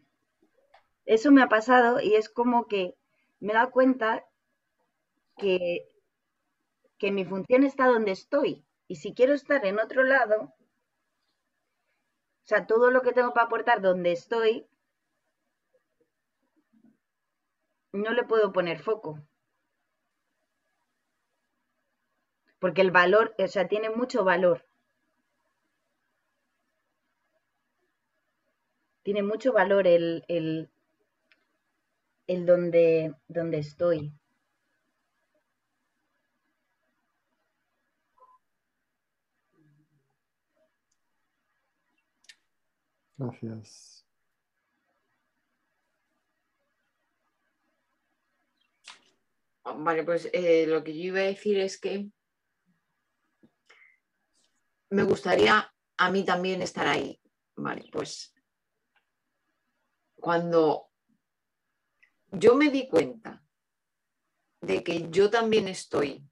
eso 1.05 1.31
me 1.31 1.41
ha 1.41 1.49
pasado 1.49 1.99
y 1.99 2.15
es 2.15 2.29
como 2.29 2.67
que 2.67 2.95
me 3.39 3.51
he 3.51 3.55
dado 3.55 3.71
cuenta 3.71 4.25
que, 5.37 5.87
que 6.97 7.11
mi 7.11 7.25
función 7.25 7.63
está 7.63 7.87
donde 7.87 8.11
estoy. 8.11 8.63
Y 8.87 8.95
si 8.95 9.13
quiero 9.13 9.33
estar 9.33 9.65
en 9.65 9.79
otro 9.79 10.03
lado, 10.03 10.53
o 12.43 12.45
sea, 12.45 12.67
todo 12.67 12.91
lo 12.91 13.01
que 13.01 13.13
tengo 13.13 13.33
para 13.33 13.45
aportar 13.47 13.81
donde 13.81 14.11
estoy, 14.11 14.67
no 17.93 18.11
le 18.11 18.23
puedo 18.23 18.51
poner 18.51 18.79
foco. 18.79 19.19
Porque 22.59 22.81
el 22.81 22.91
valor, 22.91 23.35
o 23.37 23.47
sea, 23.47 23.67
tiene 23.67 23.89
mucho 23.89 24.23
valor. 24.23 24.65
Tiene 29.03 29.21
mucho 29.23 29.51
valor 29.53 29.87
el, 29.87 30.23
el, 30.27 30.69
el 32.31 32.45
donde, 32.45 33.13
donde 33.27 33.59
estoy. 33.59 34.13
Gracias. 43.17 44.05
Vale, 49.63 50.03
pues 50.03 50.29
eh, 50.33 50.65
lo 50.67 50.83
que 50.83 50.93
yo 50.93 51.03
iba 51.05 51.19
a 51.19 51.23
decir 51.23 51.59
es 51.59 51.79
que 51.79 52.09
me 54.89 55.03
gustaría 55.03 55.71
a 55.97 56.11
mí 56.11 56.25
también 56.25 56.61
estar 56.61 56.87
ahí. 56.87 57.19
Vale, 57.55 57.89
pues 57.91 58.33
cuando 60.15 60.90
yo 62.31 62.55
me 62.55 62.69
di 62.69 62.87
cuenta 62.87 63.43
de 64.61 64.83
que 64.83 65.09
yo 65.09 65.29
también 65.29 65.67
estoy 65.67 66.23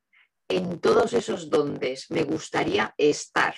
en 0.47 0.79
todos 0.79 1.13
esos 1.13 1.49
dondes 1.49 2.09
me 2.09 2.23
gustaría 2.23 2.93
estar 2.97 3.55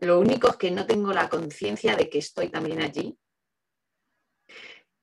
lo 0.00 0.18
único 0.18 0.48
es 0.48 0.56
que 0.56 0.70
no 0.70 0.86
tengo 0.86 1.12
la 1.12 1.28
conciencia 1.28 1.94
de 1.94 2.08
que 2.08 2.18
estoy 2.18 2.48
también 2.48 2.80
allí. 2.80 3.18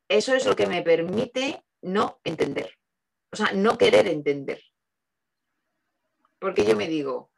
Eso 0.10 0.34
es 0.34 0.46
lo 0.46 0.56
que 0.56 0.66
me 0.66 0.82
permite 0.82 1.64
no 1.82 2.20
entender, 2.24 2.74
o 3.32 3.36
sea, 3.36 3.52
no 3.54 3.78
querer 3.78 4.08
entender. 4.08 4.64
Porque 6.40 6.66
yo 6.66 6.76
me 6.76 6.88
digo, 6.88 7.32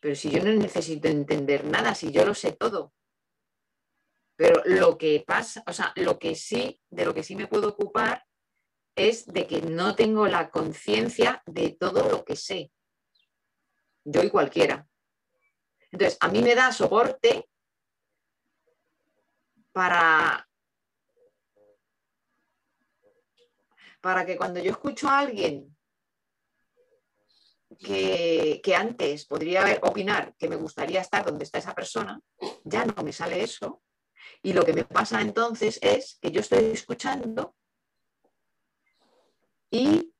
pero 0.00 0.14
si 0.14 0.30
yo 0.30 0.42
no 0.42 0.50
necesito 0.52 1.08
entender 1.08 1.64
nada, 1.64 1.94
si 1.94 2.10
yo 2.10 2.24
lo 2.24 2.34
sé 2.34 2.52
todo. 2.52 2.94
Pero 4.36 4.62
lo 4.64 4.98
que 4.98 5.22
pasa, 5.26 5.62
o 5.66 5.72
sea, 5.72 5.92
lo 5.96 6.18
que 6.18 6.34
sí, 6.34 6.80
de 6.90 7.04
lo 7.04 7.14
que 7.14 7.22
sí 7.22 7.36
me 7.36 7.46
puedo 7.46 7.68
ocupar 7.68 8.24
es 8.96 9.26
de 9.26 9.46
que 9.46 9.62
no 9.62 9.94
tengo 9.94 10.26
la 10.26 10.50
conciencia 10.50 11.42
de 11.46 11.70
todo 11.70 12.08
lo 12.08 12.24
que 12.24 12.36
sé. 12.36 12.72
Yo 14.04 14.22
y 14.22 14.30
cualquiera. 14.30 14.86
Entonces, 15.90 16.18
a 16.20 16.28
mí 16.28 16.42
me 16.42 16.54
da 16.54 16.72
soporte 16.72 17.48
para, 19.72 20.48
para 24.00 24.26
que 24.26 24.36
cuando 24.36 24.60
yo 24.60 24.72
escucho 24.72 25.08
a 25.08 25.20
alguien 25.20 25.76
que, 27.78 28.60
que, 28.62 28.74
antes 28.74 29.26
podría 29.26 29.80
opinar 29.82 30.34
que 30.36 30.48
me 30.48 30.56
gustaría 30.56 31.00
estar 31.00 31.24
donde 31.24 31.44
está 31.44 31.58
esa 31.58 31.74
persona, 31.74 32.20
ya 32.64 32.84
no 32.84 33.02
me 33.02 33.12
sale 33.12 33.42
eso. 33.42 33.83
Y 34.42 34.52
lo 34.52 34.64
que 34.64 34.72
me 34.72 34.84
pasa 34.84 35.20
entonces 35.20 35.78
es 35.82 36.18
que 36.20 36.30
yo 36.30 36.40
estoy 36.40 36.64
escuchando 36.66 37.56
y 39.70 40.14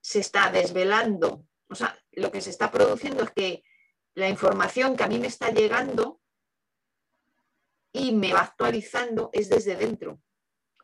se 0.00 0.20
está 0.20 0.50
desvelando. 0.50 1.46
O 1.68 1.74
sea, 1.74 1.98
lo 2.12 2.30
que 2.30 2.40
se 2.40 2.50
está 2.50 2.70
produciendo 2.70 3.22
es 3.22 3.30
que 3.30 3.64
la 4.14 4.28
información 4.28 4.96
que 4.96 5.04
a 5.04 5.08
mí 5.08 5.18
me 5.18 5.28
está 5.28 5.50
llegando 5.50 6.20
y 7.92 8.12
me 8.12 8.32
va 8.32 8.40
actualizando 8.40 9.30
es 9.32 9.48
desde 9.48 9.76
dentro. 9.76 10.20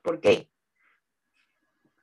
¿Por 0.02 0.20
qué? 0.20 0.50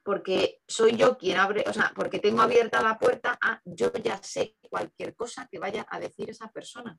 Porque 0.04 0.62
soy 0.68 0.96
yo 0.96 1.18
quien 1.18 1.38
abre, 1.38 1.64
o 1.68 1.74
sea, 1.74 1.92
porque 1.96 2.20
tengo 2.20 2.42
abierta 2.42 2.82
la 2.82 3.00
puerta 3.00 3.38
a 3.42 3.62
yo 3.66 3.92
ya 3.94 4.22
sé 4.22 4.58
cualquier 4.70 5.16
cosa 5.16 5.48
que 5.50 5.60
vaya 5.60 5.86
a 5.90 6.00
decir 6.00 6.30
esa 6.30 6.52
persona. 6.52 6.98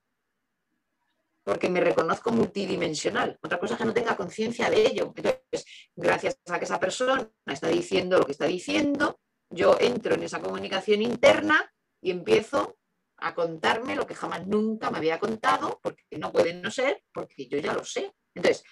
Porque 1.48 1.70
me 1.70 1.80
reconozco 1.80 2.30
multidimensional. 2.30 3.38
Otra 3.40 3.58
cosa 3.58 3.72
es 3.72 3.78
que 3.78 3.86
no 3.86 3.94
tenga 3.94 4.14
conciencia 4.18 4.68
de 4.68 4.86
ello. 4.86 5.14
Entonces, 5.16 5.64
gracias 5.96 6.38
a 6.46 6.58
que 6.58 6.66
esa 6.66 6.78
persona 6.78 7.26
está 7.46 7.68
diciendo 7.68 8.18
lo 8.18 8.26
que 8.26 8.32
está 8.32 8.44
diciendo, 8.44 9.18
yo 9.48 9.78
entro 9.80 10.14
en 10.14 10.24
esa 10.24 10.40
comunicación 10.40 11.00
interna 11.00 11.72
y 12.02 12.10
empiezo 12.10 12.76
a 13.16 13.34
contarme 13.34 13.96
lo 13.96 14.06
que 14.06 14.14
jamás 14.14 14.46
nunca 14.46 14.90
me 14.90 14.98
había 14.98 15.18
contado, 15.18 15.80
porque 15.82 16.04
no 16.18 16.30
puede 16.32 16.52
no 16.52 16.70
ser, 16.70 17.02
porque 17.14 17.48
yo 17.48 17.56
ya 17.56 17.72
lo 17.72 17.82
sé. 17.82 18.12
Entonces, 18.34 18.62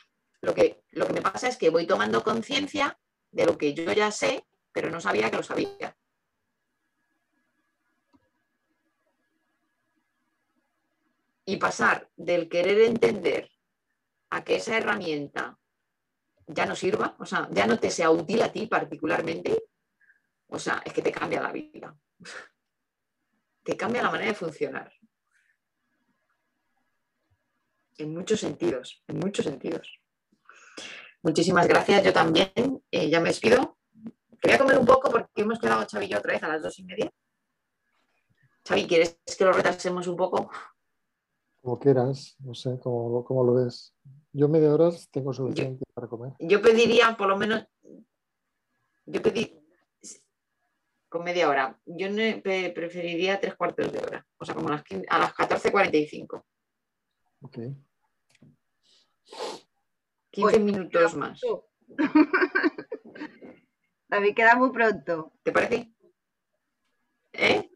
lo 0.42 0.52
que, 0.52 0.84
lo 0.90 1.06
que 1.06 1.14
me 1.14 1.22
pasa 1.22 1.48
es 1.48 1.56
que 1.56 1.70
voy 1.70 1.86
tomando 1.86 2.22
conciencia 2.22 3.00
de 3.30 3.46
lo 3.46 3.56
que 3.56 3.72
yo 3.72 3.90
ya 3.90 4.10
sé, 4.10 4.44
pero 4.70 4.90
no 4.90 5.00
sabía 5.00 5.30
que 5.30 5.38
lo 5.38 5.42
sabía. 5.42 5.96
Y 11.46 11.56
pasar 11.56 12.10
del 12.16 12.48
querer 12.48 12.80
entender 12.80 13.50
a 14.30 14.44
que 14.44 14.56
esa 14.56 14.76
herramienta 14.76 15.58
ya 16.46 16.66
no 16.66 16.76
sirva, 16.76 17.16
o 17.18 17.24
sea, 17.24 17.48
ya 17.50 17.66
no 17.66 17.78
te 17.78 17.90
sea 17.90 18.10
útil 18.10 18.42
a 18.42 18.52
ti 18.52 18.66
particularmente, 18.66 19.64
o 20.48 20.58
sea, 20.58 20.82
es 20.84 20.92
que 20.92 21.02
te 21.02 21.12
cambia 21.12 21.40
la 21.40 21.52
vida 21.52 21.96
te 23.66 23.76
cambia 23.76 24.02
la 24.02 24.10
manera 24.12 24.30
de 24.30 24.36
funcionar. 24.36 24.92
En 27.98 28.14
muchos 28.14 28.38
sentidos, 28.38 29.02
en 29.08 29.18
muchos 29.18 29.44
sentidos. 29.44 30.00
Muchísimas 31.22 31.66
gracias, 31.66 32.04
yo 32.04 32.12
también. 32.12 32.52
Eh, 32.92 33.10
ya 33.10 33.20
me 33.20 33.30
despido. 33.30 33.78
Quería 34.40 34.58
comer 34.58 34.78
un 34.78 34.86
poco 34.86 35.10
porque 35.10 35.42
hemos 35.42 35.58
quedado 35.58 35.84
Xavi 35.84 36.06
y 36.06 36.08
yo 36.10 36.18
otra 36.18 36.34
vez 36.34 36.42
a 36.44 36.48
las 36.48 36.62
dos 36.62 36.78
y 36.78 36.84
media. 36.84 37.10
Xavi, 38.68 38.86
¿quieres 38.86 39.18
que 39.36 39.44
lo 39.44 39.52
retrasemos 39.52 40.06
un 40.06 40.16
poco? 40.16 40.48
Como 41.66 41.80
quieras, 41.80 42.36
no 42.38 42.54
sé, 42.54 42.78
cómo, 42.80 43.44
lo 43.44 43.54
ves. 43.54 43.92
Yo 44.32 44.48
media 44.48 44.72
hora 44.72 44.88
tengo 45.10 45.32
suficiente 45.32 45.84
para 45.92 46.06
comer. 46.06 46.32
Yo 46.38 46.62
pediría 46.62 47.16
por 47.16 47.26
lo 47.26 47.36
menos, 47.36 47.66
yo 49.04 49.20
pedí, 49.20 49.60
con 51.08 51.24
media 51.24 51.48
hora. 51.48 51.76
Yo 51.84 52.06
preferiría 52.72 53.40
tres 53.40 53.56
cuartos 53.56 53.92
de 53.92 53.98
hora, 53.98 54.24
o 54.38 54.44
sea, 54.44 54.54
como 54.54 54.68
a 54.68 54.76
las, 54.76 54.84
a 55.08 55.18
las 55.18 55.34
14.45. 55.34 56.44
Ok. 57.40 57.58
15 60.30 60.60
minutos 60.60 61.16
más. 61.16 61.40
David, 64.06 64.34
queda 64.36 64.54
muy 64.54 64.70
pronto. 64.70 65.32
¿Te 65.42 65.50
parece? 65.50 65.92
¿Eh? 67.32 67.68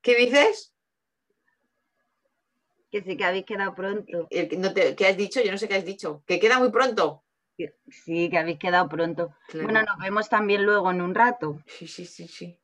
¿Qué 0.00 0.16
dices? 0.16 0.74
Que 2.96 3.02
sí, 3.02 3.16
que 3.16 3.24
habéis 3.24 3.44
quedado 3.44 3.74
pronto. 3.74 4.26
¿Qué 4.30 5.06
has 5.06 5.16
dicho? 5.18 5.42
Yo 5.42 5.52
no 5.52 5.58
sé 5.58 5.68
qué 5.68 5.74
has 5.74 5.84
dicho. 5.84 6.22
¿Que 6.26 6.40
queda 6.40 6.58
muy 6.58 6.70
pronto? 6.70 7.24
Sí, 7.88 8.30
que 8.30 8.38
habéis 8.38 8.58
quedado 8.58 8.88
pronto. 8.88 9.34
Bueno, 9.52 9.82
nos 9.82 9.98
vemos 9.98 10.30
también 10.30 10.64
luego 10.64 10.90
en 10.90 11.02
un 11.02 11.14
rato. 11.14 11.62
Sí, 11.66 11.86
sí, 11.86 12.06
sí, 12.06 12.26
sí. 12.26 12.58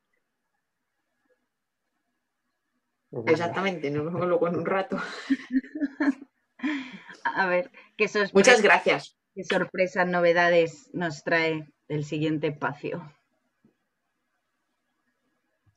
Exactamente, 3.27 3.91
nos 3.91 4.07
vemos 4.07 4.27
luego 4.27 4.49
en 4.49 4.57
un 4.57 4.65
rato. 4.65 4.97
A 7.25 7.47
ver, 7.47 7.71
qué 7.97 8.09
sorpresa. 8.09 8.33
Muchas 8.35 8.63
gracias. 8.63 9.19
Qué 9.35 9.45
sorpresas, 9.45 10.09
novedades 10.09 10.89
nos 10.95 11.23
trae 11.25 11.69
el 11.89 12.05
siguiente 12.05 12.47
espacio. 12.47 13.13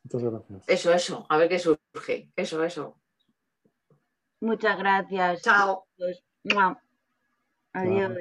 Muchas 0.04 0.24
gracias. 0.24 0.64
Eso, 0.68 0.94
eso, 0.94 1.26
a 1.30 1.38
ver 1.38 1.50
qué 1.50 1.60
surge. 1.60 2.32
Eso, 2.36 2.64
eso. 2.64 2.98
Muchas 4.46 4.78
gracias. 4.78 5.42
Chao. 5.42 5.86
Adiós. 7.74 8.12